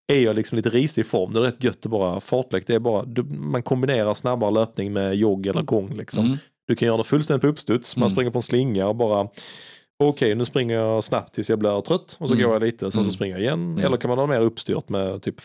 [0.07, 2.67] Är jag liksom lite risig form, det är rätt gött att bara fartlek.
[2.67, 5.93] Det är bara, man kombinerar snabbare löpning med jogg eller gång.
[5.97, 6.25] Liksom.
[6.25, 6.37] Mm.
[6.71, 7.95] Du kan göra det fullständigt på uppstuds.
[7.97, 8.09] Man Mm.
[8.09, 9.27] springer på en slinga och bara
[10.03, 12.45] Okej, nu springer jag snabbt tills jag blir trött och så Mm.
[12.45, 13.11] går jag lite, sen så Mm.
[13.11, 13.53] springer jag igen.
[13.71, 13.85] Mm.
[13.85, 15.41] Eller kan man ha mer uppstyrt med typ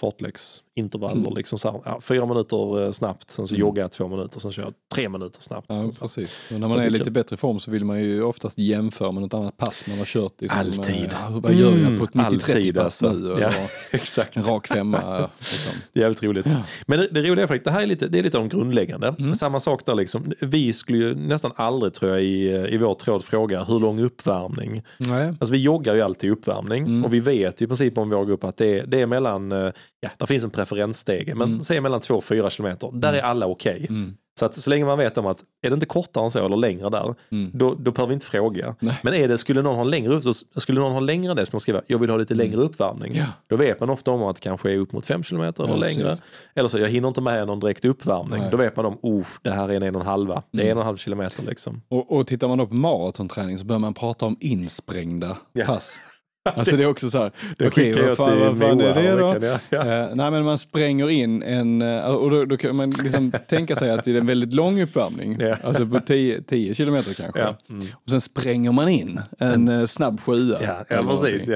[0.81, 1.20] fartläggsintervaller.
[1.20, 1.35] Mm.
[1.35, 3.72] Liksom så här, ja, fyra minuter eh, snabbt, sen så Mm.
[3.77, 5.66] jag två minuter, sen kör jag tre minuter snabbt.
[5.68, 6.01] Ja, Så- så.
[6.01, 6.41] precis.
[6.55, 7.12] Och när Så man det är lite kul.
[7.12, 10.33] bättre form så vill man ju oftast jämföra med något annat pass man har kört.
[10.41, 10.95] Liksom, Alltid.
[10.95, 13.18] eh, ja, vad gör jag på ett Mm, 90-30 alltid, pass alltså.
[13.18, 13.37] nu?
[13.41, 13.51] Ja.
[13.93, 14.37] Exakt.
[14.37, 15.01] En rak femma.
[15.03, 15.72] ja, Liksom.
[15.93, 16.47] Det är jävligt roligt.
[16.49, 16.62] Ja.
[16.87, 19.14] Men det, det roliga är faktiskt, det här är lite, det är lite de grundläggande.
[19.18, 19.35] Mm.
[19.35, 20.33] Samma sak där liksom.
[20.41, 24.83] Vi skulle ju nästan aldrig tror jag i, i vår tråd fråga hur lång uppvärmning.
[24.99, 25.27] Nej.
[25.41, 27.05] Alltså vi joggar ju alltid i uppvärmning Mm.
[27.05, 29.53] och vi vet ju i princip om vår grupp att det är, det är mellan,
[29.53, 29.70] eh,
[30.01, 31.62] ja där finns en preferensstege, men Mm.
[31.62, 32.91] säg mellan 2 och 4 kilometer.
[32.93, 33.87] Där är alla okej.
[33.89, 34.14] Mm.
[34.39, 36.57] Så att så länge man vet om att är det inte kortare än så eller
[36.57, 37.51] längre där, Mm.
[37.55, 38.75] då, då behöver vi inte fråga.
[38.81, 39.01] Nej.
[39.03, 40.21] Men är det, skulle någon ha längre,
[40.57, 43.12] skulle någon ha längre än det, skulle man skriva jag vill ha lite längre uppvärmning.
[43.17, 43.23] Mm.
[43.23, 43.33] Ja.
[43.47, 45.81] Då vet man ofta om att det kanske är upp mot 5 kilometer eller Ja,
[45.81, 46.09] längre.
[46.09, 46.25] precis.
[46.55, 48.41] Eller så, jag hinner inte med någon direkt uppvärmning.
[48.41, 48.51] Nej.
[48.51, 50.43] Då vet man om, oh, det här är en en och en halva.
[50.53, 50.71] Det är Mm.
[50.73, 51.83] en och en halv kilometer liksom.
[51.89, 55.64] Och, och tittar man då på maratonträning så börjar man prata om insprängda Ja.
[55.67, 55.97] pass.
[56.57, 59.59] Alltså det är också så här, Det okej vad fan, vad fan är det då?
[59.71, 59.79] ja.
[59.79, 63.77] Eh, nej men man spränger in en, eh, och då, då kan man liksom tänka
[63.77, 65.57] sig att det är en väldigt lång uppvärmning, Ja.
[65.65, 67.41] alltså på 10, 10 kilometer kanske.
[67.41, 67.57] Ja.
[67.71, 67.87] Mm.
[67.95, 70.59] Och sen spränger man in en eh, snabb sjua.
[70.63, 71.51] Ja, ja precis.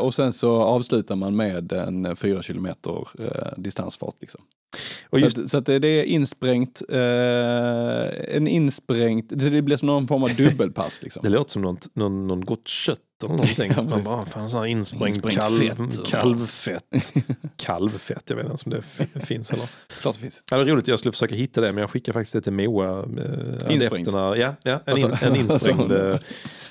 [0.00, 3.08] och sen så avslutar man med en fyra kilometer
[3.56, 4.14] distansfart.
[4.20, 4.40] Liksom.
[5.10, 9.62] Och just, så att, så att det, det är insprängt, eh, en insprängt, det det
[9.62, 11.02] blir som någon form av dubbelpass.
[11.02, 11.22] Liksom.
[11.22, 13.72] det låter som något, någon, någon gott kött eller någonting.
[13.76, 16.06] Ja, Man bara, fan, sån här insprängt Insprängt kalv, fett.
[16.10, 17.14] kalvfett.
[17.56, 18.82] kalvfett, jag vet inte om
[19.14, 19.68] det finns eller.
[20.00, 20.42] Klart det finns.
[20.50, 22.52] Ja, det är roligt, jag skulle försöka hitta det men jag skickar faktiskt det till
[22.52, 22.98] Moa.
[22.98, 23.92] Eh, Insprängt.
[24.08, 24.36] adepterna.
[24.36, 25.80] Ja, ja en, in, Alltså- en insprängd.
[25.92, 26.18] alltså-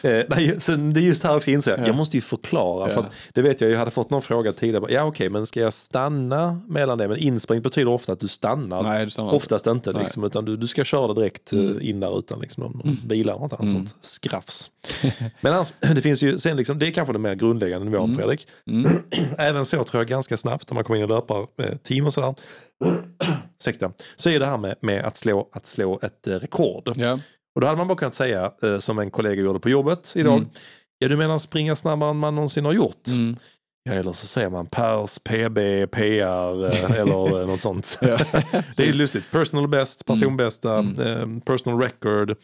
[0.01, 1.87] eh, eh, nej, så det är just här också inser jag, Ja.
[1.87, 2.87] jag måste ju förklara.
[2.89, 2.99] För Ja.
[3.07, 4.85] att, det vet jag, jag hade fått någon fråga tidigare.
[4.93, 7.07] Ja okej, men ska jag stanna mellan det?
[7.07, 8.83] Men insprängt betyder ofta att du stannar.
[8.83, 9.35] Nej, det stannar inte.
[9.35, 10.03] Oftast inte, Nej.
[10.03, 11.81] liksom, utan du, du ska köra direkt eh, Mm.
[11.81, 13.85] in där utan liksom, någon, någon bilar och något annat Mm.
[13.87, 14.71] sånt skrafs.
[15.41, 18.15] Men annars, det finns ju, sen liksom, det är kanske den mer grundläggande nivån Mm.
[18.17, 18.47] Fredrik.
[18.67, 18.91] Mm.
[19.37, 22.35] Även så tror jag ganska snabbt när man kommer in i löparteam och sådär.
[23.59, 23.91] Ursäkta.
[24.15, 26.93] Så är det här med, med att, slå, att slå ett eh, rekord.
[26.95, 27.19] Ja.
[27.55, 30.37] Och då hade man bara kunnat säga, eh, som en kollega gjorde på jobbet idag.
[30.37, 30.49] Mm.
[30.99, 33.07] Ja du menar springa snabbare än man någonsin har gjort?
[33.07, 33.35] Mm.
[33.83, 35.57] Ja, eller så säger man pers, PB,
[35.91, 37.97] PR eh, eller eh, något sånt.
[38.75, 39.23] Det är lustigt.
[39.31, 40.99] Personal best, personbästa, Mm.
[41.37, 42.35] eh, personal record.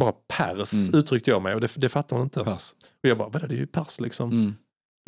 [0.00, 0.98] Bara pers Mm.
[1.00, 2.44] uttryckte jag mig och det, det fattar hon inte.
[2.44, 2.74] Pass.
[3.02, 4.30] Och jag bara, vadå det är ju pers liksom.
[4.30, 4.54] Mm.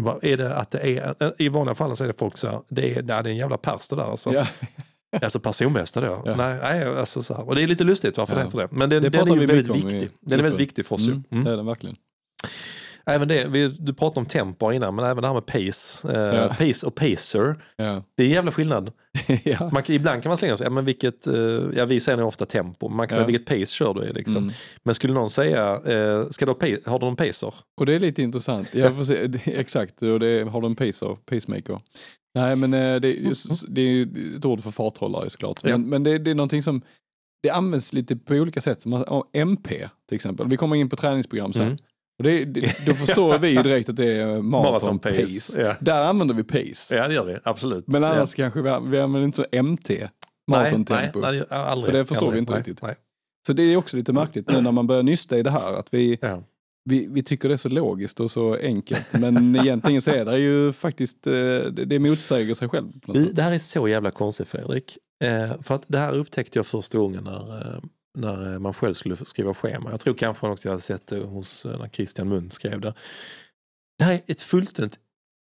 [0.02, 2.48] Bara, är det att det är, eh, I vanliga fall så är det folk så
[2.48, 4.32] här, det är, nej, det är en jävla pers det där alltså.
[4.34, 4.46] Ja.
[5.22, 6.22] Alltså personbästa då?
[6.24, 6.36] Ja.
[6.36, 7.48] Nej, nej alltså så här.
[7.48, 8.38] Och det är lite lustigt varför Ja.
[8.38, 8.68] det heter det.
[8.70, 10.10] Men det, Det den är ju väldigt viktig.
[10.20, 11.10] Den är väldigt viktig för oss ju.
[11.12, 11.24] Mm.
[11.32, 11.44] Mm.
[11.44, 11.96] Det är den verkligen.
[13.06, 16.08] Även det, vi, du pratade om tempo innan, men även det här med pace.
[16.12, 16.48] Eh, Ja.
[16.48, 17.64] Pace och pacer.
[17.76, 18.02] Ja.
[18.16, 18.92] Det är en jävla skillnad.
[19.44, 19.70] ja.
[19.72, 21.34] Man, ibland kan man slänga sig, ja, men vilket, eh,
[21.76, 23.18] ja, vi säger ofta tempo, man kan Ja.
[23.18, 24.12] säga vilket pace kör du i.
[24.12, 24.36] Liksom.
[24.36, 24.50] Mm.
[24.82, 27.54] Men skulle någon säga, eh, ska du ha, pace, har du någon pacer?
[27.80, 28.68] Och det är lite intressant.
[28.70, 31.80] Får se, exakt, och det har du en pacer, pacemaker.
[32.34, 35.60] Nej men eh, det är, just, det är ett ord för farthållare såklart.
[35.62, 35.70] Ja.
[35.78, 36.82] Men, men det, det är någonting som,
[37.42, 38.82] det används lite på olika sätt.
[38.84, 40.48] Ja, MP till exempel.
[40.48, 41.62] Vi kommer in på träningsprogram sen.
[41.62, 41.78] Mm.
[42.20, 45.20] Och det, det, då förstår vi direkt att det är maraton, pace.
[45.20, 45.74] pace, ja.
[45.80, 46.96] Där använder vi pace.
[46.96, 47.86] Ja det gör vi, absolut.
[47.86, 48.08] Men ja.
[48.08, 49.90] annars kanske vi, vi använder inte så MT,
[50.50, 51.20] maratontempo.
[51.20, 52.82] nej, nej, aldrig, För det förstår aldrig, vi inte nej, riktigt.
[52.82, 52.94] Nej.
[53.46, 55.72] Så det är också lite märkligt nu när man börjar nysta i det här.
[55.72, 56.42] Att vi, Ja.
[56.84, 59.12] vi, vi tycker det är så logiskt och så enkelt.
[59.12, 61.32] Men egentligen så är det ju faktiskt, eh,
[61.86, 62.86] det, motsäger sig själv.
[63.32, 64.98] Det här är så jävla konstigt Fredrik.
[65.24, 67.80] Eh, för att det här upptäckte jag första gången när, eh,
[68.18, 69.90] när man själv skulle skriva schema.
[69.90, 72.94] Jag tror kanske också jag hade sett det hos eh, när Christian Mund skrev det.
[73.98, 74.98] Det här är ett fullständigt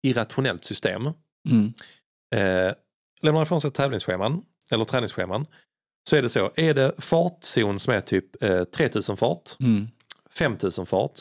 [0.07, 1.03] irrationellt system.
[1.49, 1.73] Mm.
[2.35, 2.75] Eh,
[3.23, 5.47] lämnar ifrån sig tävlingsscheman eller träningsscheman
[6.11, 6.51] så är det så.
[6.57, 9.89] Är det fartzon som är typ eh, 3000 fart, Mm.
[10.31, 11.21] 5000 fart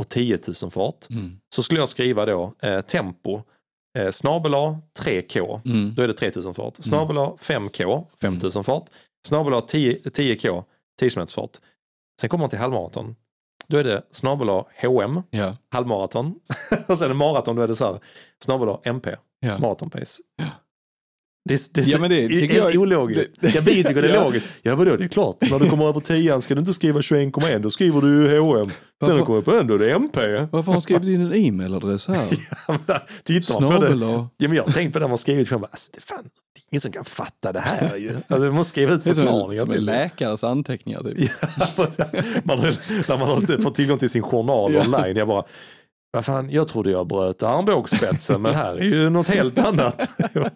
[0.00, 1.38] och 10 000 fart Mm.
[1.54, 3.42] så skulle jag skriva då eh, tempo
[3.98, 5.60] eh, snabel A 3K.
[5.64, 5.94] Mm.
[5.94, 6.76] Då är det 3000 fart.
[6.76, 8.84] Snabel A 5K, 5000 fart.
[9.26, 10.64] Snabel A 10, 10K,
[11.00, 11.50] 10 km fart.
[12.20, 13.16] Sen kommer man till halvmaraton.
[13.66, 14.48] Då är det snabel
[14.82, 15.56] HM, Ja.
[15.70, 16.34] halvmaraton.
[16.88, 18.00] och sen är maraton, då är det så här,
[18.44, 19.58] snabel MP, Ja.
[19.58, 20.22] maratonpace.
[20.36, 20.44] Ja.
[21.44, 23.32] Det, det, Ja, men det är tycker jag- ologiskt.
[23.40, 24.24] det- ja, vi tycker det är Ja.
[24.24, 24.46] logiskt.
[24.62, 25.36] Ja vadå, det är klart.
[25.50, 28.70] När du kommer över 10 ska du inte skriva 21,1, då skriver du HM.
[28.70, 30.20] Sen när du kommer upp på en, då är det MP.
[30.50, 32.16] Varför har han skrivit in en e-mailadress här?
[32.68, 34.06] Ja, men Tittar man på det.
[34.36, 35.64] Ja, men jag har tänkt på det när man skrivit själv.
[35.64, 36.28] Alltså, det, fan, det
[36.60, 38.08] är ingen som kan fatta det här ju.
[38.16, 39.80] Alltså, man måste skriva ut Det är som förklaringar som det.
[39.80, 41.00] läkares anteckningar.
[41.02, 41.16] Typ.
[42.44, 42.74] man har,
[43.08, 44.80] när man har inte fått tillgång till sin journal Ja.
[44.80, 45.16] online.
[45.16, 45.44] Jag bara,
[46.12, 50.08] vad fan, jag trodde jag bröt armbågsspetsen men här är ju något helt annat.
[50.34, 50.50] Jag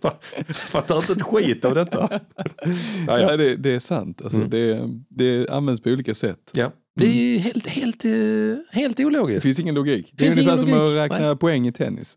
[0.56, 2.08] fattar inte ett skit av detta.
[3.06, 4.20] Ja, Ja, det, det är sant.
[4.22, 4.50] Alltså, Mm.
[4.50, 6.38] det, det används på olika sätt.
[6.54, 6.72] Ja.
[6.96, 8.10] Det är ju helt, helt, eh,
[8.72, 9.44] helt Det ologiskt.
[9.44, 10.12] finns ingen logik.
[10.14, 12.16] Det är Finns ungefär som att räkna poäng i tennis.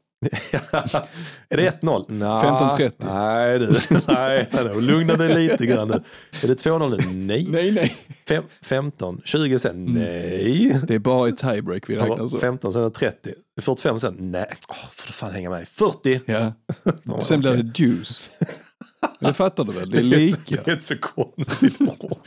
[1.49, 2.05] Är det 1-0?
[2.07, 2.28] Nej.
[2.28, 2.91] 15-30.
[2.99, 3.80] Nej, du.
[4.07, 6.01] Nej, nej, lugna dig lite grann nu.
[6.43, 7.17] Är det 2-0 nu?
[7.17, 7.47] Nej.
[7.49, 7.95] Nej, nej.
[8.28, 9.86] Fem, 15, 20 sen?
[9.86, 10.80] Nej.
[10.88, 12.38] Det är bara i tiebreak vi räknar så.
[12.39, 13.34] 15 sen är det 30.
[13.61, 14.15] 45 sen?
[14.20, 14.47] Nej.
[14.91, 15.67] Får du fan hänga med.
[15.67, 16.22] 40.
[16.26, 16.53] Ja.
[17.03, 18.30] Ja, Sen blir det juice.
[19.20, 19.89] Det fattar du väl?
[19.89, 20.61] Det är Det är, lika.
[20.65, 22.17] det är ett så konstigt ord.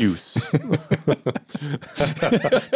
[0.00, 0.50] Juice.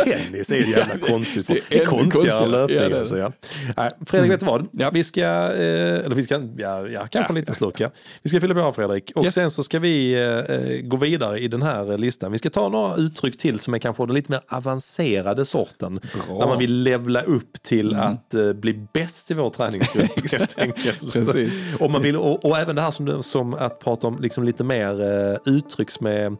[0.04, 1.46] Tennis är ju jävla konstigt.
[1.46, 2.46] Det är Det är ännu konstigare än konstigare.
[2.48, 2.76] löpning.
[2.76, 2.98] Ja, det är det.
[3.00, 3.32] alltså, ja.
[3.76, 4.68] Nej, Fredrik, vet du vad?
[4.72, 4.90] Ja.
[4.92, 7.80] Vi ska, eh, eller vi ska, ja, ja kanske en liten slurk.
[7.80, 7.90] Ja.
[8.22, 9.12] Vi ska fylla på Fredrik.
[9.14, 9.34] Och Yes.
[9.34, 12.32] sen så ska vi eh, gå vidare i den här listan.
[12.32, 16.00] Vi ska ta några uttryck till som är kanske den lite mer avancerade sorten.
[16.26, 16.38] Bra.
[16.38, 21.12] När man vill levla upp till att eh, bli bäst i vår träningsgrupp helt enkelt.
[21.12, 21.60] Precis.
[21.80, 24.64] Och, man vill, och, och även det här som, som att prata om liksom lite
[24.64, 25.00] mer
[25.32, 26.36] eh, uttryck som är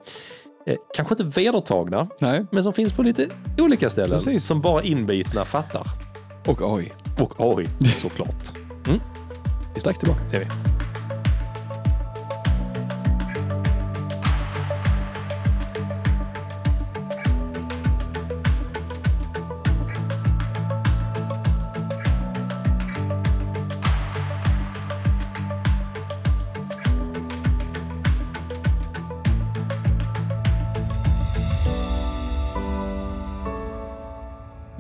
[0.68, 3.26] eh, kanske inte vedertagna, Nej, men som finns på lite
[3.58, 4.18] olika ställen.
[4.18, 4.46] Precis.
[4.46, 5.82] Som bara inbitna fattar.
[6.46, 6.92] och oj.
[7.18, 8.48] Och oj, såklart.
[8.84, 10.20] Vi är strax tillbaka.
[10.30, 10.46] Det är vi.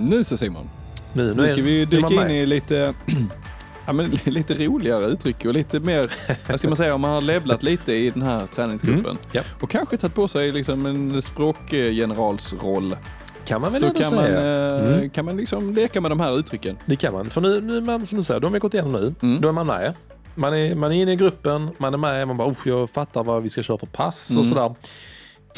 [0.08, 0.70] Nu så Simon,
[1.12, 2.94] Nu, nu ska vi man dyka in i lite,
[3.86, 6.10] ja, men lite roligare uttryck och lite mer,
[6.50, 9.04] vad ska man säga, om man har levlat lite i den här träningsgruppen.
[9.04, 9.42] Mm, ja.
[9.60, 12.96] Och kanske tagit på sig liksom en språkgeneralsroll.
[13.44, 14.76] Kan man väl Så kan man, säga.
[14.78, 15.10] eh, Mm.
[15.10, 16.76] kan man liksom leka med de här uttrycken.
[16.86, 17.30] Det kan man.
[17.30, 19.14] För nu, nu är man, som du säger, de har vi gått igenom nu.
[19.22, 19.40] Mm.
[19.40, 19.94] Då är man med.
[20.34, 23.24] Man är, man är inne i gruppen, man är med, man bara, "Usch, jag fattar
[23.24, 24.40] vad vi ska köra för pass Mm.
[24.40, 24.74] och sådär.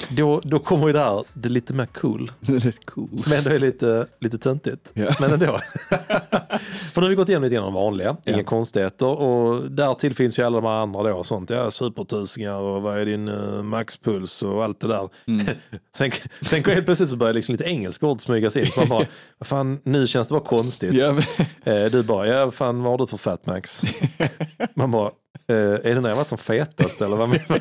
[0.09, 2.33] Då, då kommer ju det här, det lite mer cool.
[2.49, 3.19] Är cool.
[3.19, 4.93] Som ändå är lite, lite töntigt.
[4.95, 5.15] Ja.
[5.21, 5.47] Men ändå.
[6.93, 8.33] För nu har vi gått igenom lite de vanliga, Ja.
[8.35, 9.07] inga konstigheter.
[9.07, 11.51] Och därtill finns ju alla de här andra då, sånt.
[11.51, 15.09] Ja, supertusingar och vad är din uh, maxpuls och allt det där.
[15.27, 15.47] Mm.
[15.97, 16.11] Sen,
[16.43, 18.67] sen helt plötsligt så börjar liksom lite engelska ord smygas in.
[18.67, 19.07] Så man bara,
[19.39, 20.93] vad fan, nu känns det bara konstigt.
[20.95, 21.23] Men,
[21.65, 23.83] Eh, du bara, ja fan vad har du för fatmax?
[24.75, 25.11] Man bara,
[25.49, 27.61] eh, är det när jag varit som fetast eller vad menar?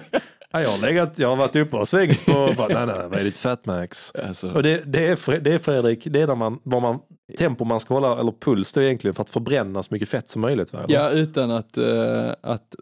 [0.53, 3.19] Ja, jag, har legat, jag har varit uppe och svängt på, bara, nej nej, vad
[3.19, 4.11] är ditt fatmax?
[4.27, 6.99] alltså, Och det, det, är, det är Fredrik, det är där man, var man,
[7.37, 10.41] tempo man ska hålla, eller puls är egentligen för att förbränna så mycket fett som
[10.41, 10.73] möjligt.
[10.73, 10.79] Va?
[10.87, 12.75] ja, utan att, eh, att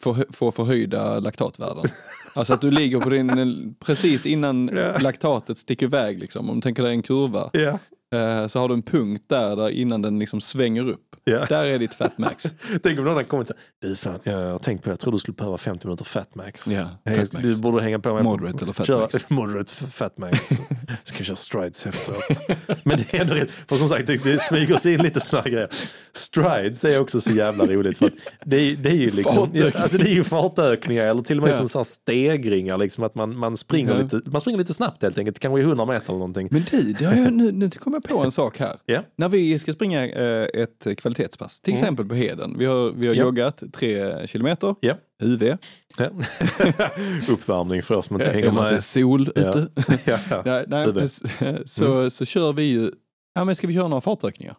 [0.00, 1.84] få, få förhöjda laktatvärden.
[2.36, 4.98] Alltså att du ligger på din, precis innan Ja.
[5.00, 6.50] laktatet sticker iväg, liksom.
[6.50, 7.78] om du tänker dig en kurva, Ja.
[8.14, 11.00] Eh, så har du en punkt där, där innan den liksom svänger upp.
[11.26, 11.44] Ja.
[11.48, 12.44] Där är ditt fat max.
[12.82, 15.00] Tänk om någon hade kommit och sagt, du fan, jag har tänkt på det, jag
[15.00, 16.66] tror du skulle behöva 50 minuter fatmax.
[16.68, 17.30] Eh, fatmax.
[17.30, 19.24] Du borde hänga på med Moderate eller fat Köra max.
[19.30, 20.48] moderate fatmax.
[21.04, 22.58] Ska jag köra strides efteråt.
[22.82, 25.48] Men det är ändå rätt, för som sagt det, det smyger sig in lite sådana
[25.50, 25.68] grejer.
[26.12, 28.10] Strides är också så jävla roligt för
[28.44, 31.52] det, är- det är ju liksom, alltså det är ju fartökningar eller till och med
[31.52, 31.56] Ja.
[31.56, 34.02] som så här stegringar liksom att man, man, springer Ja.
[34.02, 36.48] lite, man springer lite snabbt helt enkelt, kanske i 100 meter eller någonting.
[36.50, 38.78] Men du, det har jag, nu, nu kom jag på en sak här.
[38.86, 39.02] Ja.
[39.16, 42.54] När vi ska springa eh, ett kvalitetspass, till exempel på Heden.
[42.58, 43.16] Vi har, vi har Mm.
[43.16, 43.22] Ja.
[43.24, 44.94] joggat tre kilometer, Ja.
[45.22, 45.56] UV.
[45.98, 46.06] Ja.
[47.28, 48.84] Uppvärmning för oss som inte hänger det är med.
[48.84, 49.40] sol Ja.
[49.50, 49.68] ute.
[50.04, 50.42] Ja, ja.
[50.46, 50.94] nej, nej, UV.
[50.94, 51.22] men s-
[51.66, 52.90] så, så kör vi ju,
[53.34, 54.56] ja men ska vi köra några fartökningar?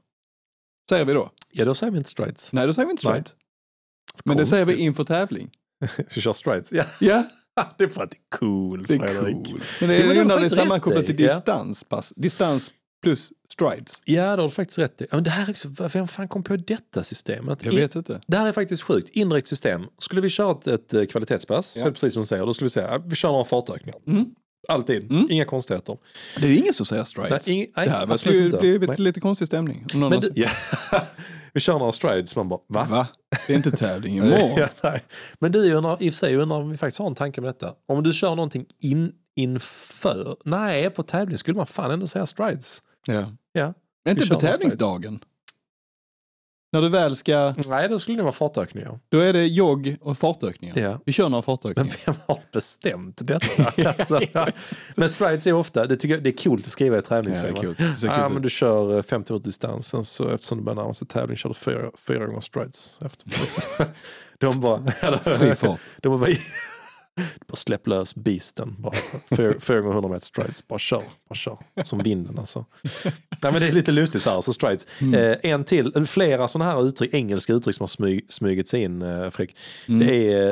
[0.89, 1.29] Säger vi då?
[1.51, 2.53] ja, då säger vi inte strides.
[2.53, 3.35] Nej, då säger vi inte straight.
[4.25, 5.49] Men det säger vi inför tävling.
[6.07, 6.71] Ska köra strides?
[6.71, 7.23] Ja, Ja,
[7.77, 9.33] det är för att det är cool det är Fredrik.
[9.51, 9.59] cool.
[9.79, 11.27] Men det Ja, är men ju det är sammankopplat till ja.
[11.33, 12.13] distanspass.
[12.15, 12.71] Distans
[13.03, 14.01] plus strides.
[14.05, 15.07] Ja, det har du faktiskt rätt i.
[15.11, 17.65] Ja, men det här är också, vem fan kom på detta systemet?
[17.65, 18.21] Jag vet inte.
[18.27, 19.09] Det här är faktiskt sjukt.
[19.09, 19.81] Indirekt system.
[19.99, 22.69] Skulle vi köra ett, ett eh, kvalitetspass, det precis som du säger, då skulle vi
[22.69, 23.99] säga vi kör några fartökningar.
[24.07, 24.25] Mm.
[24.67, 25.11] Alltid.
[25.11, 25.27] Mm.
[25.29, 25.97] Inga konstigheter.
[26.39, 27.47] Det är ingen som säger strides.
[27.47, 28.57] Nej, ing- nej, det här inte.
[28.57, 28.97] blivit Nej.
[28.99, 29.85] lite konstig stämning.
[29.93, 30.49] Men du, ja.
[31.55, 32.87] Vi kör några strides, man bara va?
[32.89, 33.07] Va?
[33.47, 34.67] Det är inte tävling imorgon.
[34.83, 34.99] Ja.
[35.39, 37.49] Men du undrar, i och för sig undrar om vi faktiskt har en tanke med
[37.49, 37.73] detta.
[37.87, 42.81] Om du kör någonting in, inför, nej på tävling skulle man fan ändå säga strides.
[43.07, 43.31] Ja.
[43.53, 43.73] Ja.
[44.09, 45.19] Inte på tävlingsdagen.
[46.71, 48.99] När du väl ska, Nej, då skulle det vara fartökningar.
[49.09, 50.79] då är det jogg och fartökningar.
[50.79, 50.99] Ja.
[51.05, 51.95] Vi kör några Men fartökningar.
[52.05, 53.63] vem har bestämt detta?
[53.89, 54.19] alltså,
[54.95, 57.51] men strides är ofta, det, tycker jag, det är coolt att skriva i Ja, träningsschema.
[57.51, 57.75] det är kul.
[57.77, 58.43] Det ser Ja, men ut.
[58.43, 61.49] du kör eh, 50 minuter distans, sen så eftersom det börjar närma sig tävling kör
[61.49, 62.99] du fyra, fyra gånger strides.
[63.05, 63.29] Efter.
[64.37, 64.83] De bara...
[65.23, 65.79] Fri fart.
[66.01, 66.29] De bara,
[67.47, 68.75] bara släpp lös beasten.
[68.79, 68.93] Bara
[69.61, 70.67] fyra, gånger 100 meter strides.
[70.67, 71.57] Bara kör, bara kör.
[71.83, 72.65] Som vinden alltså.
[73.43, 74.87] Nej, men det är lite lustigt så här, så strides.
[75.01, 79.01] Eh, en till, flera sådana här uttryck, engelska uttryck som har smyg, smugit sig in,
[79.01, 79.57] eh, Fredrik.
[79.87, 80.47] Det är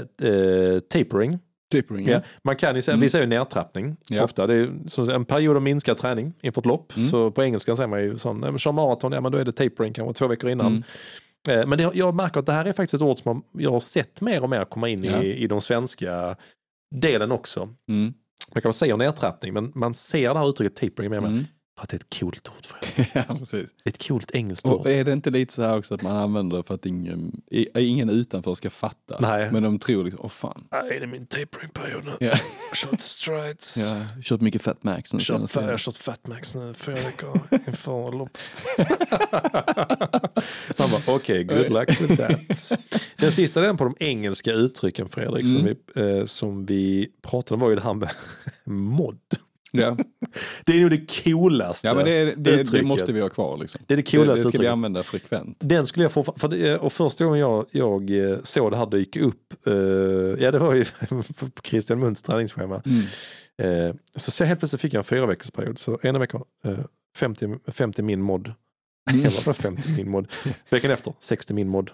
[0.75, 1.39] eh, tapering.
[1.71, 2.07] Tippering.
[2.07, 4.23] Ja, man kan ju säga, Vi säger ju nedtrappning Ja.
[4.23, 4.47] ofta.
[4.47, 6.93] Det är som en period av minskad träning inför ett lopp.
[7.11, 9.93] Så på engelska säger man ju sån, kör maraton, ja men då är det tapering
[9.93, 10.83] kanske två veckor innan.
[11.49, 13.79] Eh, Men det, jag märker att det här är faktiskt ett ord som jag har
[13.79, 15.23] sett mer och mer komma in Ja.
[15.23, 16.35] i, i de svenska
[16.95, 17.69] delen också.
[17.89, 18.13] Mm.
[18.53, 21.31] Man kan väl säga nedtrappning, men man ser det här uttrycket tapering med mig.
[21.31, 21.43] Mm.
[21.77, 22.65] För att det är ett coolt ord.
[22.65, 22.77] För
[23.27, 23.69] ja, precis.
[23.85, 24.87] ett coolt engelskt Och ord.
[24.87, 27.41] är det inte lite så här också att man använder det för att ingen,
[27.75, 29.17] ingen utanför ska fatta?
[29.19, 29.51] Nej.
[29.51, 30.67] Men de tror liksom, åh fan.
[30.71, 32.11] Nej, det är min taperingperiod nu.
[32.19, 32.37] Ja.
[32.75, 33.91] Kört strides.
[33.91, 35.19] Har kört mycket Fat Max nu.
[35.19, 38.65] Kört, senaste jag har kört Fatmax nu fyra veckor inför loppet.
[40.79, 42.71] Man bara, okej, good luck with that.
[43.17, 45.75] Den sista den på de engelska uttrycken Fredrik som, Mm.
[45.95, 48.09] vi, eh, som vi pratade om var ju det här med
[48.65, 49.19] mod.
[49.77, 49.97] Ja.
[50.65, 53.81] Det är nog det coolaste ja, men det, det, det måste vi ha kvar liksom.
[53.87, 54.71] Det är det Det, coolaste det ska vi uttrycket.
[54.73, 55.57] använda frekvent.
[55.59, 58.85] Den skulle jag få, för det, och första gången jag, jag eh, såg det här
[58.85, 59.73] dyka upp, eh,
[60.43, 60.85] ja det var ju
[61.39, 62.81] på Christian Munts träningsschema.
[62.85, 63.89] Mm.
[63.89, 65.79] Eh, så, så helt plötsligt fick jag en fyra veckors period.
[65.79, 66.79] Så ena veckan eh,
[67.17, 68.53] 50, 50 min mod.
[69.11, 69.23] Mm.
[69.45, 70.27] Var 50 min mod.
[70.69, 71.91] Veckan efter 60 min mod.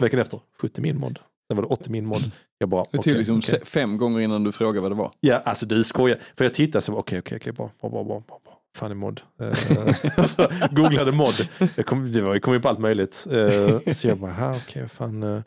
[0.00, 1.18] Veckan efter 70 min mod.
[1.48, 2.30] Sen var det 80 min mod.
[2.58, 5.12] Jag bara, Det tog okej, liksom se- fem gånger innan du frågade vad det var.
[5.20, 6.18] Ja, alltså du skojar.
[6.36, 8.40] För jag tittade så, okej, okej, okej, bra, bra, bra, bra, bra.
[8.44, 8.54] bra.
[8.76, 9.20] Fan är mod.
[9.40, 11.48] Eh, googlade mod.
[11.76, 13.26] Jag kom, det var, jag kom in på allt möjligt.
[13.30, 15.42] Eh, så jag bara, okej, fan.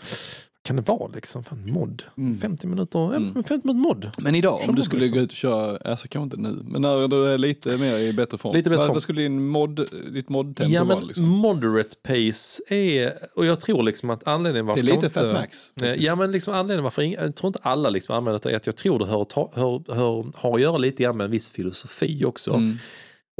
[0.63, 1.43] Kan det vara liksom?
[1.43, 2.03] Fan, mod.
[2.17, 2.37] Mm.
[2.37, 3.33] 50 minuter, Mm.
[3.33, 4.09] 50 minuter mod.
[4.19, 5.17] Men idag Kör om du skulle liksom.
[5.17, 8.13] gå ut och köra, alltså kanske inte nu, men när du är lite mer i
[8.13, 8.53] bättre form.
[8.55, 8.93] Lite bättre form.
[8.93, 10.97] vad skulle din mod, ditt modtempo Ja, vara?
[10.99, 11.25] men Liksom?
[11.27, 15.23] moderate pace är, och jag tror liksom att anledningen Det varför är lite kanske Fat
[15.23, 15.71] inte- Max.
[15.81, 18.65] Eh, Ja men liksom anledningen varför, jag tror inte alla liksom använder det är att
[18.65, 22.25] jag tror det hör, hör, hör, har att göra lite grann med en viss filosofi
[22.25, 22.53] också.
[22.53, 22.77] Mm.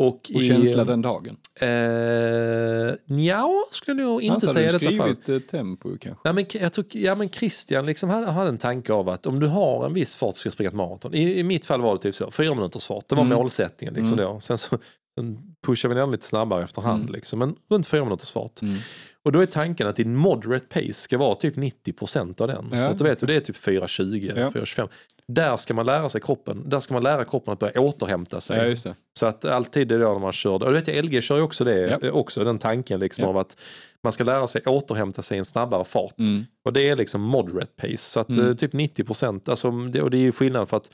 [0.08, 1.38] Och, Och i, känsla den dagen.
[1.62, 5.16] Eh, nja, skulle jag nog inte hade säga i detta fall.
[5.16, 6.22] skrivit eh, tempo kanske.
[6.24, 9.40] Ja, men, jag tror, ja, men Christian liksom hade, hade en tanke av att om
[9.40, 11.14] du har en viss fart så ska du springa ett maraton.
[11.14, 13.06] I, I mitt fall var det typ så, fyra minuters fart.
[13.10, 13.38] Det var Mm.
[13.38, 13.94] målsättningen.
[13.94, 14.34] Liksom Mm.
[14.34, 14.40] då.
[14.40, 14.78] Sen så
[15.20, 17.02] sen pushar vi ner lite snabbare efterhand.
[17.02, 17.14] Mm.
[17.14, 18.62] Liksom, men runt fyra minuters fart.
[18.62, 18.78] Mm.
[19.26, 22.70] Och då är tanken att din moderate pace ska vara typ 90% av den.
[22.72, 22.80] Ja.
[22.86, 24.50] Så att du vet, och det är typ 4.20, Ja.
[24.50, 24.90] 4.25.
[25.28, 28.78] Där ska man lära sig kroppen, där ska man lära kroppen att börja återhämta sig.
[28.86, 28.94] Ja.
[29.20, 31.42] Så att alltid det då när man kör, och du vet jag, LG kör ju
[31.42, 32.12] också det, Ja.
[32.12, 33.58] också den tanken liksom av att
[34.04, 36.20] man ska lära sig återhämta sig i en snabbare fart.
[36.20, 36.46] Mm.
[36.66, 37.98] Och det är liksom moderate pace.
[37.98, 38.48] Så att Mm.
[38.48, 40.92] eh, typ 90 procent, alltså, det, och det är ju skillnad för att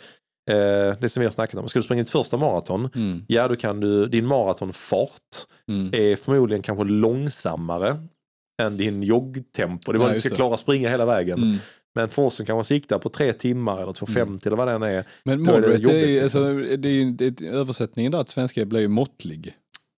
[0.49, 3.23] eh, det som vi har snackat om, ska du springa ditt första maraton, Mm.
[3.27, 5.11] ja då kan du, din maratonfart
[5.69, 5.89] Mm.
[5.93, 7.97] är förmodligen kanske långsammare
[8.61, 9.91] än din joggtempo.
[9.91, 11.43] Det Ja, var att du ska klara springa hela vägen.
[11.43, 11.57] Mm.
[11.95, 14.83] Men för oss som kanske siktar på tre timmar eller 2.50 eller vad det än
[14.83, 15.05] är.
[15.23, 16.43] Men Då är det moderate, är, liksom.
[16.43, 19.53] alltså, det är det, översättningen där till svenska blir ju måttlig.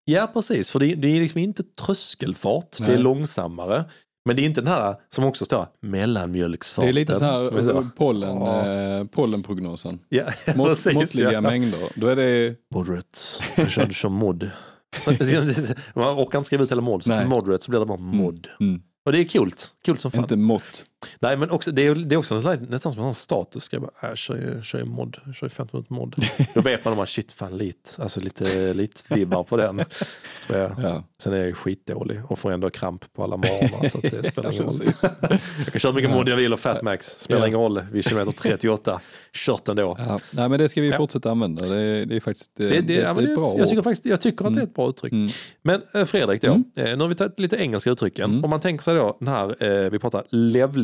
[0.05, 2.97] Ja precis, för det, det är liksom inte tröskelfart, det är Nej.
[2.97, 3.85] långsammare.
[4.25, 6.87] Men det är inte den här som också står mellanmjölksfarten.
[6.87, 8.67] Det är lite så som är här pollen, Ja.
[8.99, 9.99] eh, pollenprognosen.
[10.09, 10.23] Ja,
[10.55, 10.93] Mått, precis.
[10.93, 11.41] måttliga ja.
[11.41, 11.79] mängder.
[11.95, 13.17] Då är det Moderate.
[13.57, 14.49] Jag kör, kör mod.
[14.99, 15.11] Så,
[15.95, 17.03] man orkar inte skriva ut hela mod.
[17.03, 18.47] Så moderate så blir det bara mod.
[18.59, 19.51] mm, Och det är kul.
[19.85, 20.21] Kul som fan.
[20.21, 20.85] inte mått.
[21.19, 23.63] Nej men också, det, är, det är också nästan, nästan som en status.
[23.63, 25.17] Ska jag bara, äh, kör kör mod.
[25.35, 26.15] Kör ju 15 minuter mod.
[26.53, 27.89] Då vet man om man shit fan lite.
[28.01, 29.81] Alltså lite, lite vibbar på den.
[30.47, 31.03] Så jag, Ja.
[31.21, 33.85] sen är jag ju skitdålig och får ändå kramp på alla morgnar.
[33.89, 34.79] Så att det spelar ingen roll.
[35.57, 36.15] Jag kan köra mycket Ja.
[36.15, 37.05] mod jag vill och Fat Max.
[37.07, 37.47] Spelar Ja.
[37.47, 39.01] ingen roll vid kilometer 38.
[39.33, 39.95] Kört ändå.
[39.99, 40.19] Ja.
[40.31, 41.65] Nej men det ska vi fortsätta använda.
[41.65, 44.05] Det är, det är faktiskt det, Det, det, det, är ett bra jag, tycker faktiskt,
[44.05, 45.13] jag tycker att det är ett bra uttryck.
[45.13, 45.29] Mm.
[45.61, 46.63] Men eh, Fredrik, då, Mm.
[46.77, 48.31] eh, nu har vi tagit lite engelska uttrycken.
[48.31, 48.43] Mm.
[48.43, 50.23] Om man tänker sig då den här, eh, vi pratar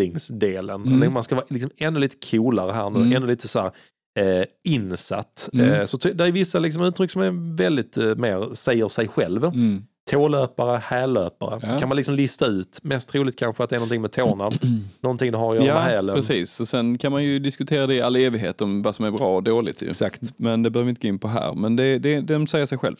[0.05, 0.83] levlingsdelen.
[0.87, 1.13] Mm.
[1.13, 3.13] Man ska vara liksom ännu lite coolare här nu, Mm.
[3.15, 3.71] ännu lite så här
[4.19, 5.49] eh, insatt.
[5.53, 5.69] Mm.
[5.73, 9.45] Eh, så det är vissa liksom uttryck som är väldigt eh, mer säger sig själv.
[9.45, 9.83] Mm.
[10.11, 11.59] Tålöpare, hällöpare.
[11.63, 11.79] Ja.
[11.79, 12.79] Kan man liksom lista ut.
[12.83, 14.51] Mest troligt kanske att det är någonting med tårna.
[15.01, 16.15] någonting det har att göra med Ja, hälen.
[16.15, 16.59] precis.
[16.59, 19.35] Och sen kan man ju diskutera det i all evighet om vad som är bra
[19.35, 19.81] och dåligt.
[19.81, 19.89] Ju.
[19.89, 20.21] Exakt.
[20.37, 21.53] Men det behöver vi inte gå in på här.
[21.53, 22.99] Men det, det, de säger sig självt.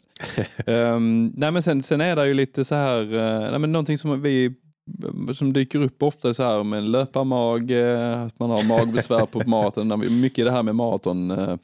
[0.66, 3.98] um, nej, men sen, sen är det ju lite så här, uh, nej, men någonting
[3.98, 4.54] som vi
[5.36, 9.42] som dyker upp ofta så här med en löparmag, eh, att man har magbesvär på
[9.50, 10.00] maraton.
[10.00, 11.60] Vi- Mycket det här med maratonloppen,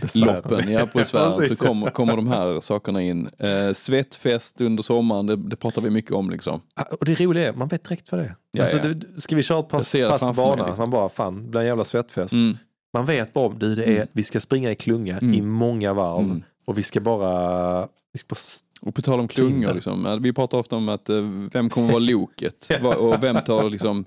[0.00, 0.72] Besvären.
[0.72, 1.58] ja, på Precis.
[1.58, 3.28] så kommer, kommer de här sakerna in.
[3.38, 6.60] Eh, svettfest under sommaren, det, det pratar vi mycket om liksom.
[7.00, 8.36] Och det roliga är, man vet direkt vad det är.
[8.52, 8.84] Ja, alltså, ja.
[8.84, 10.66] Du, ska vi köra ett pass, pass på banan?
[10.66, 10.82] liksom.
[10.82, 12.34] Man bara, fan, det blir en jävla svettfest.
[12.34, 12.56] Mm.
[12.94, 14.08] Man vet bara om, du, det är, Mm.
[14.12, 15.34] vi ska springa i klunga Mm.
[15.34, 16.24] i många varv.
[16.24, 16.42] Mm.
[16.64, 17.80] Och vi ska bara...
[18.12, 18.38] Vi ska bara
[18.82, 21.22] Och på tal om klungor, liksom, vi pratar ofta om att eh,
[21.52, 22.68] vem kommer vara loket
[22.98, 24.04] och vem tar liksom,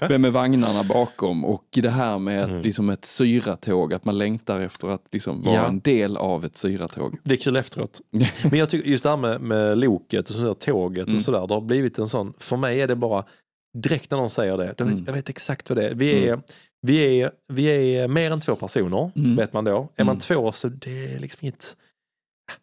[0.00, 2.62] vem är vagnarna bakom och det här med Mm.
[2.62, 5.66] liksom ett syratåg, att man längtar efter att liksom, vara Ja.
[5.66, 7.18] en del av ett syratåg.
[7.24, 8.00] det är kul efteråt.
[8.50, 11.16] Men jag tycker just det här med, med loket och sådär, tåget Mm.
[11.16, 11.46] och sådär.
[11.46, 13.24] Det har blivit en sån, för mig är det bara,
[13.78, 15.04] direkt när någon säger det, jag vet, Mm.
[15.06, 15.94] jag vet exakt vad det är.
[15.94, 16.40] Vi är,
[16.82, 17.66] vi är, vi
[17.96, 19.36] är mer än två personer, Mm.
[19.36, 19.88] vet man då.
[19.96, 20.18] Är man Mm.
[20.20, 21.76] två så det är liksom inget,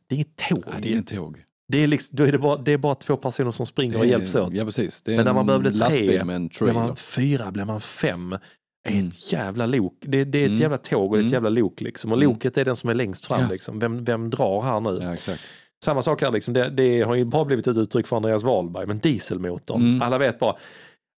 [0.10, 0.64] det är inget tåg.
[0.68, 1.44] Ja, det är inget tåg.
[1.68, 4.06] Det är, liksom, då är det, bara, det är bara två personer som springer och
[4.06, 4.54] hjälps åt.
[4.54, 5.02] Ja, precis.
[5.02, 8.34] Det är Men när man börjar bli tre, Blir man fyra, blir man fem.
[8.88, 9.08] är Mm.
[9.08, 9.98] ett jävla lok.
[10.02, 10.62] Det, det är ett Mm.
[10.62, 11.34] jävla tåg och är ett Mm.
[11.34, 11.82] jävla lok.
[11.82, 12.12] Liksom.
[12.12, 12.30] Och Mm.
[12.30, 13.42] loket är den som är längst fram.
[13.42, 13.48] Ja.
[13.52, 13.80] Liksom.
[13.80, 15.00] Vem, vem drar här nu?
[15.04, 15.44] Ja, exakt.
[15.86, 16.54] Samma sak här, liksom.
[16.54, 19.82] det, det har ju bara blivit ett uttryck för Andreas Wahlberg, men dieselmotorn.
[19.82, 20.02] Mm.
[20.02, 20.56] Alla vet bara,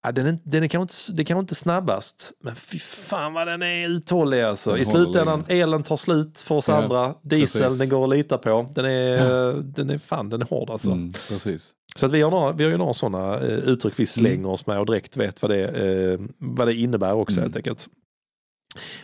[0.08, 3.46] ja, den är, den är kanske inte, det kanske inte snabbast, men fy fan vad
[3.46, 4.72] den är uthållig alltså.
[4.72, 7.14] Den I slutändan, elen tar slut för oss Ja, andra.
[7.22, 7.78] Diesel, precis.
[7.78, 8.68] den går att lita på.
[8.74, 10.90] Den är, den är fan, den är hård alltså.
[10.90, 11.74] Mm, precis.
[11.96, 14.50] Så att vi, har några, vi har ju några sådana eh, uttryck vi slänger Mm.
[14.50, 17.44] oss med och direkt vet vad det, eh, vad det innebär också Mm.
[17.44, 17.86] helt enkelt.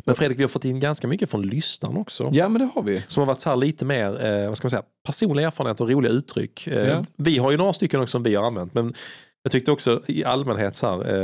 [0.05, 2.28] Men Fredrik, vi har fått in ganska mycket från lyssnaren också.
[2.32, 3.02] Ja, men det har vi.
[3.09, 5.90] Som har varit så här lite mer, eh, vad ska man säga, personliga erfarenheter och
[5.90, 6.66] roliga uttryck.
[6.66, 7.05] Eh, Ja.
[7.16, 8.94] Vi har ju några stycken också som vi har använt, men
[9.46, 11.16] jag tyckte också i allmänhet så här,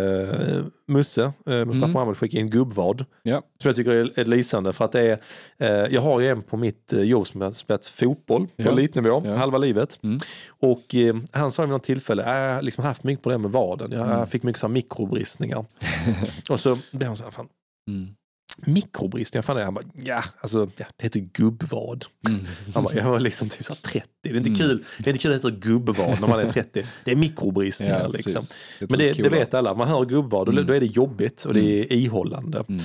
[0.59, 1.92] eh, Musse, eh, Mustafa Mm.
[1.92, 3.05] Mohamed skickade in gubbvad.
[3.22, 3.42] Ja.
[3.62, 5.18] Som jag tycker är, är lysande för att det är,
[5.59, 8.70] eh, jag har ju en på mitt eh, jobb som har spelat fotboll på Ja.
[8.70, 9.34] elitnivå, Ja.
[9.34, 9.98] halva livet.
[10.02, 10.18] Mm.
[10.60, 13.51] Och eh, han sa vid något tillfälle, "Äh, jag har liksom haft mycket problem med
[13.51, 14.26] vaden, jag Mm.
[14.26, 15.64] fick mycket så här mikrobristningar.
[16.51, 17.48] och så blev han så här, fan,
[17.88, 18.09] Mm.
[18.56, 19.43] Mikrobristningar.
[19.43, 22.05] Fan, han bara, ja, alltså, ja, det heter gubbvad.
[22.28, 22.40] Mm.
[22.74, 24.06] Han bara, jag var liksom typ så här 30.
[24.22, 26.48] Det är inte kul Det är inte kul att det heter gubbvad när man är
[26.51, 26.86] 30.
[27.05, 28.43] Det är mikrobristningar Ja, liksom.
[28.78, 29.74] Jag Men det, det vet alla.
[29.74, 30.66] Man hör gubbvad och Mm.
[30.66, 32.64] då är det jobbigt och det är ihållande.
[32.68, 32.82] Mm.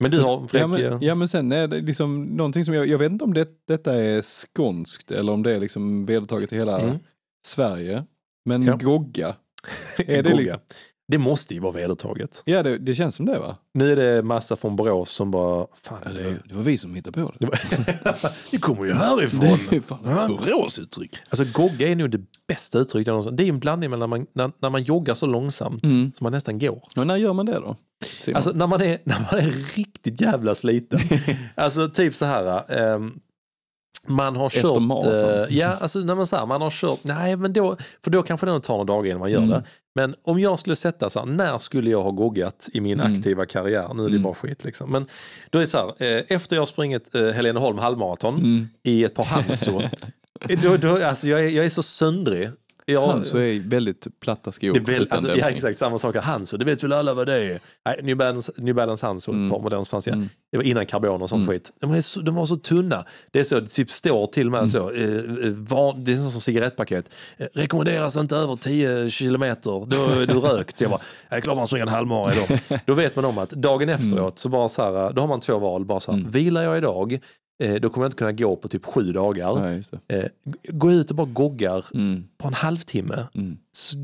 [0.00, 2.86] Men du har, Fredrik, Ja men, ja men sen är det liksom någonting som jag,
[2.86, 6.56] jag vet inte om det, detta är skånskt eller om det är liksom vedertaget i
[6.56, 6.98] hela Mm.
[7.46, 8.04] Sverige.
[8.48, 8.76] Men Ja.
[8.76, 9.34] gogga,
[10.06, 10.58] är det Gogga.
[11.08, 12.42] Det måste ju vara vedertaget.
[12.44, 13.56] ja det, det känns som det va?
[13.74, 16.78] Nu är det massa från Borås som bara, fan Ja, det, det, det var vi
[16.78, 17.48] som hittade på det.
[18.50, 19.58] det kommer ju härifrån.
[19.70, 20.26] Det är fan Ja.
[20.28, 21.16] Boråsuttryck.
[21.30, 23.36] Alltså gogga är nog det bästa uttrycket.
[23.36, 26.12] Det är en blandning mellan när man, när, när man joggar så långsamt Mm.
[26.16, 26.82] som man nästan går.
[26.96, 27.76] Och när gör man det då?
[28.20, 28.36] Simon?
[28.36, 31.00] Alltså när man är, när man är riktigt jävla sliten.
[31.54, 32.72] alltså typ så här.
[32.78, 33.12] ehm,
[34.06, 34.82] man har Efter kört...
[34.82, 35.40] maraton.
[35.50, 36.98] eh, ja, alltså när man, här, man har kört...
[37.02, 39.50] Nej, men då, för då kanske det tar några dagar innan man gör Mm.
[39.50, 39.64] det.
[39.94, 43.12] Men om jag skulle sätta så här, när skulle jag ha goggat i min Mm.
[43.18, 43.94] aktiva karriär?
[43.94, 44.22] Nu är det Mm.
[44.22, 44.90] bara skit liksom.
[44.90, 45.06] Men
[45.50, 48.68] då är det så här, eh, efter jag har sprungit eh, Heleneholm halvmaraton Mm.
[48.82, 49.82] i ett par Hanso.
[50.62, 52.50] då, då, alltså jag, är, jag är så söndrig.
[52.86, 54.72] Jag, Han så är väldigt platta skor.
[54.72, 56.16] det är väl, alltså, ja, exakt samma sak.
[56.16, 57.60] Hanso, det vet väl alla vad det är.
[57.86, 59.46] Nej, New Balance, New Balance Hanso, Mm.
[59.46, 60.06] ett par modeller fanns.
[60.06, 60.12] Ja.
[60.12, 60.28] Mm.
[60.52, 61.54] Det var innan karbon och sånt Mm.
[61.54, 61.72] skit.
[61.80, 63.04] De, så, de var så tunna.
[63.32, 64.70] Det är så, det typ står till och med Mm.
[64.70, 64.90] så.
[64.90, 67.10] Eh, eh, van, det är som cigarettpaket.
[67.36, 69.84] Eh, rekommenderas inte över 10 kilometer.
[69.86, 70.78] Då är du rökt.
[70.78, 72.60] Så jag bara, är klart man springer en halvmara idag.
[72.86, 74.06] Då vet man om att dagen Mm.
[74.06, 75.84] efteråt så bara så här, då har man två val.
[75.84, 77.18] Bara så här, vilar jag idag,
[77.80, 79.64] då kommer jag inte kunna gå på typ sju dagar.
[79.66, 80.16] Ja, just det.
[80.18, 80.24] Eh,
[80.68, 82.24] gå ut och bara goggar Mm.
[82.38, 83.26] på en halvtimme.
[83.34, 83.56] Mm.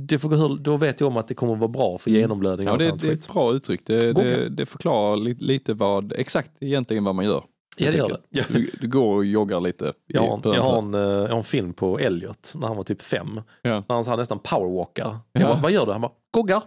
[0.08, 2.74] Det får gå, då vet jag om att det kommer vara bra för genomblödning och
[2.74, 3.80] Ja, det, det är ett bra uttryck.
[3.86, 7.44] Det, det, det förklarar lite, vad, exakt egentligen vad man gör.
[7.76, 8.44] Ja, det gör det.
[8.54, 9.92] Du, du går och joggar lite.
[10.06, 12.84] Jag har, jag, har en, eh, jag har en film på Elliot när han var
[12.84, 13.40] typ fem.
[13.62, 13.70] Ja.
[13.88, 15.18] När han här nästan powerwalkar.
[15.32, 15.46] Jag Ja.
[15.48, 15.92] bara, vad gör du?
[15.92, 16.62] Han bara, goggar.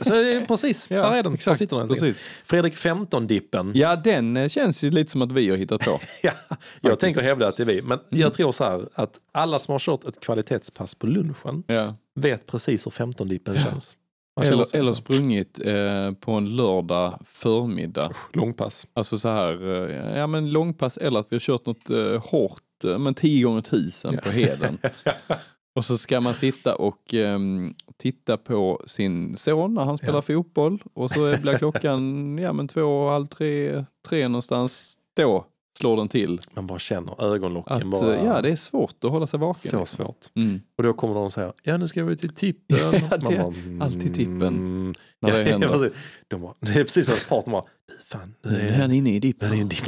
[0.00, 1.34] Så precis, Ja, där är den.
[1.34, 1.88] Exakt, sitter den.
[1.88, 2.20] Precis.
[2.44, 3.72] Fredrik 15-dippen.
[3.74, 6.00] Ja, den eh, känns ju lite som att vi har hittat på.
[6.22, 6.32] Ja,
[6.80, 7.82] jag tänker hävda att det är vi.
[7.82, 11.94] Men jag tror så här att alla som har kört ett kvalitetspass på lunchen Ja.
[12.14, 13.96] vet precis hur 15-dippen känns.
[14.36, 18.10] Man känner Eller, eller sprungit eh, på en lördag förmiddag.
[18.32, 18.86] Långpass.
[18.94, 22.84] Alltså så här, eh, ja men långpass eller att vi har kört något eh, hårt,
[22.84, 24.78] eh, men 10 gånger 1000 på heden.
[25.76, 30.22] och så ska man sitta och ehm, titta på sin son när han spelar Ja.
[30.22, 34.98] fotboll och så blir klockan, ja men två, halv tre, tre någonstans.
[35.16, 35.44] Då
[35.78, 36.40] slår den till.
[36.54, 38.24] Man bara känner ögonlocken Att, bara.
[38.24, 39.54] ja det är svårt att hålla sig vaken.
[39.54, 40.04] så liksom.
[40.04, 40.26] svårt.
[40.36, 40.60] Mm.
[40.78, 42.78] Och då kommer någon och säger, ja nu ska vi till tippen.
[43.10, 44.94] Ja, det Man bara, alltid tippen mm.
[45.22, 45.68] När det ja, händer.
[45.68, 45.92] precis.
[46.28, 48.92] De bara, det är precis som ett par, de bara, "Du, fan, nu är han
[48.92, 49.50] inne i är dippen.
[49.50, 49.84] det en dipp.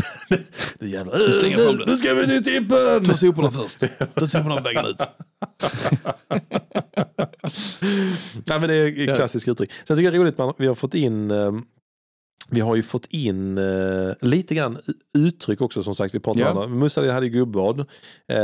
[0.81, 3.05] Nu jävlar, Nu slänger nu, nu ska vi till tippen!
[3.05, 3.79] Ta soporna först.
[4.15, 5.01] Ta soporna på vägen ut.
[8.47, 9.13] Nej men det är Ja.
[9.13, 9.71] ett klassiskt uttryck.
[9.85, 11.53] Sen tycker jag det är roligt att vi har fått in eh,
[12.51, 13.65] vi har ju fått in eh,
[14.21, 14.79] lite grann
[15.15, 16.15] uttryck också som sagt.
[16.15, 16.65] Vi pratade Ja.
[16.65, 16.79] om.
[16.79, 17.81] Musa hade gubbvad.
[18.29, 18.37] Eh,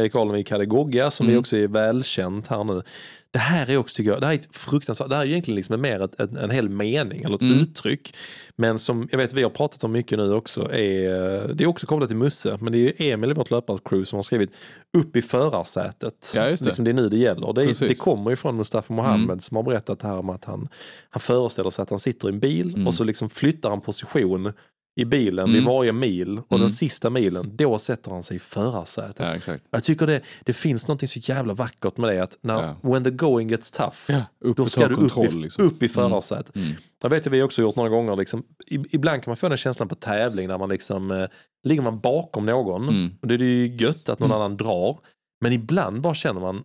[0.00, 1.34] Erik Almvik hade gogga som Mm.
[1.34, 2.82] vi också är välkänt här nu.
[3.30, 6.00] Det här är också, det här är ett fruktansvärt, det här är egentligen liksom mer
[6.00, 7.58] ett, ett, en hel mening eller ett Mm.
[7.60, 8.14] uttryck.
[8.56, 11.86] Men som jag vet vi har pratat om mycket nu också, är, det är också
[11.86, 14.50] kopplat till Musse, men det är Emil i vårt löparcrew som har skrivit
[14.98, 16.32] upp i förarsätet.
[16.36, 16.66] Ja, just det.
[16.68, 17.52] Liksom det är nu det gäller.
[17.52, 19.40] Det, är, det kommer ju från Mustafa Mohamed Mm.
[19.40, 20.68] som har berättat här om att han,
[21.10, 22.86] han föreställer sig att han sitter i en bil Mm.
[22.86, 24.52] och så liksom flyttar han position
[24.98, 25.52] i bilen Mm.
[25.54, 26.60] vid varje mil och Mm.
[26.60, 29.18] den sista milen, då sätter han sig i förarsätet.
[29.18, 29.64] Ja, exakt.
[29.70, 32.76] Jag tycker det, det finns något så jävla vackert med det att när, Ja.
[32.82, 35.64] when the going gets tough, Ja, upp då ska du upp i, liksom.
[35.64, 36.56] upp i förarsätet.
[36.56, 36.72] Mm.
[37.02, 39.88] Jag vet att vi också gjort några gånger, liksom, ibland kan man få den känslan
[39.88, 41.26] på tävling när man liksom, eh,
[41.68, 43.10] ligger man bakom någon, Mm.
[43.22, 44.98] och det är ju gött att någon annan drar,
[45.40, 46.62] men ibland bara känner man,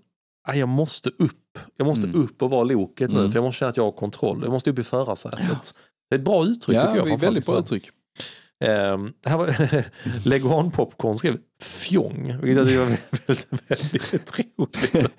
[0.47, 2.21] "Aj, jag måste upp, jag måste Mm.
[2.23, 3.31] upp och vara loket nu, Mm.
[3.31, 5.73] för jag måste känna att jag har kontroll, jag måste upp i förarsätet.
[6.09, 6.95] Det är ett bra uttryck Ja, tycker jag.
[6.95, 7.89] det är framförallt, väldigt bra uttryck.
[8.61, 9.55] Um, här var
[10.27, 12.97] Leguan Popcorn skrev fjong, vilket jag tycker var
[13.67, 15.11] väldigt, väldigt roligt.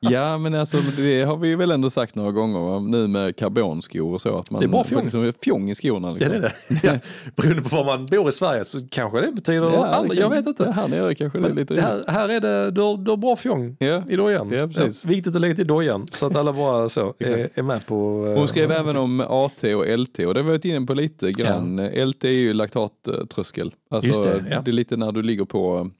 [0.00, 2.80] Ja, men alltså det har vi väl ändå sagt några gånger va?
[2.80, 4.38] nu med karbonskor och så.
[4.38, 5.10] Att man Det är bra fjong.
[5.12, 6.08] har fjong i skorna.
[6.08, 6.30] Ja, Liksom.
[6.30, 6.52] det är det.
[6.82, 6.98] Ja,
[7.36, 10.46] beroende på var man bor i Sverige så kanske det betyder Ja, andra, jag vet
[10.46, 10.70] inte.
[10.72, 13.16] Här nere kanske det är lite det här, här är det, du har, du har
[13.16, 14.02] bra fjong Ja.
[14.08, 14.50] i dojan.
[14.52, 15.04] Ja, precis.
[15.04, 18.26] viktigt att lägga till dojan så att alla bara så är, är med på...
[18.28, 20.94] eh, Hon skrev även om AT och LT och det har vi varit inne på
[20.94, 21.76] lite grann.
[21.86, 23.72] LT är ju laktattröskel.
[23.92, 24.62] Alltså, Just det, ja.
[24.64, 25.90] det är lite när du ligger på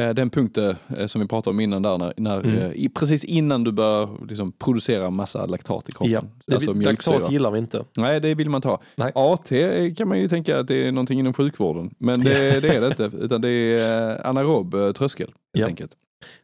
[0.00, 2.56] eh, den punkten eh, som vi pratade om innan där, när, när, Mm.
[2.58, 6.12] eh, i, precis innan du börjar liksom, producera massa laktat i kroppen.
[6.12, 7.84] Ja, det, alltså laktat gillar vi inte.
[7.96, 8.80] Nej, det vill man inte ha.
[8.96, 9.12] Nej.
[9.14, 9.48] AT
[9.96, 12.86] kan man ju tänka att det är någonting inom sjukvården, men det, det är det
[12.86, 15.66] inte, utan det är anaerob tröskel helt Ja.
[15.66, 15.92] enkelt.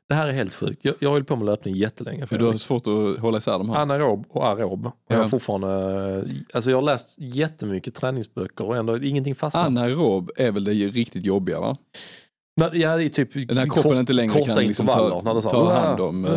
[0.09, 0.85] Det här är helt sjukt.
[0.85, 2.27] Jag, jag har hållit på med löpning jättelänge.
[2.27, 3.77] För du har svårt att hålla isär de här.
[3.83, 4.87] Anaerob och aerob.
[4.87, 5.23] Och jag, Ja.
[5.23, 6.25] har fortfarande,
[6.55, 9.67] alltså jag har läst jättemycket träningsböcker och ändå ingenting fastnar.
[9.67, 11.77] Anaerob är väl det riktigt jobbiga va?
[12.61, 15.41] Men, ja, det är typ Den här kroppen kort- inte längre kan liksom ta, när
[15.41, 16.29] ta "Ah, hand om, ah."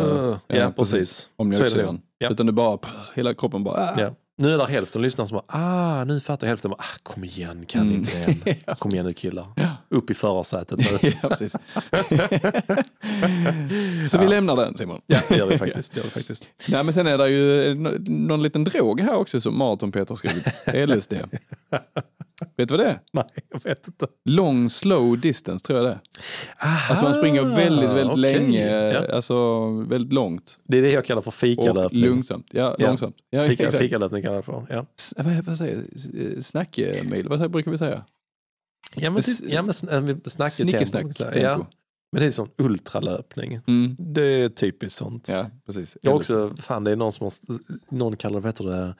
[0.54, 1.30] eh, ja, precis.
[1.36, 2.00] om är det mjölksyran.
[2.18, 2.28] Ja.
[2.30, 2.78] Utan det bara,
[3.14, 3.94] hela kroppen bara, ah.
[4.00, 4.10] Ja.
[4.42, 5.58] Nu är det hälften lyssnare som bara,
[6.00, 6.70] ah, nu fattar jag hälften.
[6.70, 7.94] Bara, ah, kom igen, kan Mm.
[7.94, 8.74] inte än?
[8.78, 9.46] Kom igen nu killar.
[9.88, 10.84] Upp i förarsätet nu.
[11.22, 11.52] ja, precis.
[14.10, 15.00] Så vi lämnar den Simon.
[15.06, 15.94] Ja, det gör vi faktiskt.
[15.94, 16.48] Det gör vi faktiskt.
[16.68, 20.08] Nej, men sen är det ju nå- någon liten drog här också som Maraton Peter
[20.08, 20.46] har skrivit.
[20.88, 21.14] LSD.
[22.62, 23.00] Vet du vad det är?
[23.12, 24.06] Nej, jag vet inte.
[24.24, 26.00] Long slow distance tror jag det är.
[26.68, 28.20] Aha, Alltså man springer väldigt, väldigt okej.
[28.20, 29.14] länge, Ja.
[29.14, 30.58] alltså väldigt långt.
[30.64, 32.04] Det är det jag kallar för Och fikalöpning.
[32.04, 32.46] långsamt.
[32.50, 32.86] Ja, Ja.
[32.86, 33.16] långsamt.
[33.30, 33.82] Ja, Fika, exakt.
[33.82, 34.66] fikalöpning kallar jag för.
[34.70, 34.86] Ja.
[34.98, 35.84] S- Vad, vad säger
[36.34, 36.42] jag?
[36.44, 37.28] Snackemil?
[37.28, 38.04] Vad säger- brukar vi säga?
[38.96, 41.02] Ja men, typ, ja, men sn- snacket Snickesnack.
[41.02, 41.12] tempo.
[41.24, 41.38] tempo.
[41.38, 41.56] Ja,
[42.12, 43.60] men det är sån ultralöpning.
[43.66, 43.96] Mm.
[43.98, 45.28] Det är typiskt sånt.
[45.32, 45.96] Ja, precis.
[46.02, 47.32] Jag också, fan det är någon som har,
[47.94, 48.94] någon kallar det, vad heter det,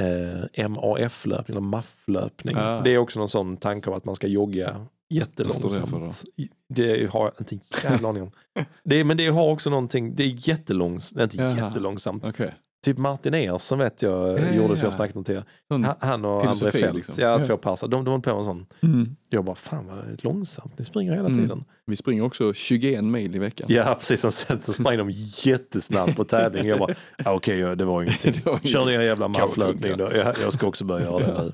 [0.00, 2.56] eh, MAF-löpning, eller MAF-löpning.
[2.56, 2.80] Ah.
[2.80, 6.24] Det är också någon sån tanke om att man ska jogga jättelångsamt.
[6.68, 7.60] det har jag inte en
[7.90, 8.30] jävla aning om.
[8.84, 11.56] Det, men det har också någonting, det är jättelångsamt, inte Jaha.
[11.56, 12.24] jättelångsamt.
[12.28, 12.54] Okej.
[12.84, 14.96] Typ Martin Ersson vet jag Ja, gjorde ja, så jag ja.
[14.96, 15.42] snackat om till.
[15.72, 17.14] Sån- Han- och André Fält, liksom.
[17.18, 17.88] ja, två passar.
[17.88, 18.66] De, de höll på med en sån.
[18.82, 19.16] Mm.
[19.28, 21.42] Jag bara, fan vad långsamt, ni springer hela Mm.
[21.42, 21.64] tiden.
[21.86, 23.66] Vi springer också 21 mil i veckan.
[23.70, 24.20] Ja, precis.
[24.20, 25.10] Sen, sen så sprang de
[25.44, 26.66] jättesnabbt på tävling.
[26.66, 26.94] Jag bara,
[27.24, 28.32] ah, okej, ja, det var ingenting.
[28.64, 30.04] Kör ner jävla Kanske mafflöpning då.
[30.16, 31.52] Jag, jag ska också börja göra det nu.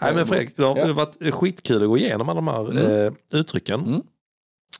[0.00, 0.92] Nej men Fredrik, det har Ja.
[0.92, 3.06] varit skitkul att gå igenom alla de här Mm.
[3.06, 3.80] eh, uttrycken.
[3.80, 4.02] Mm.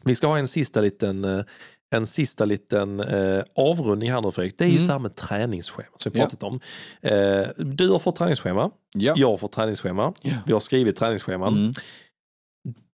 [0.04, 1.44] Vi ska ha en sista liten, eh,
[1.90, 4.58] en sista liten eh, avrundning här nu Fredrik.
[4.58, 4.86] Det är just Mm.
[4.86, 6.60] det här med träningsschema som vi pratat om.
[7.02, 9.14] Eh, du har fått träningsschema, Ja.
[9.16, 10.12] jag har fått träningsschema.
[10.22, 10.34] Ja.
[10.46, 11.56] Vi har skrivit träningsscheman.
[11.56, 11.72] Mm.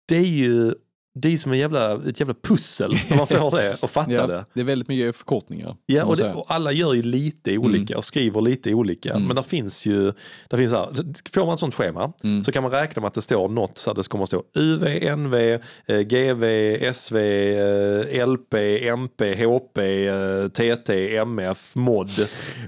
[0.07, 0.73] Det är ju
[1.15, 4.27] det är som en jävla, ett jävla pussel när man får det och fattar Ja.
[4.27, 4.45] det.
[4.53, 5.75] Det är väldigt mycket förkortningar.
[5.85, 9.09] Ja, och, det, och alla gör ju lite olika och skriver lite olika.
[9.11, 9.27] Mm.
[9.27, 10.13] Men där finns ju,
[10.49, 10.88] där finns här,
[11.33, 12.43] får man ett sånt schema Mm.
[12.43, 14.43] så kan man räkna med att det står något så att det kommer att stå
[14.55, 14.83] UV,
[15.17, 15.35] NV,
[15.85, 16.43] eh, GV,
[16.93, 18.53] SV, eh, LP,
[18.88, 19.77] MP, HP,
[20.07, 22.09] eh, TT, MF, MOD.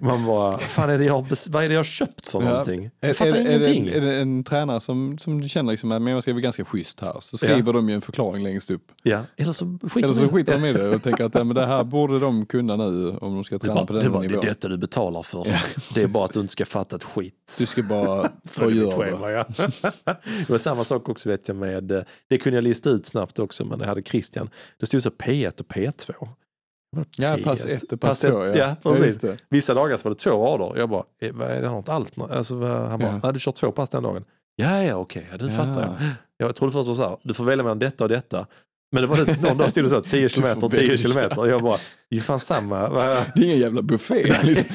[0.01, 2.49] Man bara, fan är det jag, vad är det jag har köpt för Ja.
[2.49, 2.89] någonting?
[2.99, 3.87] Jag fattar är, ingenting.
[3.87, 6.31] Är det, är det en tränare som, som du känner liksom, att men jag ska
[6.31, 8.81] vara ganska schysst här, så skriver de ju en förklaring längst upp.
[9.03, 9.21] ja.
[9.37, 11.65] Eller så skiter Eller så skiter de i det och tänker att ja, men det
[11.65, 13.59] här borde de kunna nu om de ska det.
[13.59, 14.45] träna Bara, på det, den bara, det är nivån.
[14.45, 15.47] detta du betalar för.
[15.95, 17.55] det är bara att du inte ska fatta ett skit.
[17.59, 19.31] Du ska bara få göra det.
[19.31, 19.45] ja.
[20.47, 23.39] det var samma sak också vet jag med, eh, det kunde jag lista ut snabbt
[23.39, 24.49] också men det hade Christian.
[24.79, 26.13] Det stod så P1 och P2.
[26.95, 27.43] Vad Ja, P1?
[27.43, 28.43] pass ett och pass Pass två.
[28.43, 29.17] ett, ja, Ja, precis.
[29.17, 29.37] det.
[29.49, 30.79] Vissa dagar så var det två rader.
[30.79, 32.13] Jag bara, eh, är det något allt?
[32.31, 33.19] Alltså, han bara, Ja.
[33.23, 33.31] ja.
[33.31, 34.23] du kör två pass den dagen.
[34.55, 35.95] Ja, ja, okej, ja, du fattar jag.
[36.43, 36.47] Ja.
[36.49, 38.45] Jag trodde först så här, du får välja mellan detta och detta.
[38.91, 40.97] Men det var det, någon dag stod det så, 10 kilometer, 10 välja.
[40.97, 41.47] kilometer.
[41.47, 41.77] Jag bara,
[42.09, 42.89] det är fan samma.
[42.89, 44.23] Det är ingen jävla buffé.
[44.43, 44.65] Liksom.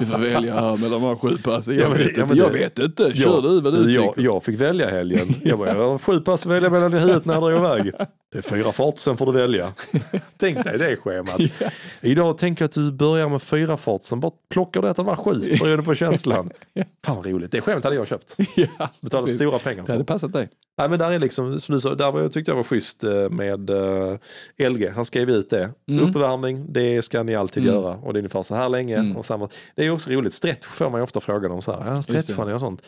[0.00, 1.74] Du får välja här mellan de här sju passen.
[1.76, 3.12] Jag, Ja, vet, ja, inte, jag det- vet inte.
[3.14, 4.22] Kör Ja, du vad du jag, tycker.
[4.22, 5.26] jag fick välja helgen.
[5.44, 7.92] Jag bara, jag har sju pass att välja mellan i huvudet när jag drar iväg.
[8.32, 9.72] Det är fyra fart, sen får du välja.
[10.36, 11.40] Tänk dig det schemat.
[12.00, 15.04] Idag tänker jag att du börjar med fyra fart, sen bara plockar du ett av
[15.04, 16.50] de här sju beroende på känslan.
[17.06, 17.52] Fan vad roligt.
[17.52, 18.36] Det schemat hade jag köpt.
[18.56, 19.40] Ja, Betalat precis.
[19.40, 19.92] stora pengar Det för.
[19.92, 20.48] hade passat dig.
[20.78, 23.04] Nej, men där är liksom, som du sa, där var, jag tyckte jag var schysst
[23.04, 24.16] eh, med uh,
[24.58, 24.88] LG.
[24.94, 25.70] Han skrev ut det.
[25.88, 26.08] Mm.
[26.08, 27.74] Uppvärmning, det ska ni alltid Mm.
[27.74, 27.94] göra.
[27.96, 28.96] Och det är ungefär så här länge.
[28.96, 29.16] Mm.
[29.16, 29.48] Och samma.
[29.76, 30.32] Det är också roligt.
[30.32, 31.62] Stretch får man ju ofta frågan om.
[31.62, 32.82] Så här, ja, stretchar ni och sånt.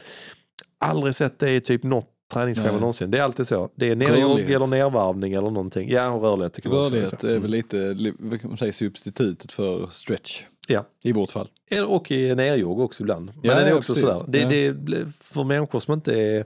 [0.81, 2.81] Aldrig sett det i typ något träningsschema Nej.
[2.81, 3.11] någonsin.
[3.11, 3.71] Det är alltid så.
[3.75, 4.57] Det är nerjogg Rörlighet.
[4.57, 5.91] eller nervarvning eller någonting.
[5.91, 6.95] Ja, och rörlighet tycker jag också.
[6.95, 6.99] är.
[6.99, 10.43] Rörlighet är väl lite li- vad kan man säga, substitutet för stretch.
[10.69, 10.85] Ja.
[11.03, 11.49] I vårt fall.
[11.71, 11.87] Mm.
[11.89, 13.25] Och i nerjogg också ibland.
[13.35, 14.09] Men Ja, det är också precis.
[14.19, 14.25] sådär.
[14.49, 14.73] Det, Ja.
[14.73, 16.45] det för människor som inte är,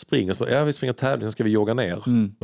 [0.00, 2.02] springer, så ja vi springer tävling, sen ska vi jogga ner.
[2.06, 2.34] Mm.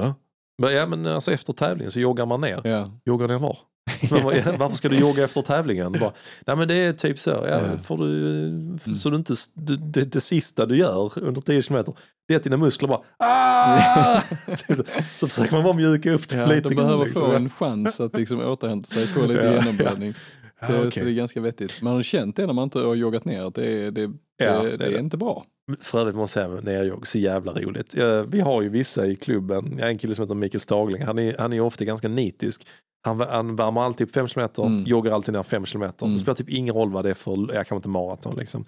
[0.63, 2.61] Men, ja men alltså efter tävlingen så joggar man ner.
[2.65, 2.93] Ja.
[3.05, 3.59] Joggar ner var?
[4.11, 5.93] Man bara, varför ska du jogga efter tävlingen?
[5.93, 6.13] Bara,
[6.47, 7.31] Nej men det är typ så.
[7.31, 7.61] Ja, Ja.
[7.85, 11.95] Får du, Så du inte, du, det, det sista du gör under 10 kilometer
[12.29, 14.21] det är att dina muskler bara ah!
[14.57, 14.83] Typ så,
[15.17, 17.31] så försöker man bara mjuka upp det Ja, lite de behöver liksom.
[17.31, 20.15] få en chans att liksom återhämta sig, få lite Ja, genomblödning.
[20.17, 20.91] Ja, Det, okej.
[20.91, 21.83] Så det är ganska vettigt.
[21.83, 24.77] Man har känt det när man inte har joggat ner, att det, det, Ja, det,
[24.77, 25.45] det är inte bra.
[25.81, 27.95] För övrigt måste jag säga, nerjogg, så jävla roligt.
[28.29, 31.35] Vi har ju vissa i klubben, jag en kille som heter Mikael Stagling, han är,
[31.39, 32.67] han är ofta ganska nitisk.
[33.03, 34.85] Han, han värmer alltid upp 5 km, Mm.
[34.85, 35.83] joggar alltid ner 5 km.
[35.83, 36.13] Mm.
[36.13, 38.65] Det spelar typ ingen roll vad det är för, jag kanske inte maraton liksom.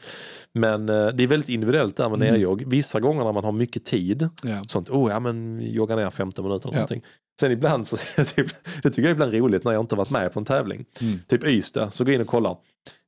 [0.54, 2.32] Men eh, det är väldigt individuellt där med Mm.
[2.34, 2.64] nerjogg.
[2.66, 4.64] Vissa gånger när man har mycket tid, Ja.
[4.66, 6.80] sånt, oh ja men jogga ner 15 minuter eller Ja.
[6.80, 7.02] någonting.
[7.40, 8.46] Sen ibland så, typ,
[8.82, 10.84] det tycker jag är ibland roligt när jag inte varit med på en tävling.
[11.00, 11.20] Mm.
[11.28, 12.56] Typ Ystad, så gå in och kolla.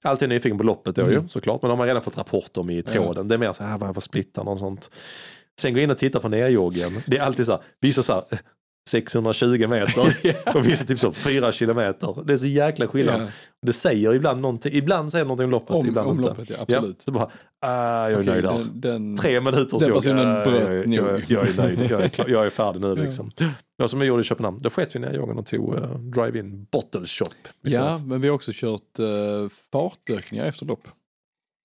[0.04, 1.14] Alltid nyfiken på loppet då Mm.
[1.14, 3.28] ju såklart, men de har redan fått rapport om i tråden.
[3.28, 4.90] Det är mer så här, vad jag får splitta och sånt.
[5.60, 7.02] Sen gå in och titta på nerjoggen.
[7.06, 8.22] Det är alltid så här, vissa så här,
[8.88, 10.02] 620 meter
[10.56, 12.16] och vissa typ så 4 kilometer.
[12.24, 13.20] Det är så jäkla skillnad.
[13.22, 13.28] Ja.
[13.66, 16.28] Det säger ibland någonting, ibland säger någonting om loppet, Om- ibland om inte.
[16.28, 17.02] loppet, ja, absolut.
[17.02, 17.28] så bara,
[17.60, 18.52] ah, jag är Okej, nöjd där.
[18.52, 22.02] den, den, Tre minuter Den så, personen ah, bröt jag, jag, jag är nöjd, jag
[22.02, 23.30] är, klar, jag är färdig nu liksom.
[23.76, 26.66] Ja, som jag gjorde i Köpenhamn, då sket vi ner gången och tog uh, drive-in
[26.72, 27.26] bottle shop.
[27.62, 28.04] ja, istället.
[28.06, 30.88] men vi har också kört uh, fartökningar efter lopp.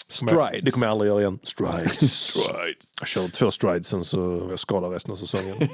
[0.09, 0.61] Strides.
[0.63, 1.39] Det kommer jag aldrig göra igen.
[1.43, 1.99] Strides.
[2.33, 2.93] Strides.
[2.99, 5.55] Jag körde två strides sen så jag skadad resten av säsongen.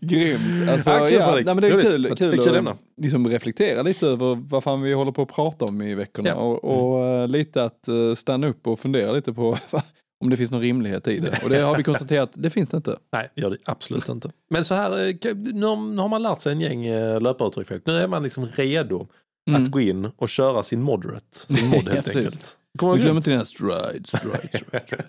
[0.00, 0.68] Grymt.
[0.70, 1.92] Alltså, Ja, kul, ja, nej, men det är Roligt.
[1.92, 2.76] kul, kul, kul att ämne.
[2.96, 6.28] liksom reflektera lite över vad fan vi håller på att prata om i veckorna.
[6.28, 6.34] Ja.
[6.34, 9.58] Och, och eh, lite att eh, stanna upp och fundera lite på
[10.24, 11.40] om det finns någon rimlighet i det.
[11.44, 12.98] Och det har vi konstaterat, det finns det inte.
[13.12, 14.30] Nej, det gör det absolut inte.
[14.50, 15.66] Men så här, eh, nu
[16.00, 16.86] har man lärt sig en gäng
[17.20, 17.82] löparuttryck.
[17.86, 19.06] Nu är man liksom redo
[19.48, 19.62] Mm.
[19.64, 21.24] att gå in och köra sin moderate.
[21.30, 22.16] Sin mod Ja, helt precis.
[22.16, 22.58] enkelt.
[22.78, 24.08] Kommer Vi glömmer inte dina strides.
[24.08, 25.06] strides, strides.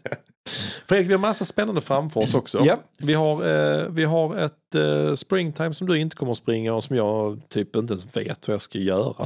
[0.88, 2.61] Fredrik, vi har massa spännande framför oss också.
[2.66, 2.80] Ja.
[2.98, 3.32] Vi, har,
[3.82, 7.41] eh, vi har ett eh, springtime som du inte kommer att springa och som jag
[7.49, 9.26] typ inte ens vet vad jag ska göra.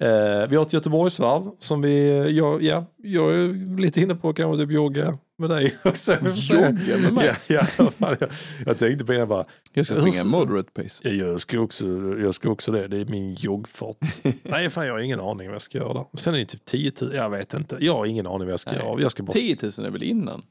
[0.00, 4.64] eh, vi har ett Göteborgsvarv som vi, jag, ja, jag är lite inne på kanske
[4.64, 6.12] typ jogga med dig också.
[6.54, 7.36] Jogga med mig?
[7.48, 8.28] Ja, ja, fan, jag,
[8.66, 11.08] jag tänkte på det bara, Jag ska springa moderate pace.
[11.08, 11.86] Ja, Jag ska, också,
[12.22, 13.96] jag ska också det, det är min joggfart.
[14.42, 16.04] Nej fan jag har ingen aning vad jag ska göra.
[16.14, 17.76] Sen är det typ 10 000, jag vet inte.
[17.80, 18.80] Jag har ingen aning vad jag ska Nej.
[18.80, 19.00] göra.
[19.00, 20.42] Jag, ska bara, 10 000 är väl innan?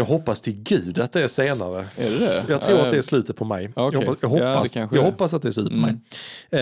[0.00, 1.86] Jag hoppas till gud att det är senare.
[1.96, 2.44] Är det det?
[2.48, 3.72] Jag tror Eh, att det är slutet på maj.
[3.76, 4.00] okej.
[4.00, 5.98] Jag hoppas, jag, Ja, hoppas, kanske jag hoppas att det är slutet på Mm.
[6.50, 6.60] maj.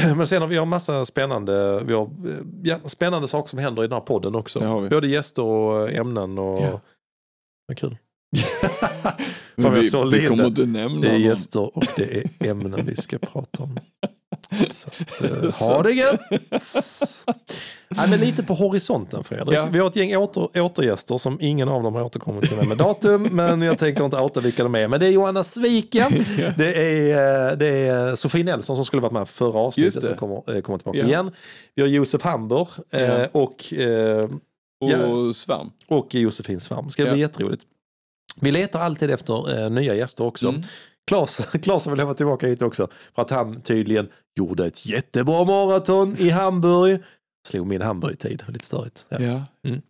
[0.00, 2.10] Eh, men sen har vi har massa spännande, vi har, eh,
[2.62, 4.58] ja, spännande saker som händer i den här podden också.
[4.58, 4.88] Det har vi.
[4.88, 6.38] Både gäster och ämnen.
[6.38, 6.80] Och, Ja.
[7.66, 7.96] Vad kul.
[9.62, 11.20] Fan, vi, vi kommer inte nämna Det är någon.
[11.22, 13.78] gäster och det är ämnen vi ska prata om.
[14.66, 16.20] Så att, eh, ha det gött!
[17.88, 19.54] Nej, men lite på horisonten Fredrik.
[19.56, 19.68] Ja.
[19.72, 23.22] Vi har ett gäng åter, återgäster som ingen av dem har återkommit till med datum.
[23.32, 24.88] men jag tänker inte outa vilka de är.
[24.88, 26.12] Men det är Johanna Sviken.
[26.56, 26.74] Det
[27.12, 30.02] är, eh, det är Sofie Nelson som skulle varit med förra avsnittet det.
[30.06, 31.04] som kommer, eh, kommer tillbaka Ja.
[31.04, 31.30] igen.
[31.74, 33.26] Vi har Josef Hamber Ja.
[33.32, 33.64] och,
[34.80, 35.32] Och Ja.
[35.32, 35.72] svamp.
[35.88, 36.90] och Josefin Svam.
[36.90, 37.16] Ska bli Ja.
[37.16, 37.62] jätteroligt.
[38.40, 40.48] Vi letar alltid efter eh, nya gäster också.
[40.48, 40.60] Mm.
[41.06, 42.88] Klas, Klas vill lämna tillbaka hit också.
[43.14, 47.02] För att han tydligen gjorde ett jättebra maraton i Hamburg.
[47.48, 49.06] Slog min Hamburg-tid, lite störigt.
[49.08, 49.20] Ja.
[49.20, 49.44] Ja.
[49.68, 49.82] Mm.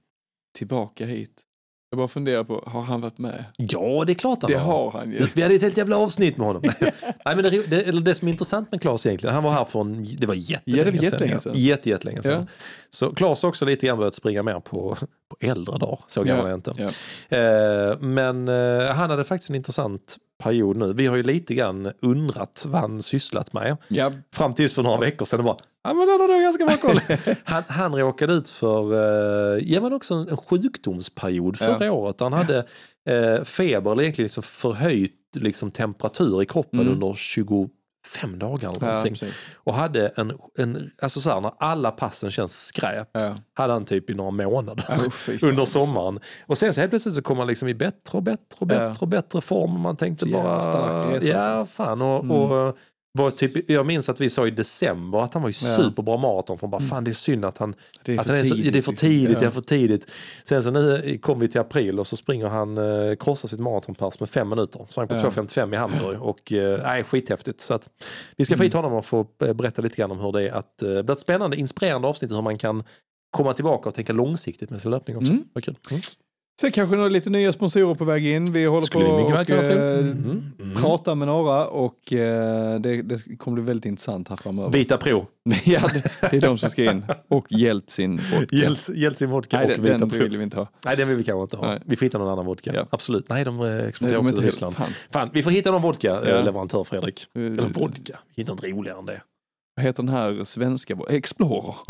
[0.58, 1.46] Tillbaka hit.
[1.92, 3.44] Jag bara funderar på, har han varit med?
[3.56, 5.26] ja, det är klart han Det har han ju.
[5.34, 6.62] Vi hade ett helt jävla avsnitt med honom.
[7.24, 9.80] Nej, men det, det, det som är intressant med Klas egentligen, han var här för
[9.80, 11.52] en, det var jättelänge, Ja, det var jättelänge sedan.
[11.56, 12.46] Jätte, jättelänge sedan.
[12.48, 12.54] Ja.
[12.90, 14.96] Så har också lite grann börjat springa mer på,
[15.28, 16.72] på äldre dagar, så gammal är jag inte.
[16.76, 17.38] Ja.
[17.38, 20.92] Eh, men eh, han hade faktiskt en intressant period nu.
[20.92, 23.76] Vi har ju lite grann undrat vad han sysslat med.
[23.88, 24.12] Ja.
[24.32, 27.00] Fram tills för några veckor sedan bara, ja men har du ganska bra koll.
[27.44, 32.20] han, han råkade ut för, eh, ja men också en, sjukdomsperiod förra året.
[32.20, 32.58] Han hade
[33.08, 36.92] eh, feber, eller egentligen liksom förhöjt liksom, temperatur i kroppen Mm.
[36.92, 37.14] under
[38.18, 39.14] 25 dagar eller Ja, någonting.
[39.14, 39.46] precis.
[39.54, 43.36] och hade en, en, alltså så här, när alla passen känns skräp, Ja.
[43.54, 45.86] hade han typ i några månader Oh, under alltså.
[45.86, 46.20] sommaren.
[46.46, 48.84] Och sen så helt plötsligt så kom han liksom i bättre och bättre och bättre
[48.84, 48.94] Ja.
[49.00, 49.80] och bättre form.
[49.80, 51.74] Man tänkte jävla bara, stark resa, ja alltså.
[51.74, 52.02] fan.
[52.02, 52.30] Och, Mm.
[52.36, 52.76] och
[53.12, 55.74] var typ, jag minns att vi sa i december att han var ju Ja.
[55.74, 55.88] Mm.
[55.90, 56.58] superbra maraton.
[56.58, 57.74] För bara, fan det är synd att han,
[58.04, 59.08] Det är att han är så, tidigt, det är för liksom.
[59.08, 59.40] tidigt, Ja.
[59.40, 60.06] det är för tidigt.
[60.44, 64.20] Sen så nu kom vi till april och så springer han, eh, krossar sitt maratonpass
[64.20, 64.86] med fem minuter.
[64.88, 65.18] Sprang på Ja.
[65.18, 67.60] 2.55 i Hamburg och eh, nej, skithäftigt.
[67.60, 67.88] Så att,
[68.36, 68.64] vi ska få Mm.
[68.64, 71.02] hit honom och få eh, berätta lite grann om hur det är att, eh, det
[71.02, 72.84] blir ett spännande, inspirerande avsnitt hur man kan
[73.30, 75.32] komma tillbaka och tänka långsiktigt med sin löpning också.
[75.32, 75.44] Mm.
[75.52, 75.76] Vad kul.
[75.90, 76.00] Mm.
[76.60, 78.44] Sen kanske några lite nya sponsorer på väg in.
[78.44, 80.74] Vi håller Skulle på och eh, Mm, mm.
[80.76, 84.70] prata med några och eh, det, det kommer bli väldigt intressant här framöver.
[84.72, 85.26] Vita Pro,
[85.64, 87.04] ja, det, det är de som ska in.
[87.28, 88.56] Och Jeltsin vodka.
[88.56, 90.18] Jeltsin Jeltsin vodka Nej, och den, Vita den Pro.
[90.18, 90.68] vill vi inte ha.
[90.84, 91.66] Nej, den vill vi kanske inte ha.
[91.66, 91.80] Nej.
[91.86, 92.74] Vi får hitta någon annan vodka.
[92.74, 92.86] Ja.
[92.90, 93.28] Absolut.
[93.28, 94.74] Nej, de eh, Nej, exporterar de också till Ryssland.
[94.76, 94.88] Fan.
[95.10, 96.20] Fan, vi får hitta någon vodka, Ja.
[96.28, 97.26] eh, leverantör Fredrik.
[97.34, 98.18] Eller vodka.
[98.36, 99.20] Vi hittar något roligare än det.
[99.76, 100.96] Vad heter den här svenska?
[101.08, 101.74] Explorer.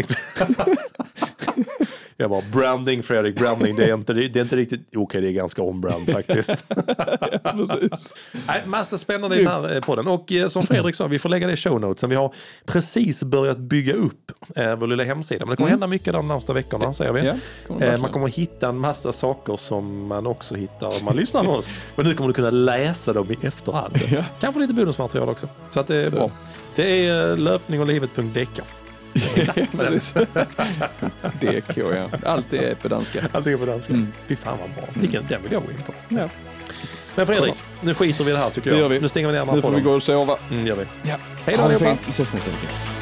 [2.20, 3.76] Jag bara, branding Fredrik, branding.
[3.76, 6.68] Det är inte, det är inte riktigt, okej det är ganska on-brand faktiskt.
[7.42, 8.12] Precis.
[8.46, 10.08] Nej, massa spännande i den här eh, podden.
[10.08, 12.10] Och eh, som Fredrik sa, vi får lägga det i show notesen.
[12.10, 12.34] Vi har
[12.66, 15.44] precis börjat bygga upp eh, vår lilla hemsida.
[15.44, 17.26] Men det kommer hända mycket de närmsta veckorna, säger vi.
[17.26, 17.34] Ja,
[17.66, 21.16] kommer Eh, man kommer att hitta en massa saker som man också hittar om man
[21.16, 21.70] lyssnar på oss.
[21.96, 23.96] Men nu kommer du kunna läsa dem i efterhand.
[24.10, 24.24] Ja.
[24.40, 25.48] Kanske lite bonusmaterial också.
[25.70, 26.16] Så att det är Så.
[26.16, 26.30] bra.
[26.74, 28.60] Det är löpningochlivet.dk.
[28.60, 28.79] Precis.
[31.40, 32.08] DK, ja.
[32.24, 33.20] Allt är på danska.
[33.32, 33.92] Allting är på danska.
[33.92, 34.12] Mm.
[34.26, 34.84] Fy fan vad bra.
[34.94, 35.92] Vilken, den vill jag gå in på.
[36.08, 36.28] Ja.
[37.14, 39.02] Men Fredrik, nu skiter vi i det här tycker jag.
[39.02, 40.36] Nu stänger vi ner den här Nu får vi gå och sova.
[40.50, 40.84] Mm, gör vi.
[41.02, 41.16] Ja.
[41.46, 41.96] Hej då allihopa.
[42.06, 42.99] Vi ses nästa vecka.